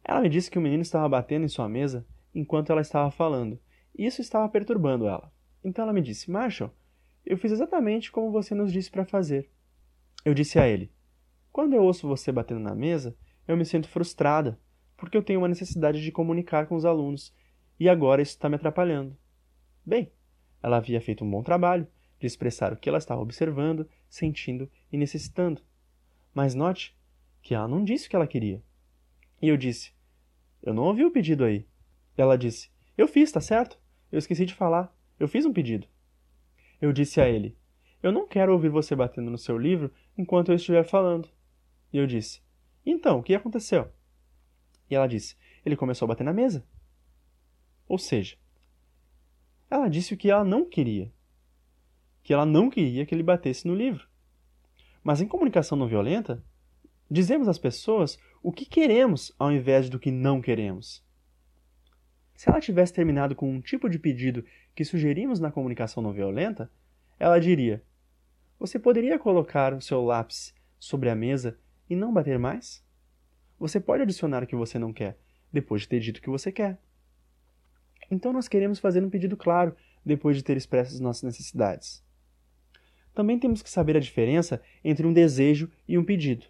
Ela 0.05 0.21
me 0.21 0.29
disse 0.29 0.51
que 0.51 0.59
o 0.59 0.61
menino 0.61 0.83
estava 0.83 1.09
batendo 1.09 1.45
em 1.45 1.49
sua 1.49 1.69
mesa 1.69 2.05
enquanto 2.35 2.71
ela 2.71 2.81
estava 2.81 3.11
falando, 3.11 3.59
isso 3.97 4.21
estava 4.21 4.49
perturbando 4.49 5.07
ela. 5.07 5.33
Então 5.63 5.83
ela 5.83 5.93
me 5.93 6.01
disse: 6.01 6.31
Marshall, 6.31 6.71
eu 7.25 7.37
fiz 7.37 7.53
exatamente 7.53 8.11
como 8.11 8.33
você 8.33 8.55
nos 8.55 8.73
disse 8.73 8.91
para 8.91 9.05
fazer. 9.05 9.49
Eu 10.25 10.35
disse 10.35 10.59
a 10.59 10.67
ele: 10.67 10.91
Quando 11.53 11.75
eu 11.75 11.83
ouço 11.83 12.09
você 12.09 12.33
batendo 12.33 12.61
na 12.61 12.75
mesa, 12.75 13.17
eu 13.47 13.57
me 13.57 13.65
sinto 13.65 13.89
frustrada, 13.89 14.59
porque 14.97 15.17
eu 15.17 15.23
tenho 15.23 15.41
uma 15.41 15.49
necessidade 15.49 16.03
de 16.03 16.13
comunicar 16.13 16.67
com 16.67 16.77
os 16.77 16.85
alunos 16.85 17.35
e 17.79 17.89
agora 17.89 18.23
isso 18.23 18.33
está 18.33 18.49
me 18.49 18.57
atrapalhando. 18.57 19.17
Bem, 19.85 20.13
ela 20.63 20.77
havia 20.77 21.01
feito 21.01 21.25
um 21.25 21.31
bom 21.31 21.43
trabalho 21.43 21.87
de 22.21 22.27
expressar 22.27 22.73
o 22.73 22.77
que 22.77 22.89
ela 22.89 22.99
estava 22.99 23.21
observando, 23.21 23.89
sentindo 24.09 24.71
e 24.93 24.97
necessitando. 24.97 25.61
Mas 26.33 26.55
note 26.55 26.97
que 27.43 27.55
ela 27.55 27.67
não 27.67 27.83
disse 27.83 28.07
o 28.07 28.11
que 28.11 28.15
ela 28.15 28.27
queria. 28.27 28.63
E 29.41 29.49
eu 29.49 29.57
disse: 29.57 29.93
Eu 30.63 30.73
não 30.73 30.85
ouvi 30.85 31.05
o 31.05 31.11
pedido 31.11 31.45
aí. 31.45 31.67
Ela 32.17 32.39
disse: 32.39 32.71
Eu 32.97 33.09
fiz, 33.09 33.33
tá 33.33 33.41
certo? 33.41 33.82
Eu 34.13 34.19
esqueci 34.19 34.45
de 34.45 34.55
falar. 34.55 34.95
Eu 35.19 35.27
fiz 35.27 35.47
um 35.47 35.53
pedido. 35.53 35.89
Eu 36.81 36.93
disse 36.93 37.21
a 37.21 37.29
ele: 37.29 37.57
Eu 38.03 38.13
não 38.13 38.29
quero 38.29 38.53
ouvir 38.53 38.69
você 38.69 38.95
batendo 38.95 39.31
no 39.31 39.39
seu 39.39 39.57
livro 39.57 39.91
enquanto 40.17 40.51
eu 40.51 40.55
estiver 40.55 40.85
falando. 40.85 41.29
E 41.91 41.97
eu 41.97 42.07
disse: 42.07 42.43
Então, 42.85 43.19
o 43.19 43.23
que 43.23 43.35
aconteceu? 43.35 43.91
E 44.91 44.95
ela 44.95 45.07
disse: 45.07 45.35
Ele 45.65 45.77
começou 45.77 46.05
a 46.05 46.11
bater 46.11 46.25
na 46.25 46.33
mesa. 46.33 46.65
Ou 47.89 47.99
seja, 47.99 48.37
ela 49.71 49.89
disse 49.89 50.13
o 50.13 50.17
que 50.17 50.31
ela 50.31 50.45
não 50.45 50.69
queria. 50.69 51.11
Que 52.23 52.35
ela 52.35 52.45
não 52.45 52.69
queria 52.69 53.07
que 53.07 53.15
ele 53.15 53.23
batesse 53.23 53.67
no 53.67 53.75
livro. 53.75 54.07
Mas 55.03 55.21
em 55.21 55.27
comunicação 55.27 55.77
não 55.77 55.89
violenta, 55.89 56.45
dizemos 57.11 57.49
às 57.49 57.59
pessoas 57.59 58.19
o 58.43 58.53
que 58.53 58.67
queremos 58.67 59.33
ao 59.39 59.51
invés 59.51 59.89
do 59.89 59.99
que 59.99 60.11
não 60.11 60.41
queremos. 60.41 61.03
Se 62.35 62.49
ela 62.49 62.61
tivesse 62.61 62.93
terminado 62.93 63.35
com 63.35 63.51
um 63.51 63.61
tipo 63.61 63.89
de 63.89 63.99
pedido 63.99 64.45
que 64.75 64.85
sugerimos 64.85 65.39
na 65.39 65.51
comunicação 65.51 66.03
não 66.03 66.13
violenta, 66.13 66.71
ela 67.19 67.39
diria: 67.39 67.83
Você 68.59 68.79
poderia 68.79 69.19
colocar 69.19 69.75
o 69.75 69.81
seu 69.81 70.03
lápis 70.03 70.55
sobre 70.79 71.09
a 71.09 71.15
mesa 71.15 71.59
e 71.89 71.95
não 71.95 72.13
bater 72.13 72.39
mais? 72.39 72.85
Você 73.59 73.79
pode 73.79 74.03
adicionar 74.03 74.43
o 74.43 74.47
que 74.47 74.57
você 74.57 74.79
não 74.79 74.93
quer, 74.93 75.17
depois 75.53 75.83
de 75.83 75.89
ter 75.89 76.01
dito 76.01 76.19
o 76.19 76.23
que 76.23 76.31
você 76.31 76.51
quer. 76.51 76.81
Então 78.11 78.33
nós 78.33 78.49
queremos 78.49 78.79
fazer 78.79 79.05
um 79.05 79.11
pedido 79.11 79.37
claro 79.37 79.77
depois 80.05 80.37
de 80.37 80.43
ter 80.43 80.57
expresso 80.57 80.95
as 80.95 81.01
nossas 81.01 81.23
necessidades. 81.23 82.03
Também 83.15 83.39
temos 83.39 83.63
que 83.63 83.71
saber 83.71 83.97
a 83.97 84.01
diferença 84.01 84.61
entre 84.83 85.07
um 85.07 85.13
desejo 85.13 85.71
e 85.87 85.97
um 85.97 86.05
pedido. 86.05 86.47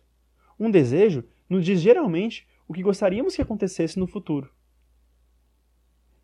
Um 0.58 0.70
desejo 0.70 1.24
nos 1.48 1.64
diz 1.64 1.80
geralmente 1.80 2.48
o 2.66 2.72
que 2.72 2.82
gostaríamos 2.82 3.34
que 3.34 3.42
acontecesse 3.42 3.98
no 3.98 4.06
futuro. 4.06 4.50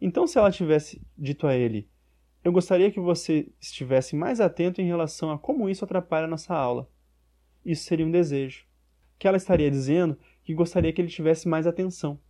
Então, 0.00 0.26
se 0.26 0.38
ela 0.38 0.50
tivesse 0.50 1.02
dito 1.16 1.46
a 1.46 1.54
ele: 1.54 1.88
Eu 2.44 2.52
gostaria 2.52 2.90
que 2.90 3.00
você 3.00 3.50
estivesse 3.60 4.14
mais 4.14 4.40
atento 4.40 4.80
em 4.80 4.86
relação 4.86 5.30
a 5.30 5.38
como 5.38 5.68
isso 5.68 5.84
atrapalha 5.84 6.26
a 6.26 6.30
nossa 6.30 6.54
aula. 6.54 6.88
Isso 7.64 7.84
seria 7.84 8.06
um 8.06 8.10
desejo. 8.10 8.66
Que 9.18 9.26
ela 9.26 9.36
estaria 9.36 9.70
dizendo 9.70 10.18
que 10.44 10.54
gostaria 10.54 10.92
que 10.92 11.00
ele 11.00 11.08
tivesse 11.08 11.48
mais 11.48 11.66
atenção. 11.66 12.20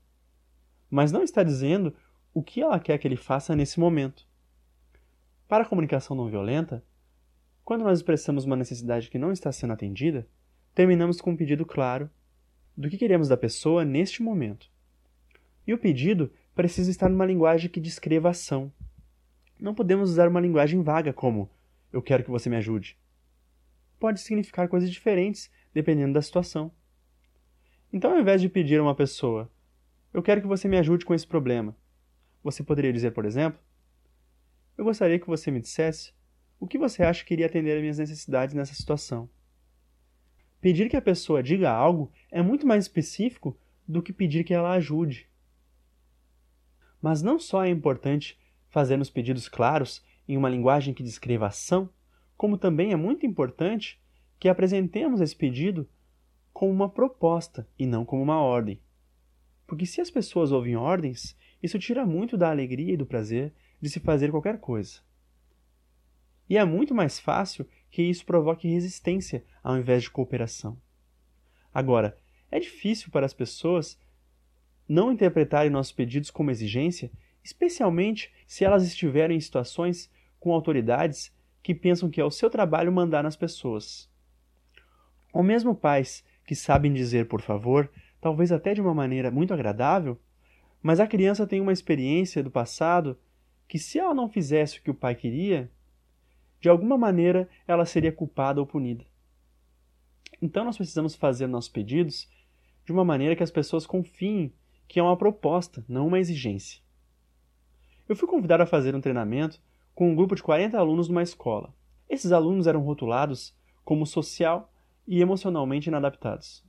Mas 0.90 1.12
não 1.12 1.22
está 1.22 1.42
dizendo 1.42 1.94
o 2.32 2.42
que 2.42 2.62
ela 2.62 2.80
quer 2.80 2.98
que 2.98 3.06
ele 3.06 3.16
faça 3.16 3.54
nesse 3.54 3.78
momento. 3.78 4.26
Para 5.46 5.64
a 5.64 5.66
comunicação 5.66 6.16
não 6.16 6.28
violenta, 6.28 6.84
Quando 7.64 7.84
nós 7.84 7.98
expressamos 7.98 8.46
uma 8.46 8.56
necessidade 8.56 9.10
que 9.10 9.18
não 9.18 9.30
está 9.30 9.52
sendo 9.52 9.74
atendida, 9.74 10.26
terminamos 10.74 11.20
com 11.20 11.32
um 11.32 11.36
pedido 11.36 11.66
claro 11.66 12.08
do 12.74 12.88
que 12.88 12.96
queremos 12.96 13.28
da 13.28 13.36
pessoa 13.36 13.84
neste 13.84 14.22
momento. 14.22 14.70
E 15.66 15.74
o 15.74 15.78
pedido 15.78 16.32
precisa 16.58 16.90
estar 16.90 17.08
numa 17.08 17.24
linguagem 17.24 17.70
que 17.70 17.78
descreva 17.78 18.26
a 18.26 18.30
ação. 18.32 18.72
Não 19.60 19.72
podemos 19.72 20.10
usar 20.10 20.26
uma 20.26 20.40
linguagem 20.40 20.82
vaga 20.82 21.12
como 21.12 21.48
eu 21.92 22.02
quero 22.02 22.24
que 22.24 22.32
você 22.32 22.50
me 22.50 22.56
ajude. 22.56 22.98
Pode 23.96 24.18
significar 24.18 24.66
coisas 24.66 24.90
diferentes 24.90 25.48
dependendo 25.72 26.14
da 26.14 26.20
situação. 26.20 26.72
Então, 27.92 28.10
ao 28.10 28.18
invés 28.18 28.40
de 28.40 28.48
pedir 28.48 28.80
a 28.80 28.82
uma 28.82 28.94
pessoa, 28.96 29.48
eu 30.12 30.20
quero 30.20 30.40
que 30.40 30.48
você 30.48 30.66
me 30.66 30.76
ajude 30.76 31.04
com 31.04 31.14
esse 31.14 31.24
problema, 31.24 31.76
você 32.42 32.64
poderia 32.64 32.92
dizer, 32.92 33.12
por 33.12 33.24
exemplo, 33.24 33.60
eu 34.76 34.84
gostaria 34.84 35.20
que 35.20 35.28
você 35.28 35.52
me 35.52 35.60
dissesse 35.60 36.12
o 36.58 36.66
que 36.66 36.76
você 36.76 37.04
acha 37.04 37.24
que 37.24 37.34
iria 37.34 37.46
atender 37.46 37.76
às 37.76 37.80
minhas 37.80 37.98
necessidades 37.98 38.52
nessa 38.52 38.74
situação. 38.74 39.30
Pedir 40.60 40.90
que 40.90 40.96
a 40.96 41.02
pessoa 41.02 41.40
diga 41.40 41.70
algo 41.70 42.10
é 42.32 42.42
muito 42.42 42.66
mais 42.66 42.82
específico 42.82 43.56
do 43.86 44.02
que 44.02 44.12
pedir 44.12 44.42
que 44.42 44.52
ela 44.52 44.72
ajude. 44.72 45.27
Mas 47.00 47.22
não 47.22 47.38
só 47.38 47.64
é 47.64 47.68
importante 47.68 48.38
fazermos 48.68 49.10
pedidos 49.10 49.48
claros 49.48 50.04
em 50.28 50.36
uma 50.36 50.48
linguagem 50.48 50.92
que 50.92 51.02
descreva 51.02 51.46
a 51.46 51.48
ação, 51.48 51.88
como 52.36 52.58
também 52.58 52.92
é 52.92 52.96
muito 52.96 53.24
importante 53.24 54.00
que 54.38 54.48
apresentemos 54.48 55.20
esse 55.20 55.34
pedido 55.34 55.88
como 56.52 56.72
uma 56.72 56.88
proposta 56.88 57.68
e 57.78 57.86
não 57.86 58.04
como 58.04 58.22
uma 58.22 58.40
ordem. 58.40 58.80
Porque 59.66 59.86
se 59.86 60.00
as 60.00 60.10
pessoas 60.10 60.52
ouvem 60.52 60.76
ordens, 60.76 61.36
isso 61.62 61.78
tira 61.78 62.06
muito 62.06 62.36
da 62.36 62.50
alegria 62.50 62.94
e 62.94 62.96
do 62.96 63.06
prazer 63.06 63.52
de 63.80 63.88
se 63.88 64.00
fazer 64.00 64.30
qualquer 64.30 64.58
coisa. 64.58 65.00
E 66.48 66.56
é 66.56 66.64
muito 66.64 66.94
mais 66.94 67.18
fácil 67.18 67.66
que 67.90 68.02
isso 68.02 68.24
provoque 68.24 68.68
resistência 68.68 69.44
ao 69.62 69.76
invés 69.76 70.04
de 70.04 70.10
cooperação. 70.10 70.80
Agora, 71.72 72.16
é 72.50 72.58
difícil 72.58 73.10
para 73.10 73.26
as 73.26 73.34
pessoas 73.34 73.98
não 74.88 75.12
interpretarem 75.12 75.70
nossos 75.70 75.92
pedidos 75.92 76.30
como 76.30 76.50
exigência, 76.50 77.10
especialmente 77.44 78.32
se 78.46 78.64
elas 78.64 78.84
estiverem 78.84 79.36
em 79.36 79.40
situações 79.40 80.10
com 80.40 80.52
autoridades 80.52 81.32
que 81.62 81.74
pensam 81.74 82.08
que 82.08 82.20
é 82.20 82.24
o 82.24 82.30
seu 82.30 82.48
trabalho 82.48 82.90
mandar 82.90 83.22
nas 83.22 83.36
pessoas. 83.36 84.08
Ou 85.32 85.42
mesmo 85.42 85.74
pais 85.74 86.24
que 86.46 86.54
sabem 86.54 86.92
dizer 86.92 87.28
por 87.28 87.42
favor, 87.42 87.90
talvez 88.20 88.50
até 88.50 88.72
de 88.72 88.80
uma 88.80 88.94
maneira 88.94 89.30
muito 89.30 89.52
agradável, 89.52 90.18
mas 90.82 91.00
a 91.00 91.06
criança 91.06 91.46
tem 91.46 91.60
uma 91.60 91.72
experiência 91.72 92.42
do 92.42 92.50
passado 92.50 93.18
que, 93.66 93.78
se 93.78 93.98
ela 93.98 94.14
não 94.14 94.28
fizesse 94.28 94.78
o 94.78 94.82
que 94.82 94.90
o 94.90 94.94
pai 94.94 95.14
queria, 95.14 95.70
de 96.60 96.68
alguma 96.68 96.96
maneira 96.96 97.48
ela 97.66 97.84
seria 97.84 98.12
culpada 98.12 98.60
ou 98.60 98.66
punida. 98.66 99.04
Então 100.40 100.64
nós 100.64 100.76
precisamos 100.76 101.14
fazer 101.14 101.46
nossos 101.46 101.70
pedidos 101.70 102.28
de 102.84 102.92
uma 102.92 103.04
maneira 103.04 103.36
que 103.36 103.42
as 103.42 103.50
pessoas 103.50 103.86
confiem 103.86 104.52
que 104.88 104.98
é 104.98 105.02
uma 105.02 105.16
proposta, 105.16 105.84
não 105.86 106.06
uma 106.06 106.18
exigência. 106.18 106.80
Eu 108.08 108.16
fui 108.16 108.26
convidado 108.26 108.62
a 108.62 108.66
fazer 108.66 108.96
um 108.96 109.00
treinamento 109.00 109.60
com 109.94 110.10
um 110.10 110.16
grupo 110.16 110.34
de 110.34 110.42
40 110.42 110.78
alunos 110.78 111.08
numa 111.08 111.22
escola. 111.22 111.74
Esses 112.08 112.32
alunos 112.32 112.66
eram 112.66 112.80
rotulados 112.80 113.54
como 113.84 114.06
social 114.06 114.72
e 115.06 115.20
emocionalmente 115.20 115.88
inadaptados. 115.88 116.64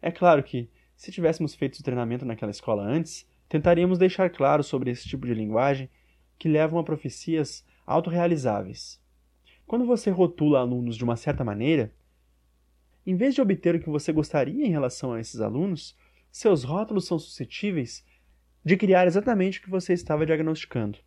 É 0.00 0.10
claro 0.10 0.42
que, 0.42 0.70
se 0.94 1.10
tivéssemos 1.10 1.54
feito 1.54 1.78
o 1.78 1.82
treinamento 1.82 2.24
naquela 2.24 2.50
escola 2.50 2.84
antes, 2.84 3.28
tentaríamos 3.48 3.98
deixar 3.98 4.30
claro 4.30 4.62
sobre 4.62 4.90
esse 4.90 5.08
tipo 5.08 5.26
de 5.26 5.34
linguagem 5.34 5.90
que 6.38 6.48
levam 6.48 6.78
a 6.78 6.84
profecias 6.84 7.66
autorrealizáveis. 7.84 9.00
Quando 9.66 9.84
você 9.84 10.10
rotula 10.10 10.60
alunos 10.60 10.96
de 10.96 11.04
uma 11.04 11.16
certa 11.16 11.44
maneira, 11.44 11.92
em 13.06 13.16
vez 13.16 13.34
de 13.34 13.40
obter 13.40 13.74
o 13.74 13.80
que 13.80 13.88
você 13.88 14.12
gostaria 14.12 14.64
em 14.64 14.70
relação 14.70 15.12
a 15.12 15.20
esses 15.20 15.40
alunos, 15.40 15.96
seus 16.30 16.62
rótulos 16.62 17.06
são 17.06 17.18
suscetíveis 17.18 18.04
de 18.64 18.76
criar 18.76 19.06
exatamente 19.06 19.58
o 19.58 19.62
que 19.62 19.70
você 19.70 19.92
estava 19.92 20.26
diagnosticando, 20.26 20.98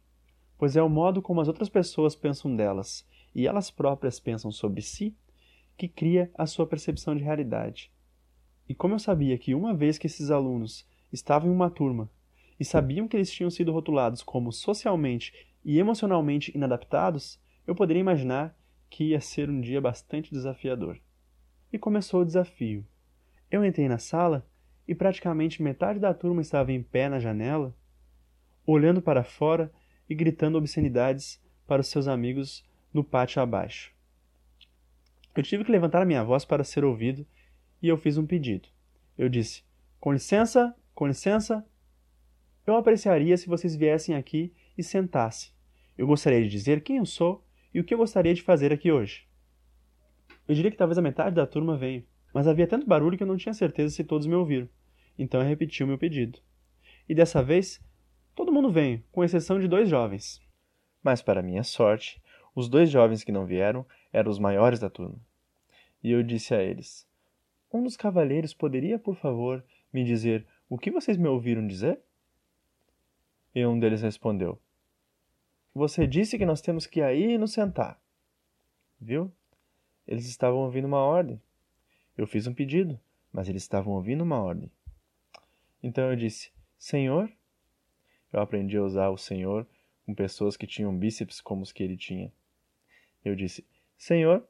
pois 0.57 0.75
é 0.75 0.81
o 0.81 0.89
modo 0.89 1.21
como 1.21 1.39
as 1.39 1.47
outras 1.47 1.69
pessoas 1.69 2.15
pensam 2.15 2.55
delas 2.55 3.07
e 3.33 3.47
elas 3.47 3.71
próprias 3.71 4.19
pensam 4.19 4.51
sobre 4.51 4.81
si 4.81 5.15
que 5.77 5.87
cria 5.87 6.31
a 6.35 6.45
sua 6.45 6.67
percepção 6.67 7.15
de 7.15 7.23
realidade. 7.23 7.91
E 8.67 8.75
como 8.75 8.93
eu 8.93 8.99
sabia 8.99 9.37
que 9.37 9.55
uma 9.55 9.73
vez 9.73 9.97
que 9.97 10.07
esses 10.07 10.31
alunos 10.31 10.87
estavam 11.11 11.49
em 11.49 11.53
uma 11.53 11.69
turma 11.69 12.09
e 12.59 12.65
sabiam 12.65 13.07
que 13.07 13.17
eles 13.17 13.31
tinham 13.31 13.49
sido 13.49 13.71
rotulados 13.71 14.21
como 14.21 14.51
socialmente 14.51 15.33
e 15.65 15.79
emocionalmente 15.79 16.55
inadaptados, 16.55 17.39
eu 17.65 17.75
poderia 17.75 18.01
imaginar 18.01 18.57
que 18.89 19.05
ia 19.05 19.19
ser 19.19 19.49
um 19.49 19.59
dia 19.59 19.81
bastante 19.81 20.31
desafiador. 20.31 20.99
E 21.71 21.79
começou 21.79 22.21
o 22.21 22.25
desafio. 22.25 22.85
Eu 23.49 23.65
entrei 23.65 23.87
na 23.87 23.97
sala 23.97 24.47
e 24.87 24.93
praticamente 24.93 25.61
metade 25.61 25.99
da 25.99 26.13
turma 26.13 26.41
estava 26.41 26.71
em 26.71 26.81
pé 26.81 27.09
na 27.09 27.19
janela, 27.19 27.75
olhando 28.65 29.01
para 29.01 29.23
fora 29.23 29.71
e 30.09 30.15
gritando 30.15 30.57
obscenidades 30.57 31.41
para 31.65 31.81
os 31.81 31.87
seus 31.87 32.07
amigos 32.07 32.65
no 32.93 33.03
pátio 33.03 33.41
abaixo. 33.41 33.93
Eu 35.35 35.41
tive 35.41 35.63
que 35.63 35.71
levantar 35.71 36.01
a 36.01 36.05
minha 36.05 36.23
voz 36.23 36.45
para 36.45 36.63
ser 36.63 36.83
ouvido 36.83 37.25
e 37.81 37.87
eu 37.87 37.97
fiz 37.97 38.17
um 38.17 38.25
pedido. 38.25 38.69
Eu 39.17 39.29
disse: 39.29 39.63
Com 39.99 40.13
licença, 40.13 40.75
com 40.93 41.07
licença. 41.07 41.65
Eu 42.65 42.77
apreciaria 42.77 43.35
se 43.35 43.47
vocês 43.47 43.75
viessem 43.75 44.15
aqui 44.15 44.53
e 44.77 44.83
sentassem. 44.83 45.51
Eu 45.97 46.07
gostaria 46.07 46.41
de 46.41 46.49
dizer 46.49 46.81
quem 46.81 46.97
eu 46.97 47.05
sou 47.05 47.43
e 47.73 47.79
o 47.79 47.83
que 47.83 47.93
eu 47.93 47.97
gostaria 47.97 48.33
de 48.33 48.41
fazer 48.41 48.71
aqui 48.71 48.91
hoje. 48.91 49.27
Eu 50.47 50.55
diria 50.55 50.71
que 50.71 50.77
talvez 50.77 50.97
a 50.97 51.01
metade 51.01 51.35
da 51.35 51.47
turma 51.47 51.77
veio, 51.77 52.05
mas 52.33 52.47
havia 52.47 52.67
tanto 52.67 52.87
barulho 52.87 53.17
que 53.17 53.23
eu 53.23 53.27
não 53.27 53.37
tinha 53.37 53.53
certeza 53.53 53.95
se 53.95 54.03
todos 54.03 54.27
me 54.27 54.35
ouviram. 54.35 54.67
Então 55.17 55.41
eu 55.41 55.47
repeti 55.47 55.83
o 55.83 55.87
meu 55.87 55.97
pedido. 55.97 56.39
E 57.07 57.13
dessa 57.13 57.43
vez, 57.43 57.79
todo 58.33 58.51
mundo 58.51 58.71
veio, 58.71 59.03
com 59.11 59.23
exceção 59.23 59.59
de 59.59 59.67
dois 59.67 59.87
jovens. 59.87 60.41
Mas, 61.03 61.21
para 61.21 61.43
minha 61.43 61.63
sorte, 61.63 62.21
os 62.55 62.67
dois 62.67 62.89
jovens 62.89 63.23
que 63.23 63.31
não 63.31 63.45
vieram 63.45 63.85
eram 64.11 64.31
os 64.31 64.39
maiores 64.39 64.79
da 64.79 64.89
turma. 64.89 65.19
E 66.03 66.11
eu 66.11 66.23
disse 66.23 66.55
a 66.55 66.63
eles: 66.63 67.07
um 67.73 67.83
dos 67.83 67.97
cavalheiros 67.97 68.53
poderia, 68.53 68.99
por 68.99 69.15
favor, 69.15 69.63
me 69.91 70.03
dizer 70.03 70.45
o 70.69 70.77
que 70.77 70.91
vocês 70.91 71.17
me 71.17 71.27
ouviram 71.27 71.65
dizer? 71.65 71.99
E 73.53 73.65
um 73.65 73.79
deles 73.79 74.01
respondeu: 74.01 74.59
Você 75.73 76.05
disse 76.05 76.37
que 76.37 76.45
nós 76.45 76.61
temos 76.61 76.85
que 76.85 76.99
ir 76.99 77.03
aí 77.03 77.33
e 77.33 77.37
nos 77.37 77.53
sentar. 77.53 77.99
Viu? 78.99 79.31
Eles 80.07 80.27
estavam 80.27 80.59
ouvindo 80.59 80.85
uma 80.85 80.99
ordem. 80.99 81.41
Eu 82.17 82.27
fiz 82.27 82.45
um 82.47 82.53
pedido, 82.53 82.99
mas 83.31 83.49
eles 83.49 83.63
estavam 83.63 83.93
ouvindo 83.93 84.23
uma 84.23 84.41
ordem. 84.41 84.71
Então 85.81 86.09
eu 86.09 86.15
disse: 86.15 86.51
Senhor? 86.77 87.31
Eu 88.31 88.39
aprendi 88.39 88.77
a 88.77 88.83
usar 88.83 89.09
o 89.09 89.17
Senhor 89.17 89.67
com 90.05 90.13
pessoas 90.13 90.57
que 90.57 90.67
tinham 90.67 90.97
bíceps 90.97 91.39
como 91.39 91.61
os 91.61 91.71
que 91.71 91.83
ele 91.83 91.97
tinha. 91.97 92.31
Eu 93.23 93.35
disse: 93.35 93.65
Senhor, 93.97 94.47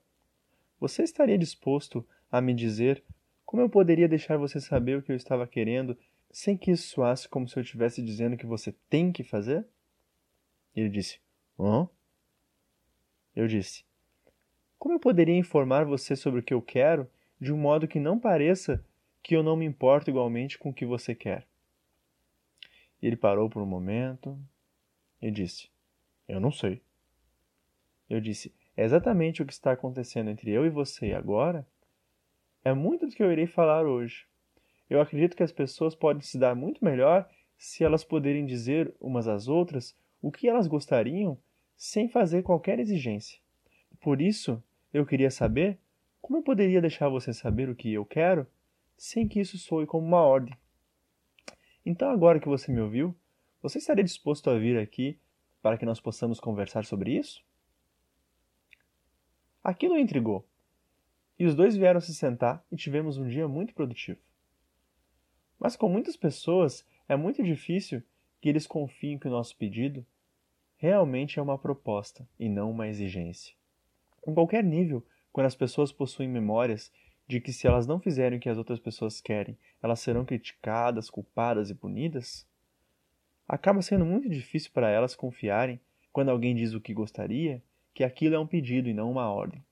você 0.79 1.03
estaria 1.03 1.37
disposto 1.37 2.05
a 2.31 2.41
me 2.41 2.53
dizer 2.53 3.03
como 3.45 3.61
eu 3.61 3.69
poderia 3.69 4.07
deixar 4.07 4.37
você 4.37 4.59
saber 4.59 4.97
o 4.97 5.03
que 5.03 5.11
eu 5.11 5.15
estava 5.15 5.45
querendo 5.45 5.97
sem 6.31 6.57
que 6.57 6.71
isso 6.71 6.87
soasse 6.87 7.29
como 7.29 7.47
se 7.47 7.55
eu 7.57 7.61
estivesse 7.61 8.01
dizendo 8.01 8.35
que 8.35 8.45
você 8.45 8.73
tem 8.89 9.11
que 9.11 9.23
fazer? 9.23 9.65
Ele 10.75 10.89
disse: 10.89 11.19
Hã? 11.59 11.87
Eu 13.35 13.47
disse: 13.47 13.85
Como 14.79 14.95
eu 14.95 14.99
poderia 14.99 15.37
informar 15.37 15.85
você 15.85 16.15
sobre 16.15 16.39
o 16.39 16.43
que 16.43 16.53
eu 16.53 16.61
quero 16.61 17.09
de 17.43 17.51
um 17.51 17.57
modo 17.57 17.89
que 17.89 17.99
não 17.99 18.17
pareça 18.17 18.81
que 19.21 19.35
eu 19.35 19.43
não 19.43 19.57
me 19.57 19.65
importo 19.65 20.09
igualmente 20.09 20.57
com 20.57 20.69
o 20.69 20.73
que 20.73 20.85
você 20.85 21.13
quer? 21.13 21.45
Ele 23.01 23.17
parou 23.17 23.49
por 23.49 23.61
um 23.61 23.65
momento 23.65 24.39
e 25.21 25.29
disse: 25.29 25.69
Eu 26.25 26.39
não 26.39 26.53
sei. 26.53 26.81
Eu 28.09 28.21
disse: 28.21 28.55
É 28.77 28.85
exatamente 28.85 29.41
o 29.41 29.45
que 29.45 29.51
está 29.51 29.73
acontecendo 29.73 30.29
entre 30.29 30.51
eu 30.51 30.65
e 30.65 30.69
você 30.69 31.11
agora 31.11 31.67
é 32.63 32.73
muito 32.73 33.05
do 33.07 33.13
que 33.13 33.21
eu 33.21 33.29
irei 33.29 33.45
falar 33.45 33.85
hoje. 33.85 34.25
Eu 34.89 35.01
acredito 35.01 35.35
que 35.35 35.43
as 35.43 35.51
pessoas 35.51 35.93
podem 35.93 36.21
se 36.21 36.37
dar 36.37 36.55
muito 36.55 36.83
melhor 36.83 37.29
se 37.57 37.83
elas 37.83 38.05
puderem 38.05 38.45
dizer 38.45 38.93
umas 39.01 39.27
às 39.27 39.49
outras 39.49 39.93
o 40.21 40.31
que 40.31 40.47
elas 40.47 40.65
gostariam 40.65 41.37
sem 41.75 42.07
fazer 42.07 42.41
qualquer 42.41 42.79
exigência. 42.79 43.37
Por 43.99 44.21
isso, 44.21 44.63
eu 44.93 45.05
queria 45.05 45.29
saber 45.29 45.77
como 46.23 46.37
eu 46.37 46.41
poderia 46.41 46.79
deixar 46.79 47.09
você 47.09 47.33
saber 47.33 47.69
o 47.69 47.75
que 47.75 47.91
eu 47.91 48.05
quero 48.05 48.47
sem 48.97 49.27
que 49.27 49.41
isso 49.41 49.57
soe 49.57 49.85
como 49.85 50.07
uma 50.07 50.21
ordem. 50.21 50.57
Então, 51.85 52.09
agora 52.09 52.39
que 52.39 52.47
você 52.47 52.71
me 52.71 52.79
ouviu, 52.79 53.13
você 53.61 53.77
estaria 53.77 54.05
disposto 54.05 54.49
a 54.49 54.57
vir 54.57 54.79
aqui 54.79 55.19
para 55.61 55.77
que 55.77 55.85
nós 55.85 55.99
possamos 55.99 56.39
conversar 56.39 56.85
sobre 56.85 57.11
isso? 57.11 57.43
Aquilo 59.61 59.97
intrigou 59.97 60.47
e 61.37 61.45
os 61.45 61.55
dois 61.55 61.75
vieram 61.75 61.99
se 61.99 62.15
sentar 62.15 62.65
e 62.71 62.77
tivemos 62.77 63.17
um 63.17 63.27
dia 63.27 63.45
muito 63.45 63.73
produtivo. 63.73 64.21
Mas 65.59 65.75
com 65.75 65.89
muitas 65.89 66.15
pessoas 66.15 66.87
é 67.05 67.17
muito 67.17 67.43
difícil 67.43 68.01
que 68.39 68.47
eles 68.47 68.65
confiem 68.65 69.19
que 69.19 69.27
o 69.27 69.31
nosso 69.31 69.57
pedido 69.57 70.05
realmente 70.77 71.37
é 71.37 71.41
uma 71.41 71.57
proposta 71.57 72.25
e 72.39 72.47
não 72.47 72.71
uma 72.71 72.87
exigência. 72.87 73.53
Em 74.25 74.33
qualquer 74.33 74.63
nível, 74.63 75.05
quando 75.33 75.47
as 75.47 75.55
pessoas 75.55 75.91
possuem 75.91 76.29
memórias 76.29 76.91
de 77.27 77.41
que 77.41 77.51
se 77.51 77.65
elas 77.65 77.87
não 77.87 77.99
fizerem 77.99 78.37
o 78.37 78.41
que 78.41 78.49
as 78.49 78.57
outras 78.57 78.79
pessoas 78.79 79.19
querem, 79.19 79.57
elas 79.81 79.99
serão 79.99 80.23
criticadas, 80.23 81.09
culpadas 81.09 81.71
e 81.71 81.75
punidas, 81.75 82.47
acaba 83.47 83.81
sendo 83.81 84.05
muito 84.05 84.29
difícil 84.29 84.71
para 84.71 84.89
elas 84.89 85.15
confiarem, 85.15 85.79
quando 86.11 86.29
alguém 86.29 86.55
diz 86.55 86.73
o 86.73 86.79
que 86.79 86.93
gostaria, 86.93 87.63
que 87.95 88.03
aquilo 88.03 88.35
é 88.35 88.39
um 88.39 88.45
pedido 88.45 88.87
e 88.87 88.93
não 88.93 89.09
uma 89.09 89.31
ordem. 89.31 89.65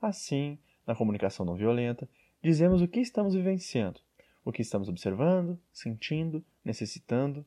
Assim, 0.00 0.58
na 0.86 0.94
comunicação 0.94 1.46
não 1.46 1.56
violenta, 1.56 2.06
dizemos 2.42 2.82
o 2.82 2.88
que 2.88 3.00
estamos 3.00 3.34
vivenciando, 3.34 4.00
o 4.44 4.52
que 4.52 4.60
estamos 4.60 4.90
observando, 4.90 5.58
sentindo, 5.72 6.44
necessitando. 6.62 7.46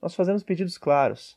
Nós 0.00 0.14
fazemos 0.14 0.44
pedidos 0.44 0.78
claros, 0.78 1.36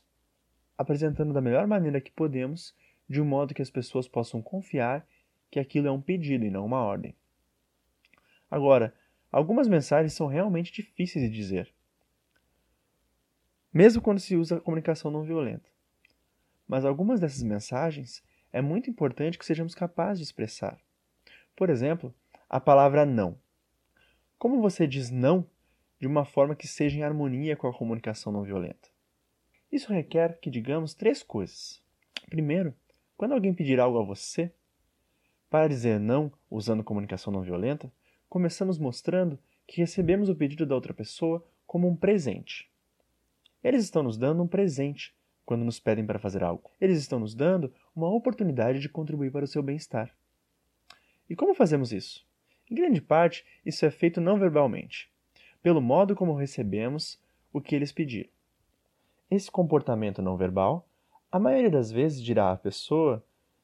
apresentando 0.78 1.32
da 1.32 1.40
melhor 1.40 1.66
maneira 1.66 2.00
que 2.00 2.12
podemos, 2.12 2.74
de 3.08 3.20
um 3.20 3.24
modo 3.24 3.54
que 3.54 3.62
as 3.62 3.70
pessoas 3.70 4.06
possam 4.06 4.40
confiar 4.40 5.04
que 5.52 5.60
aquilo 5.60 5.86
é 5.86 5.92
um 5.92 6.00
pedido 6.00 6.46
e 6.46 6.50
não 6.50 6.64
uma 6.64 6.80
ordem. 6.80 7.14
Agora, 8.50 8.94
algumas 9.30 9.68
mensagens 9.68 10.14
são 10.14 10.26
realmente 10.26 10.72
difíceis 10.72 11.30
de 11.30 11.36
dizer, 11.36 11.72
mesmo 13.70 14.00
quando 14.00 14.18
se 14.18 14.34
usa 14.34 14.56
a 14.56 14.60
comunicação 14.60 15.10
não 15.10 15.22
violenta. 15.22 15.68
Mas 16.66 16.86
algumas 16.86 17.20
dessas 17.20 17.42
mensagens 17.42 18.24
é 18.50 18.62
muito 18.62 18.88
importante 18.88 19.38
que 19.38 19.44
sejamos 19.44 19.74
capazes 19.74 20.18
de 20.20 20.24
expressar. 20.24 20.80
Por 21.54 21.68
exemplo, 21.68 22.14
a 22.48 22.58
palavra 22.58 23.04
não. 23.04 23.38
Como 24.38 24.62
você 24.62 24.86
diz 24.86 25.10
não 25.10 25.46
de 26.00 26.06
uma 26.06 26.24
forma 26.24 26.56
que 26.56 26.66
seja 26.66 26.98
em 26.98 27.02
harmonia 27.02 27.56
com 27.56 27.68
a 27.68 27.74
comunicação 27.74 28.32
não 28.32 28.42
violenta? 28.42 28.88
Isso 29.70 29.92
requer 29.92 30.38
que 30.40 30.50
digamos 30.50 30.94
três 30.94 31.22
coisas. 31.22 31.82
Primeiro, 32.30 32.74
quando 33.18 33.32
alguém 33.32 33.52
pedir 33.52 33.78
algo 33.78 33.98
a 33.98 34.04
você, 34.04 34.50
para 35.52 35.68
dizer 35.68 36.00
não 36.00 36.32
usando 36.50 36.82
comunicação 36.82 37.30
não 37.30 37.42
violenta, 37.42 37.92
começamos 38.26 38.78
mostrando 38.78 39.38
que 39.66 39.82
recebemos 39.82 40.30
o 40.30 40.34
pedido 40.34 40.64
da 40.64 40.74
outra 40.74 40.94
pessoa 40.94 41.44
como 41.66 41.86
um 41.86 41.94
presente. 41.94 42.70
Eles 43.62 43.84
estão 43.84 44.02
nos 44.02 44.16
dando 44.16 44.42
um 44.42 44.48
presente 44.48 45.14
quando 45.44 45.62
nos 45.62 45.78
pedem 45.78 46.06
para 46.06 46.18
fazer 46.18 46.42
algo. 46.42 46.70
Eles 46.80 46.96
estão 46.96 47.20
nos 47.20 47.34
dando 47.34 47.70
uma 47.94 48.08
oportunidade 48.08 48.80
de 48.80 48.88
contribuir 48.88 49.30
para 49.30 49.44
o 49.44 49.46
seu 49.46 49.62
bem-estar. 49.62 50.16
E 51.28 51.36
como 51.36 51.54
fazemos 51.54 51.92
isso? 51.92 52.26
Em 52.70 52.74
grande 52.74 53.02
parte, 53.02 53.44
isso 53.62 53.84
é 53.84 53.90
feito 53.90 54.22
não 54.22 54.38
verbalmente, 54.38 55.12
pelo 55.62 55.82
modo 55.82 56.16
como 56.16 56.32
recebemos 56.32 57.20
o 57.52 57.60
que 57.60 57.74
eles 57.74 57.92
pediram. 57.92 58.30
Esse 59.30 59.50
comportamento 59.50 60.22
não 60.22 60.34
verbal, 60.34 60.88
a 61.30 61.38
maioria 61.38 61.70
das 61.70 61.92
vezes 61.92 62.22
dirá 62.22 62.52
à 62.52 62.56
pessoa 62.56 63.22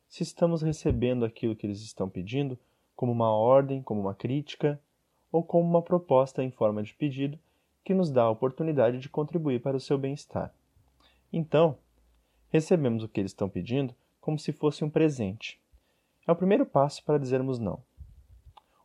se 0.09 0.23
estamos 0.23 0.63
recebendo 0.63 1.25
aquilo 1.25 1.55
que 1.55 1.67
eles 1.67 1.81
estão 1.81 2.09
pedindo 2.09 2.59
como 2.97 3.13
uma 3.13 3.31
ordem, 3.31 3.83
como 3.83 4.01
uma 4.01 4.15
crítica 4.15 4.81
ou 5.31 5.43
como 5.43 5.69
uma 5.69 5.83
proposta 5.83 6.43
em 6.43 6.51
forma 6.51 6.83
de 6.83 6.95
pedido 6.95 7.39
que 7.85 7.95
nos 7.95 8.11
dá 8.11 8.23
a 8.23 8.31
oportunidade 8.31 8.99
de 8.99 9.09
contribuir 9.09 9.61
para 9.61 9.77
o 9.77 9.81
seu 9.81 9.97
bem-estar. 9.97 10.53
Então, 11.33 11.79
recebemos 12.51 13.03
o 13.03 13.09
que 13.09 13.21
eles 13.21 13.31
estão 13.31 13.49
pedindo 13.49 13.95
como 14.21 14.39
se 14.39 14.53
fosse 14.53 14.85
um 14.85 14.91
presente. 14.91 15.61
É 16.27 16.33
o 16.33 16.37
primeiro 16.37 16.67
passo 16.67 17.05
para 17.05 17.19
dizermos 17.19 17.59
não. 17.59 17.83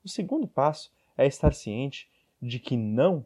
O 0.03 0.09
segundo 0.09 0.47
passo 0.47 0.91
é 1.17 1.25
estar 1.25 1.53
ciente 1.53 2.09
de 2.41 2.59
que 2.59 2.75
não 2.75 3.25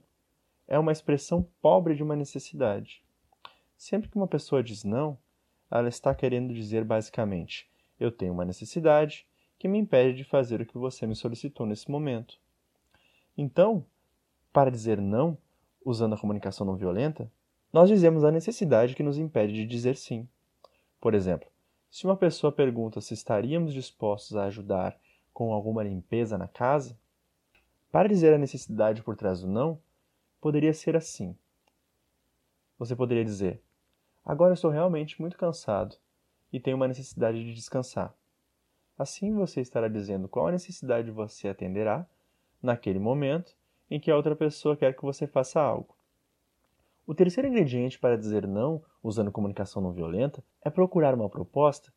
é 0.68 0.78
uma 0.78 0.92
expressão 0.92 1.48
pobre 1.62 1.96
de 1.96 2.04
uma 2.04 2.16
necessidade. 2.16 3.04
Sempre 3.76 4.10
que 4.10 4.16
uma 4.16 4.28
pessoa 4.28 4.64
diz 4.64 4.84
não, 4.84 5.18
ela 5.70 5.90
está 5.90 6.14
querendo 6.14 6.54
dizer 6.54 6.84
basicamente: 6.84 7.70
eu 8.00 8.12
tenho 8.12 8.34
uma 8.34 8.46
necessidade 8.46 9.26
que 9.58 9.68
me 9.68 9.80
impede 9.80 10.18
de 10.18 10.24
fazer 10.24 10.62
o 10.62 10.66
que 10.66 10.78
você 10.78 11.08
me 11.08 11.16
solicitou 11.16 11.66
nesse 11.66 11.90
momento. 11.90 12.38
Então, 13.38 13.86
para 14.54 14.70
dizer 14.70 15.02
não, 15.02 15.38
usando 15.84 16.14
a 16.14 16.18
comunicação 16.18 16.66
não 16.66 16.76
violenta, 16.76 17.32
nós 17.72 17.90
dizemos 17.90 18.24
a 18.24 18.32
necessidade 18.32 18.96
que 18.96 19.04
nos 19.04 19.18
impede 19.18 19.54
de 19.54 19.66
dizer 19.66 19.96
sim. 19.96 20.28
Por 21.00 21.14
exemplo, 21.14 21.48
se 21.90 22.06
uma 22.06 22.16
pessoa 22.16 22.52
pergunta 22.52 23.02
se 23.02 23.14
estaríamos 23.14 23.74
dispostos 23.74 24.36
a 24.36 24.46
ajudar 24.46 25.00
com 25.34 25.54
alguma 25.54 25.84
limpeza 25.84 26.38
na 26.38 26.48
casa, 26.48 26.98
para 27.92 28.10
dizer 28.10 28.34
a 28.34 28.38
necessidade 28.38 29.02
por 29.02 29.16
trás 29.16 29.42
do 29.42 29.48
não, 29.48 29.80
poderia 30.42 30.74
ser 30.74 30.96
assim. 30.96 31.36
Você 32.78 32.96
poderia 32.96 33.24
dizer: 33.24 33.62
Agora 34.26 34.54
estou 34.54 34.70
realmente 34.70 35.20
muito 35.22 35.38
cansado 35.38 35.98
e 36.52 36.60
tenho 36.60 36.78
uma 36.78 36.88
necessidade 36.88 37.44
de 37.44 37.54
descansar. 37.54 38.14
Assim 38.98 39.34
você 39.34 39.62
estará 39.62 39.88
dizendo 39.88 40.28
qual 40.28 40.48
a 40.48 40.52
necessidade 40.52 41.12
você 41.12 41.48
atenderá 41.48 42.08
naquele 42.62 43.00
momento 43.00 43.56
em 43.90 44.00
que 44.00 44.10
a 44.10 44.16
outra 44.16 44.36
pessoa 44.36 44.76
quer 44.76 44.96
que 44.96 45.04
você 45.04 45.28
faça 45.28 45.62
algo. 45.62 45.96
O 47.06 47.16
terceiro 47.16 47.48
ingrediente 47.48 47.98
para 47.98 48.18
dizer 48.18 48.46
não, 48.46 48.84
usando 49.02 49.32
comunicação 49.32 49.82
não 49.82 49.94
violenta, 49.94 50.44
é 50.62 50.70
procurar 50.70 51.14
uma 51.14 51.30
proposta 51.30 51.94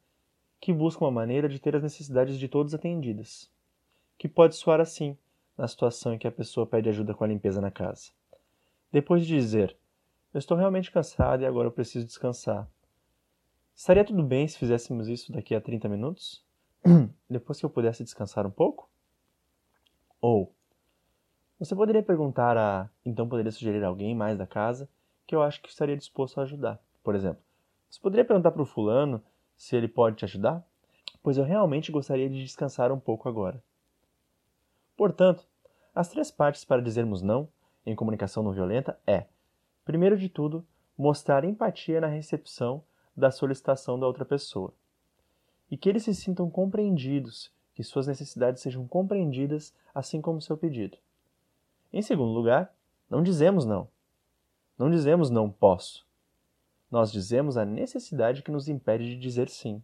que 0.61 0.73
busca 0.73 1.05
uma 1.05 1.11
maneira 1.11 1.49
de 1.49 1.59
ter 1.59 1.75
as 1.75 1.83
necessidades 1.83 2.39
de 2.39 2.47
todos 2.47 2.75
atendidas. 2.75 3.51
Que 4.19 4.29
pode 4.29 4.55
soar 4.55 4.81
assim, 4.81 5.17
na 5.57 5.67
situação 5.67 6.15
em 6.15 6.19
que 6.19 6.29
a 6.29 6.33
pessoa 6.33 6.67
pede 6.67 6.89
ajuda 6.89 7.15
com 7.15 7.25
a 7.25 7.27
limpeza 7.27 7.61
na 7.61 7.71
casa. 7.71 8.13
Depois 8.93 9.27
de 9.27 9.35
dizer, 9.35 9.77
eu 10.33 10.39
estou 10.39 10.57
realmente 10.57 10.93
cansado 10.93 11.43
e 11.43 11.47
agora 11.47 11.67
eu 11.67 11.73
preciso 11.73 12.07
descansar. 12.07 12.69
Estaria 13.81 14.05
tudo 14.05 14.23
bem 14.23 14.47
se 14.47 14.59
fizéssemos 14.59 15.09
isso 15.09 15.33
daqui 15.33 15.55
a 15.55 15.61
30 15.61 15.89
minutos? 15.89 16.45
Depois 17.31 17.59
que 17.59 17.65
eu 17.65 17.71
pudesse 17.71 18.05
descansar 18.05 18.47
um 18.47 18.51
pouco? 18.51 18.91
Ou, 20.21 20.53
você 21.59 21.75
poderia 21.75 22.03
perguntar 22.03 22.59
a. 22.59 22.91
Então 23.07 23.27
poderia 23.27 23.51
sugerir 23.51 23.83
alguém 23.83 24.15
mais 24.15 24.37
da 24.37 24.47
casa 24.47 24.87
que 25.27 25.35
eu 25.35 25.41
acho 25.41 25.63
que 25.63 25.71
estaria 25.71 25.97
disposto 25.97 26.39
a 26.39 26.43
ajudar. 26.43 26.79
Por 27.03 27.15
exemplo, 27.15 27.43
você 27.89 27.99
poderia 27.99 28.23
perguntar 28.23 28.51
para 28.51 28.61
o 28.61 28.67
fulano 28.67 29.23
se 29.57 29.75
ele 29.75 29.89
pode 29.89 30.17
te 30.17 30.27
ajudar? 30.27 30.63
Pois 31.23 31.39
eu 31.39 31.45
realmente 31.45 31.91
gostaria 31.91 32.29
de 32.29 32.43
descansar 32.43 32.93
um 32.93 33.01
pouco 33.01 33.31
agora. 33.31 33.65
Portanto, 34.95 35.43
as 35.95 36.11
três 36.11 36.31
partes 36.31 36.67
para 36.67 36.83
dizermos 36.83 37.23
não 37.23 37.49
em 37.87 37.97
comunicação 37.97 38.43
não 38.43 38.53
violenta 38.53 39.01
é, 39.07 39.25
primeiro 39.87 40.19
de 40.19 40.29
tudo, 40.29 40.67
mostrar 40.99 41.47
empatia 41.47 41.99
na 41.99 42.09
recepção 42.09 42.85
da 43.21 43.31
solicitação 43.31 43.99
da 43.99 44.07
outra 44.07 44.25
pessoa. 44.25 44.73
E 45.71 45.77
que 45.77 45.89
eles 45.89 46.03
se 46.03 46.15
sintam 46.15 46.51
compreendidos, 46.51 47.53
que 47.75 47.85
suas 47.85 48.07
necessidades 48.07 48.63
sejam 48.63 48.89
compreendidas, 48.89 49.73
assim 49.95 50.21
como 50.21 50.41
seu 50.41 50.57
pedido. 50.57 50.99
Em 51.93 52.03
segundo 52.03 52.33
lugar, 52.33 52.75
não 53.09 53.23
dizemos 53.23 53.65
não. 53.65 53.89
Não 54.79 54.91
dizemos 54.91 55.31
não 55.31 55.51
posso. 55.51 56.07
Nós 56.91 57.13
dizemos 57.13 57.57
a 57.57 57.65
necessidade 57.65 58.43
que 58.43 58.51
nos 58.51 58.69
impede 58.69 59.05
de 59.05 59.17
dizer 59.17 59.49
sim. 59.49 59.83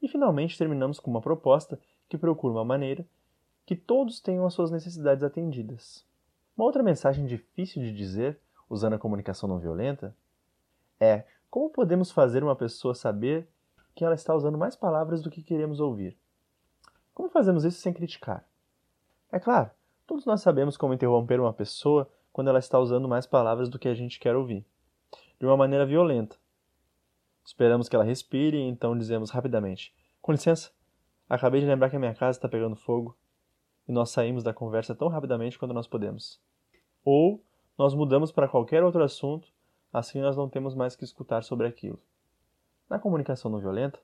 E 0.00 0.08
finalmente 0.08 0.58
terminamos 0.58 0.98
com 0.98 1.10
uma 1.10 1.20
proposta 1.20 1.78
que 2.08 2.18
procura 2.18 2.54
uma 2.54 2.64
maneira 2.64 3.06
que 3.66 3.76
todos 3.76 4.20
tenham 4.20 4.46
as 4.46 4.54
suas 4.54 4.70
necessidades 4.70 5.22
atendidas. 5.22 6.04
Uma 6.56 6.64
outra 6.64 6.82
mensagem 6.82 7.26
difícil 7.26 7.82
de 7.82 7.92
dizer, 7.92 8.40
usando 8.68 8.94
a 8.94 8.98
comunicação 8.98 9.48
não 9.48 9.58
violenta, 9.58 10.16
é 10.98 11.24
como 11.50 11.70
podemos 11.70 12.10
fazer 12.10 12.42
uma 12.42 12.54
pessoa 12.54 12.94
saber 12.94 13.48
que 13.94 14.04
ela 14.04 14.14
está 14.14 14.34
usando 14.34 14.58
mais 14.58 14.76
palavras 14.76 15.22
do 15.22 15.30
que 15.30 15.42
queremos 15.42 15.80
ouvir? 15.80 16.16
Como 17.14 17.28
fazemos 17.28 17.64
isso 17.64 17.80
sem 17.80 17.92
criticar? 17.92 18.46
É 19.32 19.40
claro, 19.40 19.70
todos 20.06 20.24
nós 20.24 20.40
sabemos 20.40 20.76
como 20.76 20.94
interromper 20.94 21.40
uma 21.40 21.52
pessoa 21.52 22.08
quando 22.32 22.48
ela 22.48 22.58
está 22.58 22.78
usando 22.78 23.08
mais 23.08 23.26
palavras 23.26 23.68
do 23.68 23.78
que 23.78 23.88
a 23.88 23.94
gente 23.94 24.20
quer 24.20 24.36
ouvir, 24.36 24.64
de 25.38 25.46
uma 25.46 25.56
maneira 25.56 25.84
violenta. 25.84 26.36
Esperamos 27.44 27.88
que 27.88 27.96
ela 27.96 28.04
respire 28.04 28.56
e 28.56 28.68
então 28.68 28.96
dizemos 28.96 29.30
rapidamente: 29.30 29.94
Com 30.20 30.32
licença, 30.32 30.70
acabei 31.28 31.60
de 31.60 31.66
lembrar 31.66 31.90
que 31.90 31.96
a 31.96 31.98
minha 31.98 32.14
casa 32.14 32.38
está 32.38 32.48
pegando 32.48 32.76
fogo. 32.76 33.16
E 33.88 33.92
nós 33.92 34.10
saímos 34.10 34.44
da 34.44 34.52
conversa 34.52 34.94
tão 34.94 35.08
rapidamente 35.08 35.58
quanto 35.58 35.72
nós 35.72 35.86
podemos. 35.86 36.38
Ou 37.02 37.42
nós 37.76 37.94
mudamos 37.94 38.30
para 38.30 38.46
qualquer 38.46 38.84
outro 38.84 39.02
assunto, 39.02 39.48
assim 39.92 40.20
nós 40.20 40.36
não 40.36 40.48
temos 40.48 40.74
mais 40.74 40.94
que 40.96 41.04
escutar 41.04 41.42
sobre 41.42 41.66
aquilo. 41.66 41.98
Na 42.88 42.98
comunicação 42.98 43.50
não 43.50 43.58
violenta, 43.58 44.00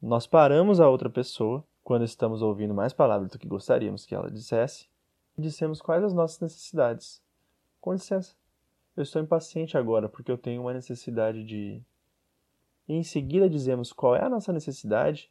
nós 0.00 0.26
paramos 0.26 0.80
a 0.80 0.88
outra 0.88 1.10
pessoa 1.10 1.64
quando 1.82 2.04
estamos 2.04 2.40
ouvindo 2.42 2.72
mais 2.74 2.92
palavras 2.92 3.30
do 3.30 3.38
que 3.38 3.48
gostaríamos 3.48 4.06
que 4.06 4.14
ela 4.14 4.30
dissesse 4.30 4.88
e 5.36 5.42
dissemos 5.42 5.80
quais 5.82 6.04
as 6.04 6.14
nossas 6.14 6.40
necessidades 6.40 7.22
com 7.80 7.92
licença, 7.92 8.34
eu 8.96 9.02
estou 9.02 9.22
impaciente 9.22 9.76
agora 9.76 10.08
porque 10.08 10.30
eu 10.30 10.38
tenho 10.38 10.62
uma 10.62 10.74
necessidade 10.74 11.42
de. 11.44 11.82
E 12.86 12.94
em 12.94 13.02
seguida 13.02 13.48
dizemos 13.48 13.92
qual 13.92 14.14
é 14.14 14.24
a 14.24 14.28
nossa 14.28 14.52
necessidade 14.52 15.30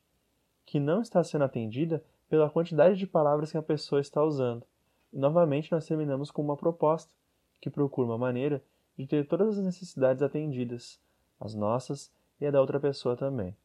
que 0.66 0.80
não 0.80 1.02
está 1.02 1.24
sendo 1.24 1.44
atendida 1.44 2.04
pela 2.30 2.50
quantidade 2.50 2.98
de 2.98 3.08
palavras 3.08 3.52
que 3.52 3.58
a 3.58 3.62
pessoa 3.62 4.02
está 4.02 4.24
usando. 4.24 4.66
E 5.12 5.18
novamente 5.18 5.72
nós 5.72 5.86
terminamos 5.86 6.32
com 6.32 6.42
uma 6.42 6.56
proposta 6.56 7.12
que 7.60 7.70
procura 7.70 8.08
uma 8.08 8.18
maneira 8.18 8.64
de 9.00 9.08
ter 9.08 9.26
todas 9.26 9.58
as 9.58 9.64
necessidades 9.64 10.22
atendidas, 10.22 11.00
as 11.40 11.56
nossas 11.56 12.12
e 12.38 12.46
a 12.46 12.52
da 12.52 12.60
outra 12.60 12.82
pessoa 12.82 13.16
também. 13.16 13.56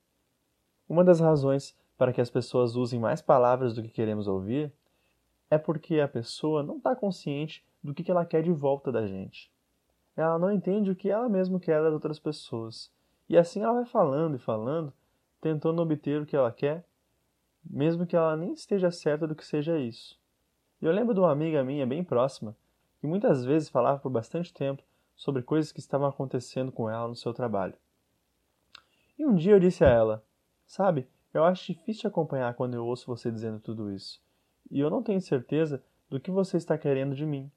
Uma 0.89 1.03
das 1.03 1.19
razões 1.19 1.77
para 1.99 2.13
que 2.13 2.21
as 2.21 2.31
pessoas 2.31 2.77
usem 2.77 3.01
mais 3.01 3.21
palavras 3.21 3.75
do 3.75 3.83
que 3.83 3.89
queremos 3.89 4.29
ouvir, 4.29 4.73
é 5.51 5.59
porque 5.59 5.99
a 5.99 6.07
pessoa 6.07 6.63
não 6.63 6.77
está 6.77 6.95
consciente 6.95 7.65
do 7.83 7.93
que 7.93 8.09
ela 8.09 8.25
quer 8.25 8.45
de 8.45 8.53
volta 8.53 8.93
da 8.93 9.09
gente. 9.09 9.51
Ela 10.17 10.39
não 10.39 10.53
entende 10.53 10.93
o 10.93 10.95
que 10.95 11.11
ela 11.11 11.29
mesma 11.29 11.59
quer 11.59 11.83
das 11.83 11.93
outras 11.93 12.21
pessoas. 12.21 12.89
E 13.29 13.37
assim 13.37 13.61
ela 13.61 13.73
vai 13.73 13.87
falando 13.87 14.37
e 14.37 14.39
falando, 14.39 14.93
tentando 15.41 15.83
obter 15.83 16.23
o 16.23 16.27
que 16.27 16.37
ela 16.37 16.53
quer, 16.53 16.85
mesmo 17.69 18.07
que 18.07 18.15
ela 18.15 18.37
nem 18.37 18.53
esteja 18.53 18.93
certa 18.93 19.27
do 19.27 19.35
que 19.35 19.45
seja 19.45 19.81
isso. 19.81 20.17
Eu 20.81 20.93
lembro 20.93 21.13
de 21.13 21.19
uma 21.19 21.33
amiga 21.33 21.65
minha 21.65 21.85
bem 21.85 22.05
próxima, 22.05 22.57
que 23.01 23.07
muitas 23.09 23.45
vezes 23.45 23.69
falava 23.69 23.99
por 23.99 24.11
bastante 24.11 24.55
tempo 24.55 24.83
sobre 25.17 25.43
coisas 25.43 25.73
que 25.73 25.81
estavam 25.81 26.09
acontecendo 26.09 26.73
com 26.73 26.89
ela 26.89 27.09
no 27.09 27.17
seu 27.17 27.33
trabalho. 27.33 27.75
E 29.19 29.25
um 29.25 29.35
dia 29.35 29.53
eu 29.53 29.61
disse 29.61 29.85
a 29.85 29.89
ela: 29.89 30.25
Sabe, 30.67 31.09
eu 31.33 31.45
acho 31.45 31.73
difícil 31.73 32.09
acompanhar 32.09 32.55
quando 32.55 32.75
eu 32.75 32.85
ouço 32.85 33.07
você 33.07 33.31
dizendo 33.31 33.61
tudo 33.61 33.91
isso. 33.93 34.21
E 34.71 34.81
eu 34.81 34.91
não 34.91 35.03
tenho 35.03 35.21
certeza 35.21 35.83
do 36.09 36.21
que 36.21 36.31
você 36.31 36.57
está 36.57 36.77
querendo 36.77 37.15
de 37.15 37.27
mim. 37.27 37.51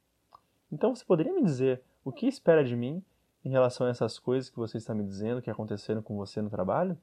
Então 0.72 0.96
você 0.96 1.06
poderia 1.06 1.34
me 1.34 1.44
dizer 1.44 1.82
o 2.04 2.12
que 2.12 2.28
espera 2.28 2.64
de 2.64 2.76
mim 2.76 3.04
em 3.44 3.50
relação 3.50 3.88
a 3.88 3.90
essas 3.90 4.20
coisas 4.20 4.50
que 4.50 4.58
você 4.58 4.78
está 4.78 4.94
me 4.94 5.04
dizendo 5.04 5.42
que 5.42 5.50
aconteceram 5.50 6.02
com 6.02 6.16
você 6.18 6.42
no 6.42 6.50
trabalho? 6.50 6.98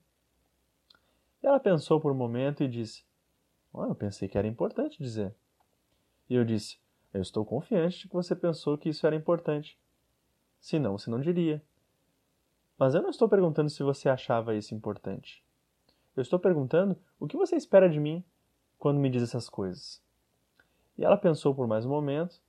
E 1.42 1.46
ela 1.46 1.60
pensou 1.60 2.00
por 2.00 2.12
um 2.12 2.16
momento 2.16 2.62
e 2.62 2.68
disse: 2.68 3.04
oh, 3.72 3.84
Eu 3.84 3.94
pensei 3.94 4.28
que 4.28 4.38
era 4.38 4.46
importante 4.46 5.02
dizer. 5.02 5.34
E 6.28 6.34
eu 6.34 6.44
disse: 6.44 6.78
Eu 7.12 7.20
estou 7.20 7.44
confiante 7.44 8.00
de 8.00 8.08
que 8.08 8.14
você 8.14 8.34
pensou 8.34 8.78
que 8.78 8.88
isso 8.88 9.06
era 9.06 9.16
importante. 9.16 9.78
Senão, 10.64 10.96
você 10.96 11.10
não 11.10 11.20
diria. 11.20 11.62
Mas 12.78 12.94
eu 12.94 13.02
não 13.02 13.10
estou 13.10 13.28
perguntando 13.28 13.68
se 13.68 13.82
você 13.82 14.08
achava 14.08 14.54
isso 14.54 14.74
importante. 14.74 15.44
Eu 16.16 16.22
estou 16.22 16.38
perguntando 16.38 16.96
o 17.20 17.26
que 17.26 17.36
você 17.36 17.54
espera 17.54 17.86
de 17.86 18.00
mim 18.00 18.24
quando 18.78 18.98
me 18.98 19.10
diz 19.10 19.22
essas 19.22 19.46
coisas. 19.46 20.02
E 20.96 21.04
ela 21.04 21.18
pensou 21.18 21.54
por 21.54 21.68
mais 21.68 21.84
um 21.84 21.90
momento 21.90 22.40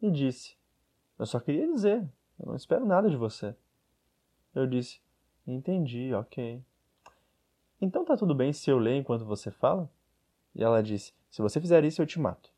e 0.00 0.10
disse: 0.10 0.56
Eu 1.18 1.26
só 1.26 1.38
queria 1.38 1.70
dizer, 1.70 2.08
eu 2.40 2.46
não 2.46 2.56
espero 2.56 2.86
nada 2.86 3.10
de 3.10 3.16
você. 3.18 3.54
Eu 4.54 4.66
disse: 4.66 4.98
Entendi, 5.46 6.14
ok. 6.14 6.64
Então 7.78 8.06
tá 8.06 8.16
tudo 8.16 8.34
bem 8.34 8.54
se 8.54 8.70
eu 8.70 8.78
ler 8.78 8.96
enquanto 8.96 9.26
você 9.26 9.50
fala? 9.50 9.90
E 10.54 10.64
ela 10.64 10.82
disse: 10.82 11.12
Se 11.30 11.42
você 11.42 11.60
fizer 11.60 11.84
isso, 11.84 12.00
eu 12.00 12.06
te 12.06 12.18
mato. 12.18 12.50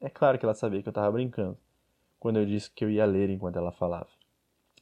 É 0.00 0.10
claro 0.10 0.36
que 0.36 0.44
ela 0.44 0.52
sabia 0.52 0.82
que 0.82 0.88
eu 0.88 0.90
estava 0.90 1.12
brincando 1.12 1.56
quando 2.24 2.38
eu 2.38 2.46
disse 2.46 2.70
que 2.70 2.82
eu 2.82 2.90
ia 2.90 3.04
ler 3.04 3.28
enquanto 3.28 3.56
ela 3.56 3.70
falava. 3.70 4.08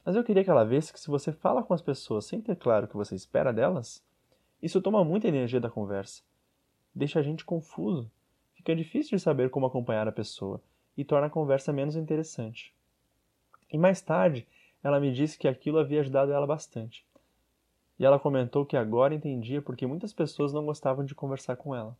Mas 0.05 0.15
eu 0.15 0.23
queria 0.23 0.45
que 0.45 0.49
ela 0.49 0.63
visse 0.63 0.93
que 0.93 0.99
se 0.99 1.09
você 1.09 1.33
fala 1.33 1.61
com 1.61 1.73
as 1.73 1.81
pessoas 1.81 2.23
sem 2.23 2.39
ter 2.39 2.55
claro 2.55 2.85
o 2.85 2.87
que 2.87 2.95
você 2.95 3.15
espera 3.15 3.51
delas, 3.51 4.01
isso 4.61 4.81
toma 4.81 5.03
muita 5.03 5.27
energia 5.27 5.59
da 5.59 5.69
conversa. 5.69 6.23
Deixa 6.95 7.19
a 7.19 7.21
gente 7.21 7.43
confuso. 7.43 8.09
Fica 8.53 8.73
difícil 8.73 9.17
de 9.17 9.21
saber 9.21 9.49
como 9.49 9.65
acompanhar 9.65 10.07
a 10.07 10.11
pessoa 10.13 10.63
e 10.95 11.03
torna 11.03 11.27
a 11.27 11.29
conversa 11.29 11.73
menos 11.73 11.97
interessante. 11.97 12.73
E 13.69 13.77
mais 13.77 13.99
tarde, 13.99 14.47
ela 14.81 15.01
me 15.01 15.11
disse 15.11 15.37
que 15.37 15.49
aquilo 15.49 15.79
havia 15.79 15.99
ajudado 15.99 16.31
ela 16.31 16.47
bastante. 16.47 17.05
E 17.99 18.05
ela 18.05 18.17
comentou 18.17 18.65
que 18.65 18.77
agora 18.77 19.13
entendia 19.13 19.61
porque 19.61 19.85
muitas 19.85 20.13
pessoas 20.13 20.53
não 20.53 20.65
gostavam 20.65 21.03
de 21.03 21.13
conversar 21.13 21.57
com 21.57 21.75
ela. 21.75 21.97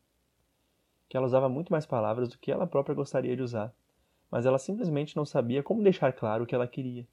Que 1.09 1.17
ela 1.17 1.25
usava 1.25 1.49
muito 1.49 1.69
mais 1.69 1.85
palavras 1.85 2.29
do 2.29 2.37
que 2.37 2.49
ela 2.49 2.65
própria 2.65 2.95
gostaria 2.95 3.35
de 3.35 3.41
usar, 3.41 3.75
mas 4.33 4.47
ela 4.47 4.57
simplesmente 4.57 5.15
não 5.15 5.25
sabia 5.25 5.61
como 5.61 5.83
deixar 5.83 6.11
claro 6.11 6.43
o 6.43 6.47
que 6.47 6.55
ela 6.55 6.67
queria. 6.67 7.07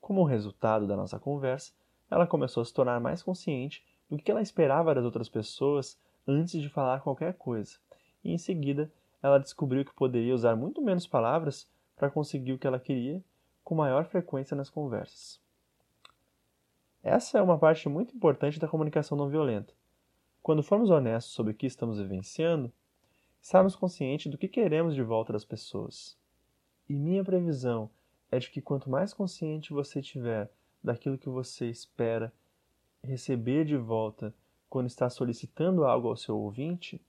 Como 0.00 0.24
resultado 0.24 0.84
da 0.84 0.96
nossa 0.96 1.16
conversa, 1.16 1.72
ela 2.10 2.26
começou 2.26 2.60
a 2.60 2.64
se 2.64 2.74
tornar 2.74 2.98
mais 2.98 3.22
consciente 3.22 3.86
do 4.10 4.18
que 4.18 4.32
ela 4.32 4.42
esperava 4.42 4.92
das 4.92 5.04
outras 5.04 5.28
pessoas 5.28 5.96
antes 6.26 6.60
de 6.60 6.68
falar 6.68 7.02
qualquer 7.02 7.34
coisa, 7.34 7.78
e 8.24 8.32
em 8.32 8.36
seguida 8.36 8.92
ela 9.22 9.38
descobriu 9.38 9.84
que 9.84 9.94
poderia 9.94 10.34
usar 10.34 10.56
muito 10.56 10.82
menos 10.82 11.06
palavras 11.06 11.70
para 11.94 12.10
conseguir 12.10 12.54
o 12.54 12.58
que 12.58 12.66
ela 12.66 12.80
queria 12.80 13.22
com 13.62 13.76
maior 13.76 14.06
frequência 14.06 14.56
nas 14.56 14.68
conversas. 14.68 15.40
Essa 17.00 17.38
é 17.38 17.42
uma 17.42 17.60
parte 17.60 17.88
muito 17.88 18.12
importante 18.12 18.58
da 18.58 18.66
comunicação 18.66 19.16
não 19.16 19.28
violenta. 19.28 19.72
Quando 20.42 20.64
formos 20.64 20.90
honestos 20.90 21.32
sobre 21.32 21.52
o 21.52 21.56
que 21.56 21.66
estamos 21.66 22.00
vivenciando, 22.00 22.72
estarmos 23.48 23.74
conscientes 23.74 24.30
do 24.30 24.36
que 24.36 24.46
queremos 24.46 24.94
de 24.94 25.02
volta 25.02 25.32
das 25.32 25.42
pessoas. 25.42 26.14
E 26.86 26.92
minha 26.92 27.24
previsão 27.24 27.90
é 28.30 28.38
de 28.38 28.50
que 28.50 28.60
quanto 28.60 28.90
mais 28.90 29.14
consciente 29.14 29.72
você 29.72 30.02
tiver 30.02 30.50
daquilo 30.84 31.16
que 31.16 31.30
você 31.30 31.64
espera 31.70 32.30
receber 33.02 33.64
de 33.64 33.74
volta 33.74 34.34
quando 34.68 34.86
está 34.86 35.08
solicitando 35.08 35.86
algo 35.86 36.08
ao 36.08 36.16
seu 36.16 36.36
ouvinte, 36.36 37.00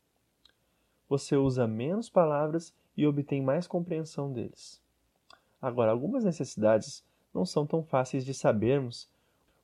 você 1.10 1.36
usa 1.36 1.68
menos 1.68 2.10
palavras 2.10 2.74
e 2.96 3.06
obtém 3.06 3.42
mais 3.42 3.68
compreensão 3.68 4.32
deles. 4.32 4.82
Agora, 5.62 5.92
algumas 5.92 6.24
necessidades 6.24 7.04
não 7.34 7.46
são 7.46 7.68
tão 7.68 7.84
fáceis 7.84 8.24
de 8.24 8.34
sabermos 8.34 9.10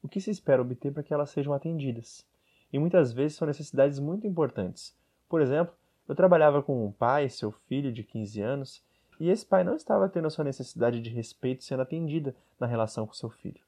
o 0.04 0.10
que 0.10 0.20
se 0.20 0.30
espera 0.30 0.62
obter 0.62 0.92
para 0.92 1.04
que 1.04 1.14
elas 1.14 1.30
sejam 1.30 1.54
atendidas. 1.54 2.26
E 2.74 2.78
muitas 2.78 3.14
vezes 3.14 3.38
são 3.38 3.48
necessidades 3.48 3.98
muito 3.98 4.28
importantes. 4.28 4.94
Por 5.30 5.40
exemplo, 5.40 5.74
eu 6.08 6.16
trabalhava 6.16 6.62
com 6.62 6.86
um 6.86 6.92
pai, 6.92 7.30
seu 7.30 7.52
filho 7.52 7.92
de 7.92 8.04
15 8.04 8.42
anos, 8.42 8.84
e 9.20 9.30
esse 9.30 9.46
pai 9.46 9.64
não 9.64 9.76
estava 9.76 10.10
tendo 10.10 10.28
a 10.28 10.30
sua 10.30 10.44
necessidade 10.44 11.02
de 11.02 11.10
respeito 11.10 11.64
sendo 11.64 11.82
atendida 11.82 12.36
na 12.60 12.68
relação 12.68 13.08
com 13.08 13.14
seu 13.14 13.30
filho. 13.30 13.64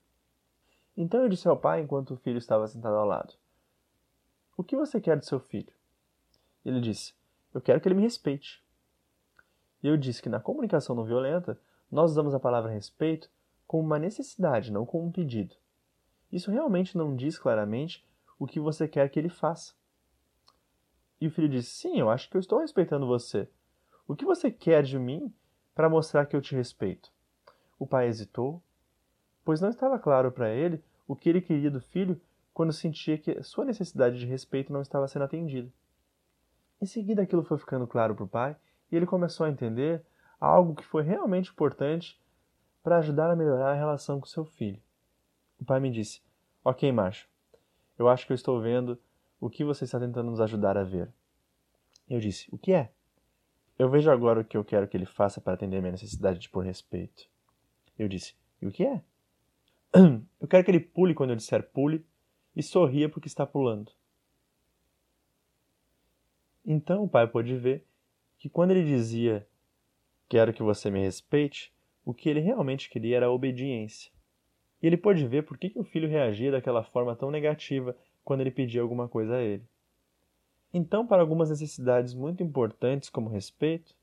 Então 0.96 1.22
eu 1.22 1.30
disse 1.30 1.48
ao 1.48 1.58
pai 1.58 1.82
enquanto 1.82 2.12
o 2.12 2.18
filho 2.18 2.38
estava 2.38 2.68
sentado 2.68 2.96
ao 2.96 3.06
lado: 3.06 3.34
O 4.58 4.64
que 4.64 4.76
você 4.76 5.00
quer 5.00 5.18
do 5.18 5.26
seu 5.26 5.40
filho? 5.40 5.72
Ele 6.66 6.82
disse: 6.82 7.14
Eu 7.54 7.62
quero 7.62 7.80
que 7.80 7.88
ele 7.88 7.96
me 7.96 8.02
respeite. 8.02 8.64
E 9.82 9.88
eu 9.88 9.96
disse 9.96 10.22
que 10.22 10.30
na 10.30 10.40
comunicação 10.40 10.96
não 10.96 11.06
violenta, 11.06 11.60
nós 11.90 12.12
usamos 12.12 12.34
a 12.34 12.40
palavra 12.40 12.72
respeito 12.72 13.30
como 13.66 13.84
uma 13.84 14.00
necessidade, 14.00 14.72
não 14.72 14.86
como 14.86 15.06
um 15.06 15.12
pedido. 15.12 15.56
Isso 16.32 16.52
realmente 16.52 16.98
não 16.98 17.16
diz 17.16 17.38
claramente 17.38 18.06
o 18.40 18.46
que 18.46 18.60
você 18.60 18.88
quer 18.88 19.10
que 19.10 19.20
ele 19.20 19.30
faça. 19.30 19.74
E 21.20 21.28
o 21.28 21.32
filho 21.32 21.50
disse: 21.50 21.72
Sim, 21.72 22.00
eu 22.00 22.10
acho 22.10 22.30
que 22.30 22.38
eu 22.38 22.40
estou 22.40 22.60
respeitando 22.60 23.08
você. 23.08 23.50
O 24.08 24.16
que 24.16 24.26
você 24.26 24.52
quer 24.52 24.84
de 24.84 24.98
mim 24.98 25.34
para 25.76 25.90
mostrar 25.90 26.26
que 26.26 26.36
eu 26.36 26.42
te 26.42 26.56
respeito? 26.56 27.12
O 27.80 27.86
pai 27.86 28.08
hesitou, 28.08 28.62
pois 29.44 29.62
não 29.62 29.70
estava 29.70 30.00
claro 30.00 30.32
para 30.32 30.50
ele 30.50 30.84
o 31.08 31.16
que 31.16 31.30
ele 31.30 31.42
queria 31.42 31.72
do 31.72 31.82
filho 31.82 32.20
quando 32.54 32.74
sentia 32.74 33.18
que 33.18 33.42
sua 33.44 33.66
necessidade 33.66 34.18
de 34.18 34.26
respeito 34.26 34.74
não 34.74 34.82
estava 34.82 35.08
sendo 35.08 35.26
atendida. 35.26 35.72
Em 36.82 36.86
seguida, 36.86 37.22
aquilo 37.22 37.44
foi 37.44 37.58
ficando 37.58 37.88
claro 37.88 38.16
para 38.16 38.24
o 38.24 38.28
pai 38.28 38.56
e 38.92 38.96
ele 38.96 39.06
começou 39.06 39.46
a 39.46 39.50
entender 39.50 40.04
algo 40.40 40.76
que 40.76 40.86
foi 40.86 41.04
realmente 41.04 41.52
importante 41.52 42.20
para 42.84 42.98
ajudar 42.98 43.30
a 43.30 43.36
melhorar 43.36 43.72
a 43.72 43.76
relação 43.76 44.20
com 44.20 44.26
seu 44.26 44.46
filho. 44.46 44.82
O 45.60 45.66
pai 45.66 45.80
me 45.80 45.92
disse: 45.92 46.22
Ok, 46.64 46.92
macho, 46.92 47.28
eu 47.98 48.08
acho 48.08 48.26
que 48.26 48.32
eu 48.32 48.36
estou 48.36 48.62
vendo 48.62 49.00
o 49.40 49.50
que 49.50 49.64
você 49.64 49.84
está 49.84 50.00
tentando 50.00 50.30
nos 50.30 50.40
ajudar 50.40 50.78
a 50.78 50.84
ver. 50.84 51.12
Eu 52.10 52.20
disse: 52.20 52.48
O 52.52 52.58
que 52.58 52.74
é? 52.74 52.92
Eu 53.78 53.90
vejo 53.90 54.10
agora 54.10 54.42
o 54.42 54.46
que 54.46 54.58
eu 54.58 54.66
quero 54.66 54.88
que 54.88 54.98
ele 54.98 55.06
faça 55.06 55.40
para 55.40 55.54
atender 55.54 55.80
minha 55.80 55.92
necessidade 55.92 56.40
de 56.40 56.50
por 56.50 56.64
respeito. 56.64 57.28
Eu 57.98 58.08
disse: 58.08 58.36
E 58.62 58.68
o 58.68 58.72
que 58.72 58.84
é? 58.84 59.02
Eu 60.40 60.48
quero 60.48 60.64
que 60.64 60.72
ele 60.72 60.80
pule 60.80 61.14
quando 61.14 61.32
eu 61.32 61.36
disser 61.36 61.64
pule 61.72 62.06
e 62.56 62.62
sorria 62.62 63.10
porque 63.10 63.28
está 63.28 63.46
pulando. 63.46 63.92
Então 66.66 67.04
o 67.04 67.10
pai 67.10 67.26
pôde 67.26 67.56
ver 67.56 67.86
que 68.38 68.50
quando 68.50 68.72
ele 68.72 68.84
dizia 68.84 69.48
quero 70.28 70.54
que 70.54 70.62
você 70.62 70.92
me 70.92 71.00
respeite, 71.00 71.74
o 72.04 72.14
que 72.14 72.30
ele 72.30 72.40
realmente 72.40 72.90
queria 72.90 73.18
era 73.18 73.32
obediência. 73.32 74.12
E 74.82 74.88
ele 74.88 74.98
pôde 74.98 75.26
ver 75.26 75.44
por 75.44 75.58
que, 75.58 75.70
que 75.70 75.80
o 75.80 75.84
filho 75.84 76.10
reagia 76.10 76.52
daquela 76.52 76.84
forma 76.84 77.16
tão 77.16 77.32
negativa 77.32 77.96
quando 78.28 78.42
ele 78.42 78.52
pedia 78.52 78.82
alguma 78.82 79.08
coisa 79.08 79.38
a 79.38 79.42
ele. 79.42 79.64
Então, 80.74 81.08
para 81.08 81.22
algumas 81.22 81.50
necessidades 81.50 82.14
muito 82.14 82.44
importantes, 82.44 83.10
como 83.10 83.30
respeito, 83.30 83.96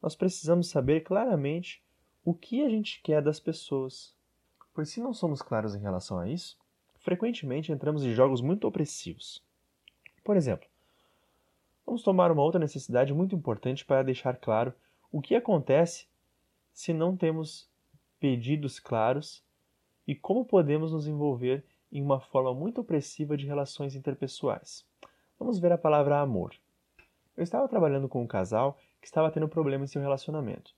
nós 0.00 0.16
precisamos 0.16 0.70
saber 0.70 1.02
claramente 1.02 1.84
o 2.24 2.32
que 2.32 2.64
a 2.64 2.70
gente 2.70 3.02
quer 3.02 3.20
das 3.20 3.38
pessoas. 3.38 4.16
Pois, 4.72 4.88
se 4.88 4.98
não 4.98 5.12
somos 5.12 5.42
claros 5.42 5.74
em 5.74 5.78
relação 5.78 6.18
a 6.18 6.26
isso, 6.26 6.58
frequentemente 7.00 7.70
entramos 7.70 8.02
em 8.02 8.14
jogos 8.14 8.40
muito 8.40 8.66
opressivos. 8.66 9.44
Por 10.24 10.38
exemplo, 10.38 10.66
vamos 11.84 12.02
tomar 12.02 12.32
uma 12.32 12.42
outra 12.42 12.58
necessidade 12.58 13.12
muito 13.12 13.36
importante 13.36 13.84
para 13.84 14.02
deixar 14.02 14.38
claro 14.38 14.72
o 15.12 15.20
que 15.20 15.34
acontece 15.34 16.06
se 16.72 16.94
não 16.94 17.14
temos 17.14 17.68
pedidos 18.18 18.80
claros 18.80 19.44
e 20.06 20.14
como 20.14 20.46
podemos 20.46 20.92
nos 20.92 21.06
envolver 21.06 21.62
em 21.94 22.02
uma 22.02 22.18
forma 22.18 22.52
muito 22.52 22.80
opressiva 22.80 23.36
de 23.36 23.46
relações 23.46 23.94
interpessoais. 23.94 24.84
Vamos 25.38 25.60
ver 25.60 25.70
a 25.70 25.78
palavra 25.78 26.20
amor. 26.20 26.52
Eu 27.36 27.44
estava 27.44 27.68
trabalhando 27.68 28.08
com 28.08 28.20
um 28.20 28.26
casal 28.26 28.76
que 29.00 29.06
estava 29.06 29.30
tendo 29.30 29.48
problema 29.48 29.84
em 29.84 29.86
seu 29.86 30.02
relacionamento. 30.02 30.74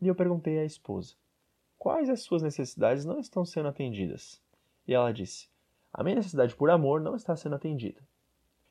E 0.00 0.08
eu 0.08 0.14
perguntei 0.14 0.58
à 0.58 0.64
esposa: 0.64 1.14
Quais 1.78 2.08
as 2.08 2.22
suas 2.22 2.42
necessidades 2.42 3.04
não 3.04 3.20
estão 3.20 3.44
sendo 3.44 3.68
atendidas? 3.68 4.40
E 4.88 4.94
ela 4.94 5.12
disse: 5.12 5.46
A 5.92 6.02
minha 6.02 6.16
necessidade 6.16 6.56
por 6.56 6.70
amor 6.70 7.02
não 7.02 7.14
está 7.14 7.36
sendo 7.36 7.56
atendida. 7.56 8.00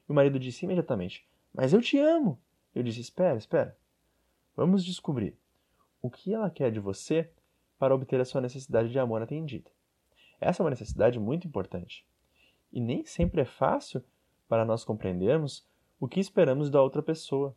E 0.08 0.12
o 0.12 0.16
marido 0.16 0.40
disse 0.40 0.66
imediatamente: 0.66 1.28
Mas 1.54 1.72
eu 1.72 1.82
te 1.82 2.00
amo. 2.00 2.40
Eu 2.74 2.82
disse: 2.82 3.00
Espera, 3.00 3.38
espera. 3.38 3.78
Vamos 4.56 4.84
descobrir 4.84 5.38
o 6.02 6.10
que 6.10 6.34
ela 6.34 6.50
quer 6.50 6.72
de 6.72 6.80
você 6.80 7.30
para 7.78 7.94
obter 7.94 8.20
a 8.20 8.26
sua 8.26 8.42
necessidade 8.42 8.90
de 8.90 8.98
amor 8.98 9.22
atendida. 9.22 9.70
Essa 10.40 10.62
é 10.62 10.64
uma 10.64 10.70
necessidade 10.70 11.20
muito 11.20 11.48
importante. 11.48 12.06
E 12.72 12.80
nem 12.80 13.04
sempre 13.06 13.42
é 13.42 13.46
fácil 13.46 14.04
para 14.48 14.66
nós 14.66 14.84
compreendermos 14.84 15.68
o 16.00 16.08
que 16.08 16.20
esperamos 16.20 16.70
da 16.70 16.82
outra 16.82 17.04
pessoa. 17.04 17.56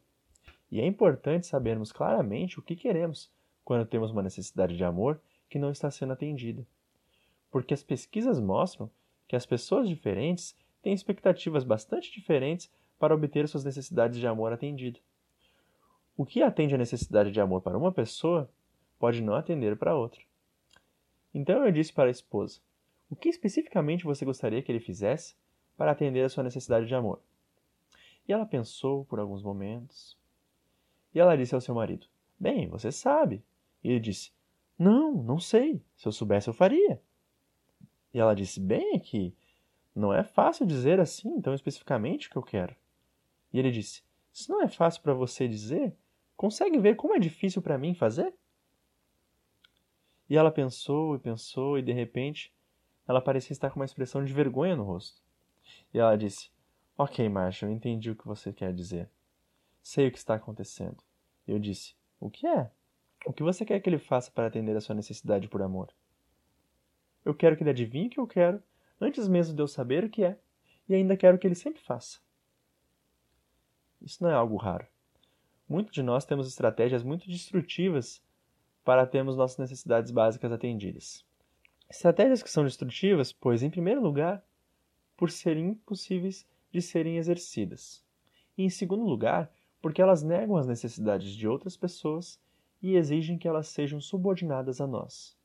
E 0.70 0.80
é 0.80 0.86
importante 0.86 1.46
sabermos 1.46 1.92
claramente 1.92 2.58
o 2.58 2.62
que 2.62 2.74
queremos 2.74 3.30
quando 3.64 3.86
temos 3.86 4.10
uma 4.10 4.22
necessidade 4.22 4.76
de 4.76 4.84
amor 4.84 5.20
que 5.48 5.58
não 5.58 5.70
está 5.70 5.90
sendo 5.90 6.12
atendida. 6.12 6.66
Porque 7.50 7.74
as 7.74 7.82
pesquisas 7.82 8.40
mostram 8.40 8.90
que 9.28 9.36
as 9.36 9.46
pessoas 9.46 9.88
diferentes 9.88 10.56
têm 10.82 10.92
expectativas 10.92 11.64
bastante 11.64 12.10
diferentes 12.10 12.70
para 12.98 13.14
obter 13.14 13.46
suas 13.48 13.64
necessidades 13.64 14.18
de 14.18 14.26
amor 14.26 14.52
atendidas. 14.52 15.02
O 16.16 16.26
que 16.26 16.42
atende 16.42 16.74
a 16.74 16.78
necessidade 16.78 17.30
de 17.30 17.40
amor 17.40 17.62
para 17.62 17.78
uma 17.78 17.92
pessoa 17.92 18.50
pode 18.98 19.22
não 19.22 19.34
atender 19.34 19.76
para 19.76 19.96
outra. 19.96 20.20
Então 21.34 21.64
eu 21.64 21.72
disse 21.72 21.92
para 21.92 22.08
a 22.08 22.10
esposa: 22.10 22.60
O 23.12 23.14
que 23.14 23.28
especificamente 23.28 24.04
você 24.04 24.24
gostaria 24.24 24.62
que 24.62 24.72
ele 24.72 24.80
fizesse 24.80 25.36
para 25.76 25.90
atender 25.90 26.24
a 26.24 26.30
sua 26.30 26.42
necessidade 26.42 26.86
de 26.86 26.94
amor? 26.94 27.20
E 28.26 28.32
ela 28.32 28.46
pensou 28.46 29.04
por 29.04 29.20
alguns 29.20 29.42
momentos. 29.42 30.16
E 31.14 31.20
ela 31.20 31.36
disse 31.36 31.54
ao 31.54 31.60
seu 31.60 31.74
marido: 31.74 32.06
Bem, 32.40 32.66
você 32.68 32.90
sabe. 32.90 33.44
E 33.84 33.90
ele 33.90 34.00
disse: 34.00 34.32
Não, 34.78 35.12
não 35.12 35.38
sei. 35.38 35.84
Se 35.94 36.08
eu 36.08 36.12
soubesse, 36.12 36.48
eu 36.48 36.54
faria. 36.54 37.02
E 38.14 38.18
ela 38.18 38.34
disse: 38.34 38.58
Bem, 38.58 38.96
é 38.96 38.98
que 38.98 39.36
não 39.94 40.10
é 40.10 40.24
fácil 40.24 40.64
dizer 40.64 40.98
assim, 40.98 41.38
tão 41.42 41.52
especificamente 41.52 42.28
o 42.28 42.30
que 42.30 42.38
eu 42.38 42.42
quero. 42.42 42.74
E 43.52 43.58
ele 43.58 43.70
disse: 43.70 44.02
Se 44.32 44.48
não 44.48 44.62
é 44.62 44.68
fácil 44.68 45.02
para 45.02 45.12
você 45.12 45.46
dizer, 45.46 45.94
consegue 46.34 46.78
ver 46.78 46.96
como 46.96 47.14
é 47.14 47.18
difícil 47.18 47.60
para 47.60 47.76
mim 47.76 47.92
fazer? 47.92 48.32
E 50.30 50.34
ela 50.38 50.50
pensou 50.50 51.14
e 51.14 51.18
pensou, 51.18 51.78
e 51.78 51.82
de 51.82 51.92
repente 51.92 52.50
ela 53.12 53.20
parecia 53.20 53.52
estar 53.52 53.70
com 53.70 53.78
uma 53.78 53.84
expressão 53.84 54.24
de 54.24 54.32
vergonha 54.32 54.74
no 54.74 54.82
rosto. 54.82 55.22
E 55.92 55.98
ela 55.98 56.16
disse: 56.16 56.50
Ok, 56.96 57.28
Marshall, 57.28 57.70
eu 57.70 57.76
entendi 57.76 58.10
o 58.10 58.16
que 58.16 58.26
você 58.26 58.52
quer 58.52 58.72
dizer. 58.72 59.08
Sei 59.82 60.08
o 60.08 60.12
que 60.12 60.18
está 60.18 60.34
acontecendo. 60.34 61.02
Eu 61.46 61.58
disse: 61.58 61.94
O 62.18 62.30
que 62.30 62.46
é? 62.46 62.70
O 63.26 63.32
que 63.32 63.42
você 63.42 63.64
quer 63.64 63.80
que 63.80 63.88
ele 63.88 63.98
faça 63.98 64.30
para 64.30 64.46
atender 64.46 64.76
a 64.76 64.80
sua 64.80 64.94
necessidade 64.94 65.46
por 65.46 65.62
amor? 65.62 65.92
Eu 67.24 67.34
quero 67.34 67.56
que 67.56 67.62
ele 67.62 67.70
adivinhe 67.70 68.08
o 68.08 68.10
que 68.10 68.18
eu 68.18 68.26
quero, 68.26 68.62
antes 69.00 69.28
mesmo 69.28 69.54
de 69.54 69.62
eu 69.62 69.68
saber 69.68 70.04
o 70.04 70.10
que 70.10 70.24
é, 70.24 70.38
e 70.88 70.94
ainda 70.94 71.16
quero 71.16 71.38
que 71.38 71.46
ele 71.46 71.54
sempre 71.54 71.80
faça. 71.80 72.18
Isso 74.00 74.22
não 74.22 74.30
é 74.30 74.34
algo 74.34 74.56
raro. 74.56 74.86
Muitos 75.68 75.92
de 75.92 76.02
nós 76.02 76.24
temos 76.24 76.48
estratégias 76.48 77.04
muito 77.04 77.28
destrutivas 77.28 78.20
para 78.84 79.06
termos 79.06 79.36
nossas 79.36 79.58
necessidades 79.58 80.10
básicas 80.10 80.50
atendidas. 80.50 81.24
Estratégias 81.92 82.42
que 82.42 82.48
são 82.48 82.64
destrutivas, 82.64 83.34
pois, 83.34 83.62
em 83.62 83.68
primeiro 83.68 84.00
lugar, 84.00 84.42
por 85.14 85.30
serem 85.30 85.68
impossíveis 85.68 86.46
de 86.72 86.80
serem 86.80 87.18
exercidas, 87.18 88.02
e, 88.56 88.64
em 88.64 88.70
segundo 88.70 89.04
lugar, 89.04 89.52
porque 89.78 90.00
elas 90.00 90.22
negam 90.22 90.56
as 90.56 90.66
necessidades 90.66 91.34
de 91.34 91.46
outras 91.46 91.76
pessoas 91.76 92.40
e 92.80 92.96
exigem 92.96 93.36
que 93.36 93.46
elas 93.46 93.68
sejam 93.68 94.00
subordinadas 94.00 94.80
a 94.80 94.86
nós. 94.86 95.36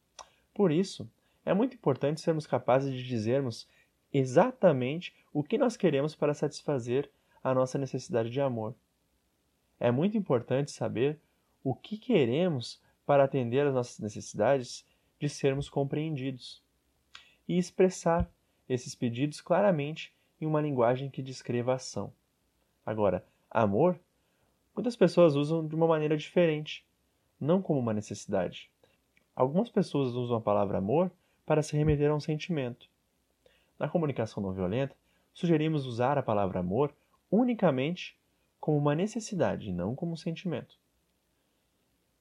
Por 0.53 0.71
isso, 0.71 1.11
é 1.43 1.53
muito 1.53 1.75
importante 1.75 2.21
sermos 2.21 2.47
capazes 2.47 2.93
de 2.93 3.03
dizermos 3.03 3.67
exatamente 4.13 5.13
o 5.33 5.43
que 5.43 5.57
nós 5.57 5.75
queremos 5.75 6.15
para 6.15 6.33
satisfazer 6.33 7.11
a 7.43 7.53
nossa 7.53 7.77
necessidade 7.77 8.29
de 8.29 8.39
amor. 8.39 8.73
É 9.77 9.91
muito 9.91 10.17
importante 10.17 10.71
saber 10.71 11.19
o 11.61 11.75
que 11.75 11.97
queremos 11.97 12.81
para 13.05 13.25
atender 13.25 13.67
às 13.67 13.73
nossas 13.73 13.99
necessidades 13.99 14.85
de 15.20 15.28
sermos 15.30 15.70
compreendidos 15.70 16.61
e 17.47 17.57
expressar 17.57 18.30
esses 18.68 18.93
pedidos 18.93 19.41
claramente 19.41 20.13
em 20.39 20.45
uma 20.45 20.61
linguagem 20.61 21.09
que 21.09 21.22
descreva 21.22 21.72
a 21.72 21.76
ação. 21.76 22.13
Agora, 22.86 23.26
amor, 23.49 23.99
muitas 24.76 24.95
pessoas 24.95 25.36
usam 25.36 25.65
de 25.65 25.76
uma 25.76 25.88
maneira 25.88 26.18
diferente, 26.18 26.86
não 27.39 27.61
como 27.61 27.80
uma 27.80 27.93
necessidade. 27.93 28.70
Algumas 29.36 29.70
pessoas 29.70 30.13
usam 30.13 30.38
a 30.38 30.41
palavra 30.41 30.78
amor 30.78 31.11
para 31.45 31.61
se 31.61 31.78
remeter 31.78 32.11
a 32.11 32.15
um 32.15 32.20
sentimento. 32.20 32.89
Na 33.80 33.88
comunicação 33.88 34.41
não 34.41 34.53
violenta, 34.53 34.95
sugerimos 35.34 35.86
usar 35.86 36.18
a 36.18 36.24
palavra 36.24 36.59
amor 36.59 36.93
unicamente 37.32 38.18
como 38.59 38.78
uma 38.78 38.95
necessidade 38.95 39.72
não 39.72 39.95
como 39.95 40.13
um 40.13 40.18
sentimento. 40.18 40.78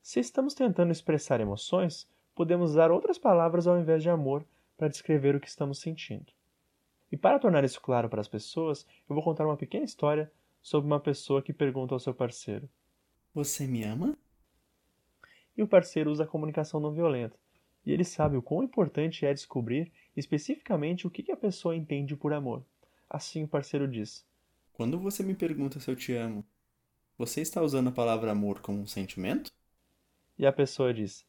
Se 0.02 0.20
estamos 0.20 0.54
tentando 0.54 0.92
expressar 0.92 1.40
emoções, 1.40 2.08
podemos 2.36 2.72
usar 2.72 2.92
outras 2.92 3.18
palavras 3.18 3.66
ao 3.66 3.80
invés 3.80 4.02
de 4.02 4.10
amor 4.10 4.46
para 4.76 4.88
descrever 4.88 5.34
o 5.34 5.40
que 5.40 5.48
estamos 5.48 5.80
sentindo. 5.80 6.26
E 7.10 7.16
para 7.16 7.38
tornar 7.38 7.64
isso 7.64 7.80
claro 7.80 8.10
para 8.10 8.20
as 8.20 8.28
pessoas, 8.28 8.86
eu 9.08 9.14
vou 9.14 9.24
contar 9.24 9.46
uma 9.46 9.56
pequena 9.56 9.86
história 9.86 10.30
sobre 10.60 10.86
uma 10.86 11.00
pessoa 11.00 11.40
que 11.40 11.52
pergunta 11.52 11.94
ao 11.94 11.98
seu 11.98 12.12
parceiro: 12.12 12.68
Você 13.34 13.66
me 13.66 13.82
ama? 13.84 14.18
E 15.56 15.62
o 15.62 15.66
parceiro 15.66 16.10
usa 16.10 16.24
a 16.24 16.26
comunicação 16.26 16.78
não 16.78 16.92
violenta, 16.92 17.38
e 17.86 17.90
ele 17.90 18.04
sabe 18.04 18.36
o 18.36 18.42
quão 18.42 18.62
importante 18.62 19.24
é 19.24 19.32
descobrir 19.32 19.90
especificamente 20.14 21.06
o 21.06 21.10
que 21.10 21.32
a 21.32 21.36
pessoa 21.36 21.74
entende 21.74 22.14
por 22.14 22.34
amor. 22.34 22.62
Assim 23.08 23.44
o 23.44 23.48
parceiro 23.48 23.88
diz: 23.88 24.26
Quando 24.74 24.98
você 24.98 25.22
me 25.22 25.34
pergunta 25.34 25.80
se 25.80 25.90
eu 25.90 25.96
te 25.96 26.12
amo, 26.12 26.44
você 27.16 27.40
está 27.40 27.62
usando 27.62 27.88
a 27.88 27.92
palavra 27.92 28.30
amor 28.30 28.60
como 28.60 28.78
um 28.78 28.86
sentimento? 28.86 29.50
E 30.38 30.44
a 30.44 30.52
pessoa 30.52 30.92
diz: 30.92 31.24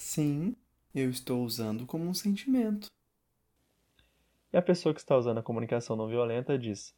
Sim, 0.00 0.56
eu 0.94 1.10
estou 1.10 1.44
usando 1.44 1.86
como 1.86 2.04
um 2.04 2.14
sentimento. 2.14 2.88
E 4.50 4.56
a 4.56 4.62
pessoa 4.62 4.94
que 4.94 5.00
está 5.00 5.16
usando 5.16 5.38
a 5.38 5.42
comunicação 5.42 5.94
não 5.94 6.08
violenta 6.08 6.58
diz: 6.58 6.94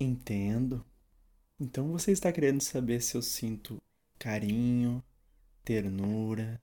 Entendo. 0.00 0.84
Então 1.60 1.92
você 1.92 2.10
está 2.10 2.32
querendo 2.32 2.60
saber 2.62 3.02
se 3.02 3.16
eu 3.16 3.22
sinto 3.22 3.80
carinho, 4.18 5.04
ternura, 5.62 6.60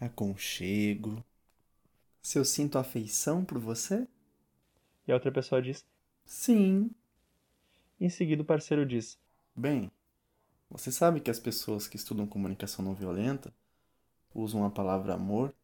aconchego. 0.00 1.22
Se 2.22 2.38
eu 2.38 2.44
sinto 2.44 2.78
afeição 2.78 3.44
por 3.44 3.58
você? 3.58 4.06
E 5.08 5.12
a 5.12 5.16
outra 5.16 5.32
pessoa 5.32 5.60
diz: 5.60 5.84
Sim. 6.24 6.90
Em 8.00 8.08
seguida, 8.08 8.42
o 8.42 8.46
parceiro 8.46 8.86
diz: 8.86 9.18
Bem, 9.56 9.90
você 10.70 10.92
sabe 10.92 11.20
que 11.20 11.32
as 11.32 11.40
pessoas 11.40 11.88
que 11.88 11.96
estudam 11.96 12.28
comunicação 12.28 12.82
não 12.82 12.94
violenta 12.94 13.52
usam 14.34 14.64
a 14.64 14.70
palavra 14.70 15.14
amor 15.14 15.54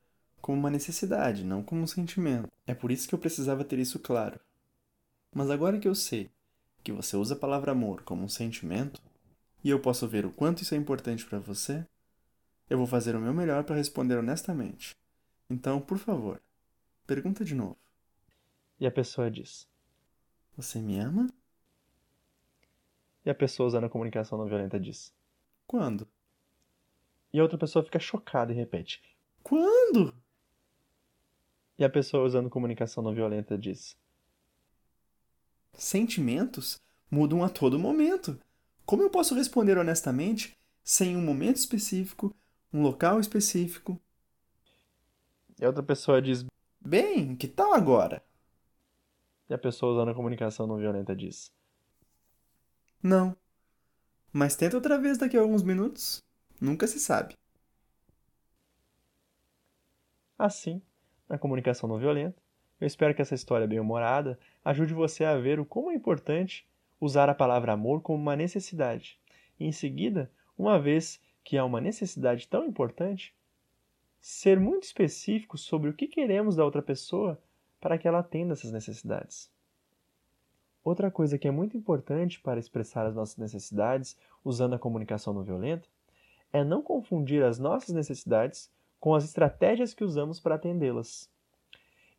como 0.40 0.58
uma 0.58 0.70
necessidade, 0.70 1.44
não 1.44 1.62
como 1.62 1.82
um 1.82 1.86
sentimento. 1.86 2.48
É 2.66 2.74
por 2.74 2.90
isso 2.90 3.08
que 3.08 3.14
eu 3.14 3.18
precisava 3.18 3.64
ter 3.64 3.78
isso 3.78 3.98
claro. 3.98 4.40
Mas 5.34 5.50
agora 5.50 5.78
que 5.78 5.88
eu 5.88 5.94
sei 5.94 6.30
que 6.82 6.92
você 6.92 7.16
usa 7.16 7.34
a 7.34 7.38
palavra 7.38 7.72
amor 7.72 8.02
como 8.02 8.24
um 8.24 8.28
sentimento, 8.28 9.02
e 9.62 9.68
eu 9.68 9.78
posso 9.78 10.08
ver 10.08 10.24
o 10.24 10.32
quanto 10.32 10.62
isso 10.62 10.74
é 10.74 10.78
importante 10.78 11.26
para 11.26 11.38
você, 11.38 11.86
eu 12.68 12.78
vou 12.78 12.86
fazer 12.86 13.14
o 13.14 13.20
meu 13.20 13.34
melhor 13.34 13.64
para 13.64 13.76
responder 13.76 14.16
honestamente. 14.16 14.96
Então, 15.48 15.80
por 15.80 15.98
favor, 15.98 16.40
pergunta 17.06 17.44
de 17.44 17.54
novo. 17.54 17.76
E 18.78 18.86
a 18.86 18.90
pessoa 18.90 19.30
diz: 19.30 19.68
Você 20.56 20.80
me 20.80 20.98
ama? 20.98 21.28
E 23.24 23.30
a 23.30 23.34
pessoa 23.34 23.66
usando 23.66 23.84
a 23.84 23.90
comunicação 23.90 24.38
não 24.38 24.46
violenta 24.46 24.80
diz: 24.80 25.12
Quando? 25.66 26.08
E 27.32 27.38
a 27.38 27.42
outra 27.42 27.58
pessoa 27.58 27.84
fica 27.84 27.98
chocada 27.98 28.52
e 28.52 28.56
repete: 28.56 29.02
Quando? 29.42 30.14
E 31.78 31.84
a 31.84 31.90
pessoa 31.90 32.24
usando 32.24 32.50
comunicação 32.50 33.02
não 33.02 33.14
violenta 33.14 33.56
diz: 33.56 33.96
Sentimentos 35.72 36.80
mudam 37.10 37.42
a 37.44 37.48
todo 37.48 37.78
momento. 37.78 38.38
Como 38.84 39.02
eu 39.02 39.10
posso 39.10 39.34
responder 39.34 39.78
honestamente 39.78 40.58
sem 40.82 41.16
um 41.16 41.22
momento 41.22 41.56
específico 41.56 42.34
um 42.72 42.82
local 42.82 43.20
específico. 43.20 44.00
E 45.58 45.64
a 45.64 45.68
outra 45.68 45.82
pessoa 45.82 46.22
diz: 46.22 46.44
Bem, 46.80 47.36
que 47.36 47.48
tal 47.48 47.74
agora? 47.74 48.24
E 49.48 49.54
a 49.54 49.58
pessoa 49.58 49.92
usando 49.92 50.10
a 50.10 50.14
comunicação 50.14 50.66
não 50.66 50.78
violenta 50.78 51.14
diz: 51.14 51.52
Não. 53.02 53.36
Mas 54.32 54.54
tenta 54.54 54.76
outra 54.76 54.98
vez 54.98 55.18
daqui 55.18 55.36
a 55.36 55.40
alguns 55.40 55.62
minutos. 55.62 56.22
Nunca 56.60 56.86
se 56.86 57.00
sabe. 57.00 57.34
Assim, 60.38 60.82
na 61.28 61.38
comunicação 61.38 61.88
não 61.88 61.98
violenta, 61.98 62.42
eu 62.78 62.86
espero 62.86 63.14
que 63.14 63.22
essa 63.22 63.34
história 63.34 63.66
bem-humorada 63.66 64.38
ajude 64.64 64.92
você 64.92 65.24
a 65.24 65.36
ver 65.38 65.58
o 65.58 65.64
como 65.64 65.90
é 65.90 65.94
importante 65.94 66.68
usar 67.00 67.30
a 67.30 67.34
palavra 67.34 67.72
amor 67.72 68.02
como 68.02 68.18
uma 68.18 68.36
necessidade. 68.36 69.18
E 69.58 69.66
em 69.66 69.72
seguida, 69.72 70.30
uma 70.56 70.78
vez 70.78 71.20
que 71.42 71.56
há 71.56 71.64
uma 71.64 71.80
necessidade 71.80 72.46
tão 72.46 72.66
importante, 72.66 73.34
ser 74.20 74.60
muito 74.60 74.82
específico 74.82 75.56
sobre 75.56 75.88
o 75.88 75.94
que 75.94 76.06
queremos 76.06 76.56
da 76.56 76.64
outra 76.64 76.82
pessoa 76.82 77.42
para 77.80 77.96
que 77.96 78.06
ela 78.06 78.18
atenda 78.18 78.52
essas 78.52 78.70
necessidades. 78.70 79.50
Outra 80.84 81.10
coisa 81.10 81.38
que 81.38 81.48
é 81.48 81.50
muito 81.50 81.76
importante 81.76 82.38
para 82.40 82.60
expressar 82.60 83.06
as 83.06 83.14
nossas 83.14 83.38
necessidades 83.38 84.18
usando 84.44 84.74
a 84.74 84.78
comunicação 84.78 85.32
não 85.32 85.42
violenta 85.42 85.88
é 86.52 86.64
não 86.64 86.82
confundir 86.82 87.42
as 87.42 87.58
nossas 87.58 87.94
necessidades 87.94 88.70
com 88.98 89.14
as 89.14 89.24
estratégias 89.24 89.94
que 89.94 90.04
usamos 90.04 90.38
para 90.38 90.56
atendê-las. 90.56 91.30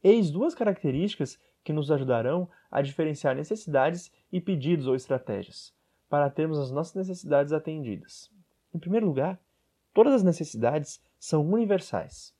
Eis 0.03 0.31
duas 0.31 0.55
características 0.55 1.39
que 1.63 1.71
nos 1.73 1.91
ajudarão 1.91 2.49
a 2.71 2.81
diferenciar 2.81 3.35
necessidades 3.35 4.11
e 4.31 4.41
pedidos 4.41 4.87
ou 4.87 4.95
estratégias, 4.95 5.73
para 6.09 6.29
termos 6.29 6.57
as 6.57 6.71
nossas 6.71 6.95
necessidades 6.95 7.53
atendidas. 7.53 8.31
Em 8.73 8.79
primeiro 8.79 9.05
lugar, 9.05 9.39
todas 9.93 10.13
as 10.13 10.23
necessidades 10.23 10.99
são 11.19 11.47
universais. 11.47 12.33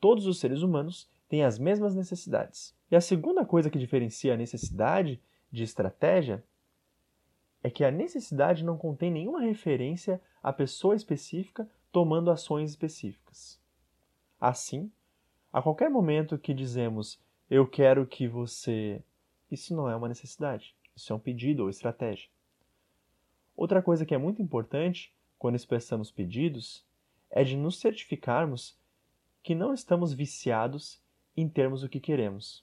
Todos 0.00 0.26
os 0.26 0.40
seres 0.40 0.62
humanos 0.62 1.08
têm 1.28 1.44
as 1.44 1.58
mesmas 1.58 1.94
necessidades. 1.94 2.74
E 2.90 2.96
a 2.96 3.00
segunda 3.00 3.44
coisa 3.44 3.68
que 3.68 3.78
diferencia 3.78 4.34
a 4.34 4.36
necessidade 4.36 5.20
de 5.50 5.62
estratégia 5.62 6.42
é 7.64 7.70
que 7.70 7.82
a 7.82 7.90
necessidade 7.90 8.62
não 8.62 8.76
contém 8.76 9.10
nenhuma 9.10 9.40
referência 9.40 10.20
à 10.42 10.52
pessoa 10.52 10.94
específica 10.94 11.66
tomando 11.90 12.30
ações 12.30 12.68
específicas. 12.68 13.58
Assim, 14.38 14.92
a 15.50 15.62
qualquer 15.62 15.88
momento 15.88 16.36
que 16.36 16.52
dizemos 16.52 17.18
eu 17.48 17.66
quero 17.66 18.06
que 18.06 18.28
você. 18.28 19.02
Isso 19.50 19.74
não 19.74 19.88
é 19.88 19.96
uma 19.96 20.08
necessidade, 20.08 20.76
isso 20.94 21.10
é 21.10 21.16
um 21.16 21.18
pedido 21.18 21.62
ou 21.62 21.70
estratégia. 21.70 22.28
Outra 23.56 23.80
coisa 23.80 24.04
que 24.04 24.14
é 24.14 24.18
muito 24.18 24.42
importante 24.42 25.10
quando 25.38 25.54
expressamos 25.56 26.10
pedidos 26.10 26.84
é 27.30 27.42
de 27.44 27.56
nos 27.56 27.80
certificarmos 27.80 28.78
que 29.42 29.54
não 29.54 29.72
estamos 29.72 30.12
viciados 30.12 31.00
em 31.34 31.48
termos 31.48 31.82
o 31.82 31.88
que 31.88 31.98
queremos. 31.98 32.62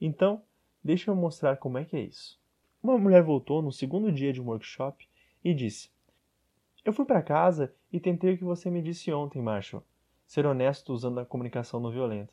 Então, 0.00 0.42
deixa 0.82 1.12
eu 1.12 1.14
mostrar 1.14 1.58
como 1.58 1.78
é 1.78 1.84
que 1.84 1.96
é 1.96 2.00
isso. 2.00 2.41
Uma 2.82 2.98
mulher 2.98 3.22
voltou 3.22 3.62
no 3.62 3.70
segundo 3.70 4.10
dia 4.10 4.32
de 4.32 4.40
um 4.40 4.46
workshop 4.46 5.08
e 5.44 5.54
disse: 5.54 5.90
Eu 6.84 6.92
fui 6.92 7.04
para 7.04 7.22
casa 7.22 7.72
e 7.92 8.00
tentei 8.00 8.34
o 8.34 8.38
que 8.38 8.44
você 8.44 8.70
me 8.70 8.82
disse 8.82 9.12
ontem, 9.12 9.40
Marshall 9.40 9.84
ser 10.32 10.46
honesto 10.46 10.94
usando 10.94 11.20
a 11.20 11.26
comunicação 11.26 11.78
não 11.78 11.90
violenta. 11.90 12.32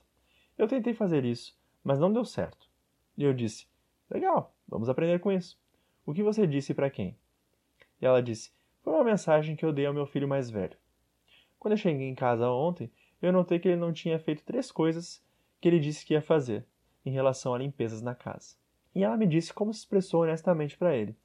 Eu 0.58 0.70
tentei 0.70 0.94
fazer 0.94 1.26
isso, 1.26 1.54
mas 1.84 2.00
não 2.00 2.14
deu 2.14 2.24
certo. 2.24 2.70
E 3.18 3.24
eu 3.26 3.34
disse: 3.34 3.68
Legal, 4.10 4.56
vamos 4.66 4.88
aprender 4.88 5.20
com 5.20 5.30
isso. 5.30 5.60
O 6.06 6.14
que 6.14 6.24
você 6.24 6.48
disse 6.48 6.74
para 6.74 6.90
quem? 6.90 7.18
E 8.02 8.06
ela 8.06 8.24
disse: 8.24 8.54
Foi 8.82 8.94
uma 8.94 9.04
mensagem 9.04 9.54
que 9.54 9.66
eu 9.66 9.74
dei 9.74 9.86
ao 9.86 9.94
meu 9.94 10.06
filho 10.06 10.30
mais 10.30 10.50
velho. 10.50 10.78
Quando 11.60 11.74
eu 11.74 11.78
cheguei 11.78 12.08
em 12.08 12.16
casa 12.16 12.50
ontem, 12.50 12.90
eu 13.22 13.34
notei 13.34 13.60
que 13.60 13.68
ele 13.68 13.76
não 13.76 13.92
tinha 13.92 14.18
feito 14.18 14.46
três 14.46 14.72
coisas 14.72 15.22
que 15.60 15.68
ele 15.68 15.78
disse 15.78 16.06
que 16.06 16.14
ia 16.14 16.22
fazer 16.22 16.66
em 17.06 17.12
relação 17.12 17.54
a 17.54 17.58
limpezas 17.58 18.02
na 18.02 18.16
casa. 18.16 18.56
E 18.94 19.04
ela 19.04 19.18
me 19.18 19.28
disse 19.28 19.54
como 19.54 19.74
se 19.74 19.80
expressou 19.80 20.24
honestamente 20.24 20.78
para 20.78 20.96
ele. 20.96 21.16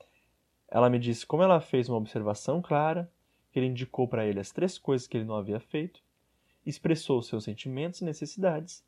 Ela 0.69 0.91
me 0.91 0.99
disse 0.99 1.27
como 1.27 1.43
ela 1.43 1.61
fez 1.61 1.89
uma 1.89 1.99
observação 1.99 2.61
clara, 2.61 3.11
que 3.51 3.59
ele 3.59 3.67
indicou 3.67 4.09
para 4.09 4.27
ele 4.27 4.41
as 4.41 4.51
três 4.51 4.79
coisas 4.79 5.07
que 5.07 5.17
ele 5.17 5.25
não 5.25 5.37
havia 5.37 5.61
feito, 5.61 6.03
expressou 6.67 7.23
seus 7.23 7.45
sentimentos 7.45 8.01
e 8.01 8.05
necessidades 8.05 8.85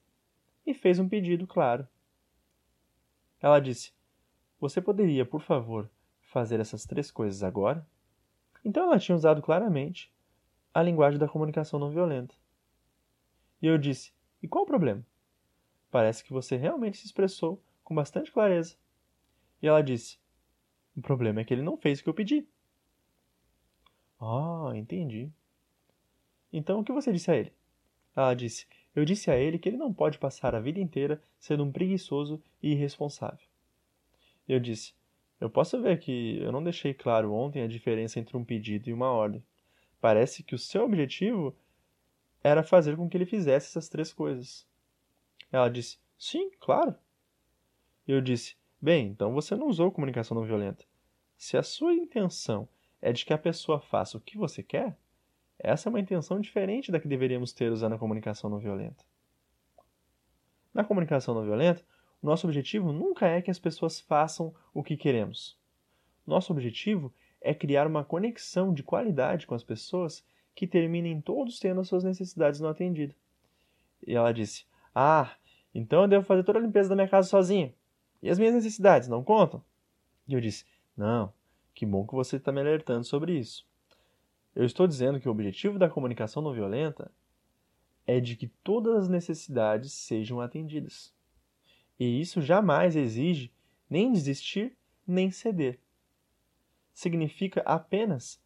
e 0.66 0.74
fez 0.74 0.98
um 0.98 1.08
pedido 1.08 1.46
claro. 1.46 1.86
Ela 3.40 3.60
disse: 3.60 3.92
Você 4.58 4.80
poderia, 4.80 5.24
por 5.24 5.40
favor, 5.42 5.88
fazer 6.20 6.58
essas 6.58 6.84
três 6.84 7.10
coisas 7.10 7.42
agora? 7.42 7.86
Então 8.64 8.84
ela 8.84 8.98
tinha 8.98 9.14
usado 9.14 9.40
claramente 9.40 10.12
a 10.74 10.82
linguagem 10.82 11.18
da 11.18 11.28
comunicação 11.28 11.78
não 11.78 11.90
violenta. 11.90 12.34
E 13.62 13.66
eu 13.66 13.78
disse: 13.78 14.12
E 14.42 14.48
qual 14.48 14.64
o 14.64 14.66
problema? 14.66 15.06
Parece 15.90 16.24
que 16.24 16.32
você 16.32 16.56
realmente 16.56 16.98
se 16.98 17.06
expressou 17.06 17.62
com 17.86 17.94
bastante 17.94 18.32
clareza. 18.32 18.76
E 19.62 19.68
ela 19.68 19.80
disse: 19.80 20.18
O 20.96 21.00
problema 21.00 21.40
é 21.40 21.44
que 21.44 21.54
ele 21.54 21.62
não 21.62 21.78
fez 21.78 22.00
o 22.00 22.02
que 22.02 22.08
eu 22.08 22.14
pedi. 22.14 22.46
Ah, 24.20 24.72
entendi. 24.74 25.30
Então 26.52 26.80
o 26.80 26.84
que 26.84 26.92
você 26.92 27.12
disse 27.12 27.30
a 27.30 27.36
ele? 27.36 27.52
Ela 28.14 28.34
disse: 28.34 28.66
Eu 28.94 29.04
disse 29.04 29.30
a 29.30 29.36
ele 29.36 29.58
que 29.58 29.68
ele 29.68 29.76
não 29.76 29.94
pode 29.94 30.18
passar 30.18 30.54
a 30.54 30.60
vida 30.60 30.80
inteira 30.80 31.22
sendo 31.38 31.62
um 31.62 31.70
preguiçoso 31.70 32.42
e 32.60 32.72
irresponsável. 32.72 33.46
Eu 34.48 34.58
disse: 34.58 34.92
Eu 35.40 35.48
posso 35.48 35.80
ver 35.80 36.00
que 36.00 36.38
eu 36.38 36.50
não 36.50 36.64
deixei 36.64 36.92
claro 36.92 37.32
ontem 37.32 37.62
a 37.62 37.68
diferença 37.68 38.18
entre 38.18 38.36
um 38.36 38.44
pedido 38.44 38.90
e 38.90 38.92
uma 38.92 39.10
ordem. 39.10 39.44
Parece 40.00 40.42
que 40.42 40.56
o 40.56 40.58
seu 40.58 40.84
objetivo 40.84 41.56
era 42.42 42.64
fazer 42.64 42.96
com 42.96 43.08
que 43.08 43.16
ele 43.16 43.26
fizesse 43.26 43.68
essas 43.68 43.88
três 43.88 44.12
coisas. 44.12 44.66
Ela 45.52 45.68
disse: 45.68 46.00
Sim, 46.18 46.50
claro. 46.58 46.96
Eu 48.06 48.20
disse: 48.20 48.56
Bem, 48.80 49.08
então 49.08 49.32
você 49.32 49.56
não 49.56 49.68
usou 49.68 49.90
comunicação 49.90 50.36
não 50.36 50.44
violenta. 50.44 50.84
Se 51.36 51.56
a 51.56 51.62
sua 51.62 51.92
intenção 51.94 52.68
é 53.02 53.12
de 53.12 53.24
que 53.24 53.32
a 53.32 53.38
pessoa 53.38 53.80
faça 53.80 54.16
o 54.16 54.20
que 54.20 54.38
você 54.38 54.62
quer, 54.62 54.96
essa 55.58 55.88
é 55.88 55.90
uma 55.90 56.00
intenção 56.00 56.40
diferente 56.40 56.92
da 56.92 57.00
que 57.00 57.08
deveríamos 57.08 57.52
ter 57.52 57.70
usando 57.72 57.94
a 57.94 57.98
comunicação 57.98 58.48
não 58.48 58.58
violenta. 58.58 59.04
Na 60.72 60.84
comunicação 60.84 61.34
não 61.34 61.42
violenta, 61.42 61.82
o 62.22 62.26
nosso 62.26 62.46
objetivo 62.46 62.92
nunca 62.92 63.26
é 63.26 63.42
que 63.42 63.50
as 63.50 63.58
pessoas 63.58 64.00
façam 64.00 64.54
o 64.72 64.82
que 64.82 64.96
queremos. 64.96 65.58
Nosso 66.26 66.52
objetivo 66.52 67.12
é 67.40 67.54
criar 67.54 67.86
uma 67.86 68.04
conexão 68.04 68.72
de 68.72 68.82
qualidade 68.82 69.46
com 69.46 69.54
as 69.54 69.64
pessoas 69.64 70.24
que 70.54 70.66
terminem 70.66 71.20
todos 71.20 71.58
tendo 71.58 71.80
as 71.80 71.88
suas 71.88 72.04
necessidades 72.04 72.60
não 72.60 72.68
atendidas. 72.68 73.16
E 74.06 74.14
ela 74.14 74.32
disse: 74.32 74.66
Ah, 74.94 75.36
então 75.74 76.02
eu 76.02 76.08
devo 76.08 76.24
fazer 76.24 76.44
toda 76.44 76.58
a 76.58 76.62
limpeza 76.62 76.88
da 76.88 76.94
minha 76.94 77.08
casa 77.08 77.28
sozinha. 77.28 77.74
E 78.26 78.28
as 78.28 78.40
minhas 78.40 78.56
necessidades 78.56 79.06
não 79.06 79.22
contam? 79.22 79.62
E 80.26 80.34
eu 80.34 80.40
disse: 80.40 80.64
Não, 80.96 81.32
que 81.72 81.86
bom 81.86 82.04
que 82.04 82.12
você 82.12 82.38
está 82.38 82.50
me 82.50 82.60
alertando 82.60 83.04
sobre 83.04 83.38
isso. 83.38 83.64
Eu 84.52 84.64
estou 84.64 84.84
dizendo 84.84 85.20
que 85.20 85.28
o 85.28 85.30
objetivo 85.30 85.78
da 85.78 85.88
comunicação 85.88 86.42
não 86.42 86.52
violenta 86.52 87.08
é 88.04 88.18
de 88.18 88.34
que 88.34 88.48
todas 88.64 88.96
as 88.96 89.08
necessidades 89.08 89.92
sejam 89.92 90.40
atendidas. 90.40 91.14
E 92.00 92.20
isso 92.20 92.42
jamais 92.42 92.96
exige 92.96 93.52
nem 93.88 94.12
desistir 94.12 94.76
nem 95.06 95.30
ceder. 95.30 95.78
Significa 96.92 97.60
apenas 97.60 98.42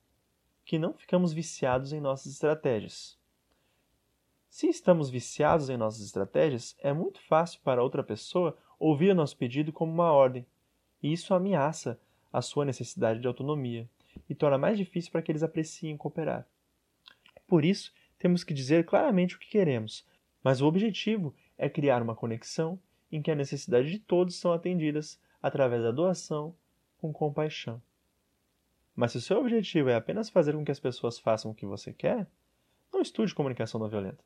que 0.63 0.79
não 0.79 0.93
ficamos 0.93 1.33
viciados 1.33 1.95
em 1.95 2.03
nossas 2.03 2.35
estratégias. 2.35 3.19
Se 4.51 4.69
estamos 4.69 5.09
viciados 5.09 5.71
em 5.71 5.79
nossas 5.79 6.05
estratégias, 6.05 6.77
é 6.81 6.93
muito 6.93 7.19
fácil 7.23 7.63
para 7.63 7.83
outra 7.83 8.05
pessoa 8.05 8.59
ouvir 8.81 9.11
o 9.11 9.15
nosso 9.15 9.37
pedido 9.37 9.73
como 9.73 9.93
uma 9.93 10.11
ordem, 10.11 10.45
e 11.03 11.13
isso 11.13 11.35
ameaça 11.35 12.01
a 12.33 12.41
sua 12.41 12.65
necessidade 12.65 13.21
de 13.21 13.29
autonomia 13.29 13.89
e 14.29 14.35
torna 14.35 14.57
mais 14.57 14.79
difícil 14.79 15.13
para 15.13 15.23
que 15.23 15.31
eles 15.31 15.43
apreciem 15.43 15.97
cooperar. 15.97 16.47
Por 17.47 17.65
isso, 17.65 17.93
temos 18.19 18.43
que 18.43 18.55
dizer 18.55 18.87
claramente 18.87 19.37
o 19.37 19.39
que 19.39 19.49
queremos, 19.49 20.07
mas 20.43 20.61
o 20.61 20.67
objetivo 20.67 21.35
é 21.59 21.69
criar 21.69 22.03
uma 22.03 22.15
conexão 22.15 22.81
em 23.13 23.21
que 23.21 23.31
a 23.31 23.35
necessidade 23.35 23.91
de 23.91 23.99
todos 23.99 24.37
são 24.37 24.53
atendidas 24.53 25.21
através 25.43 25.83
da 25.83 25.91
doação 25.91 26.55
com 27.01 27.13
compaixão. 27.13 27.83
Mas 28.95 29.13
se 29.13 29.19
o 29.19 29.21
seu 29.21 29.39
objetivo 29.39 29.89
é 29.89 29.95
apenas 29.95 30.31
fazer 30.31 30.53
com 30.55 30.65
que 30.65 30.71
as 30.71 30.81
pessoas 30.81 31.19
façam 31.19 31.51
o 31.51 31.55
que 31.55 31.67
você 31.67 31.93
quer, 31.93 32.27
não 32.93 33.01
estude 33.01 33.35
comunicação 33.35 33.81
não 33.81 33.89
violenta. 33.89 34.25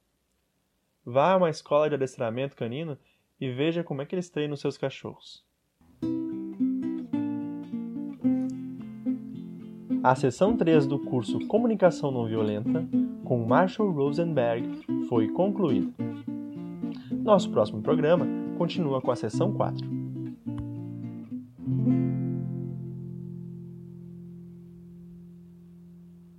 Vá 1.04 1.32
a 1.32 1.36
uma 1.36 1.50
escola 1.50 1.88
de 1.88 1.94
adestramento 1.94 2.56
canino 2.56 2.98
e 3.40 3.50
veja 3.50 3.84
como 3.84 4.02
é 4.02 4.06
que 4.06 4.14
eles 4.14 4.30
treinam 4.30 4.56
seus 4.56 4.76
cachorros. 4.76 5.44
A 10.02 10.14
sessão 10.14 10.54
3 10.54 10.86
do 10.86 10.98
curso 10.98 11.38
Comunicação 11.46 12.10
Não 12.10 12.26
Violenta, 12.26 12.86
com 13.24 13.46
Marshall 13.46 13.90
Rosenberg, 13.90 14.68
foi 15.08 15.28
concluída. 15.28 15.90
Nosso 17.10 17.50
próximo 17.50 17.80
programa 17.80 18.26
continua 18.58 19.00
com 19.00 19.10
a 19.10 19.16
sessão 19.16 19.52
4. 19.54 20.03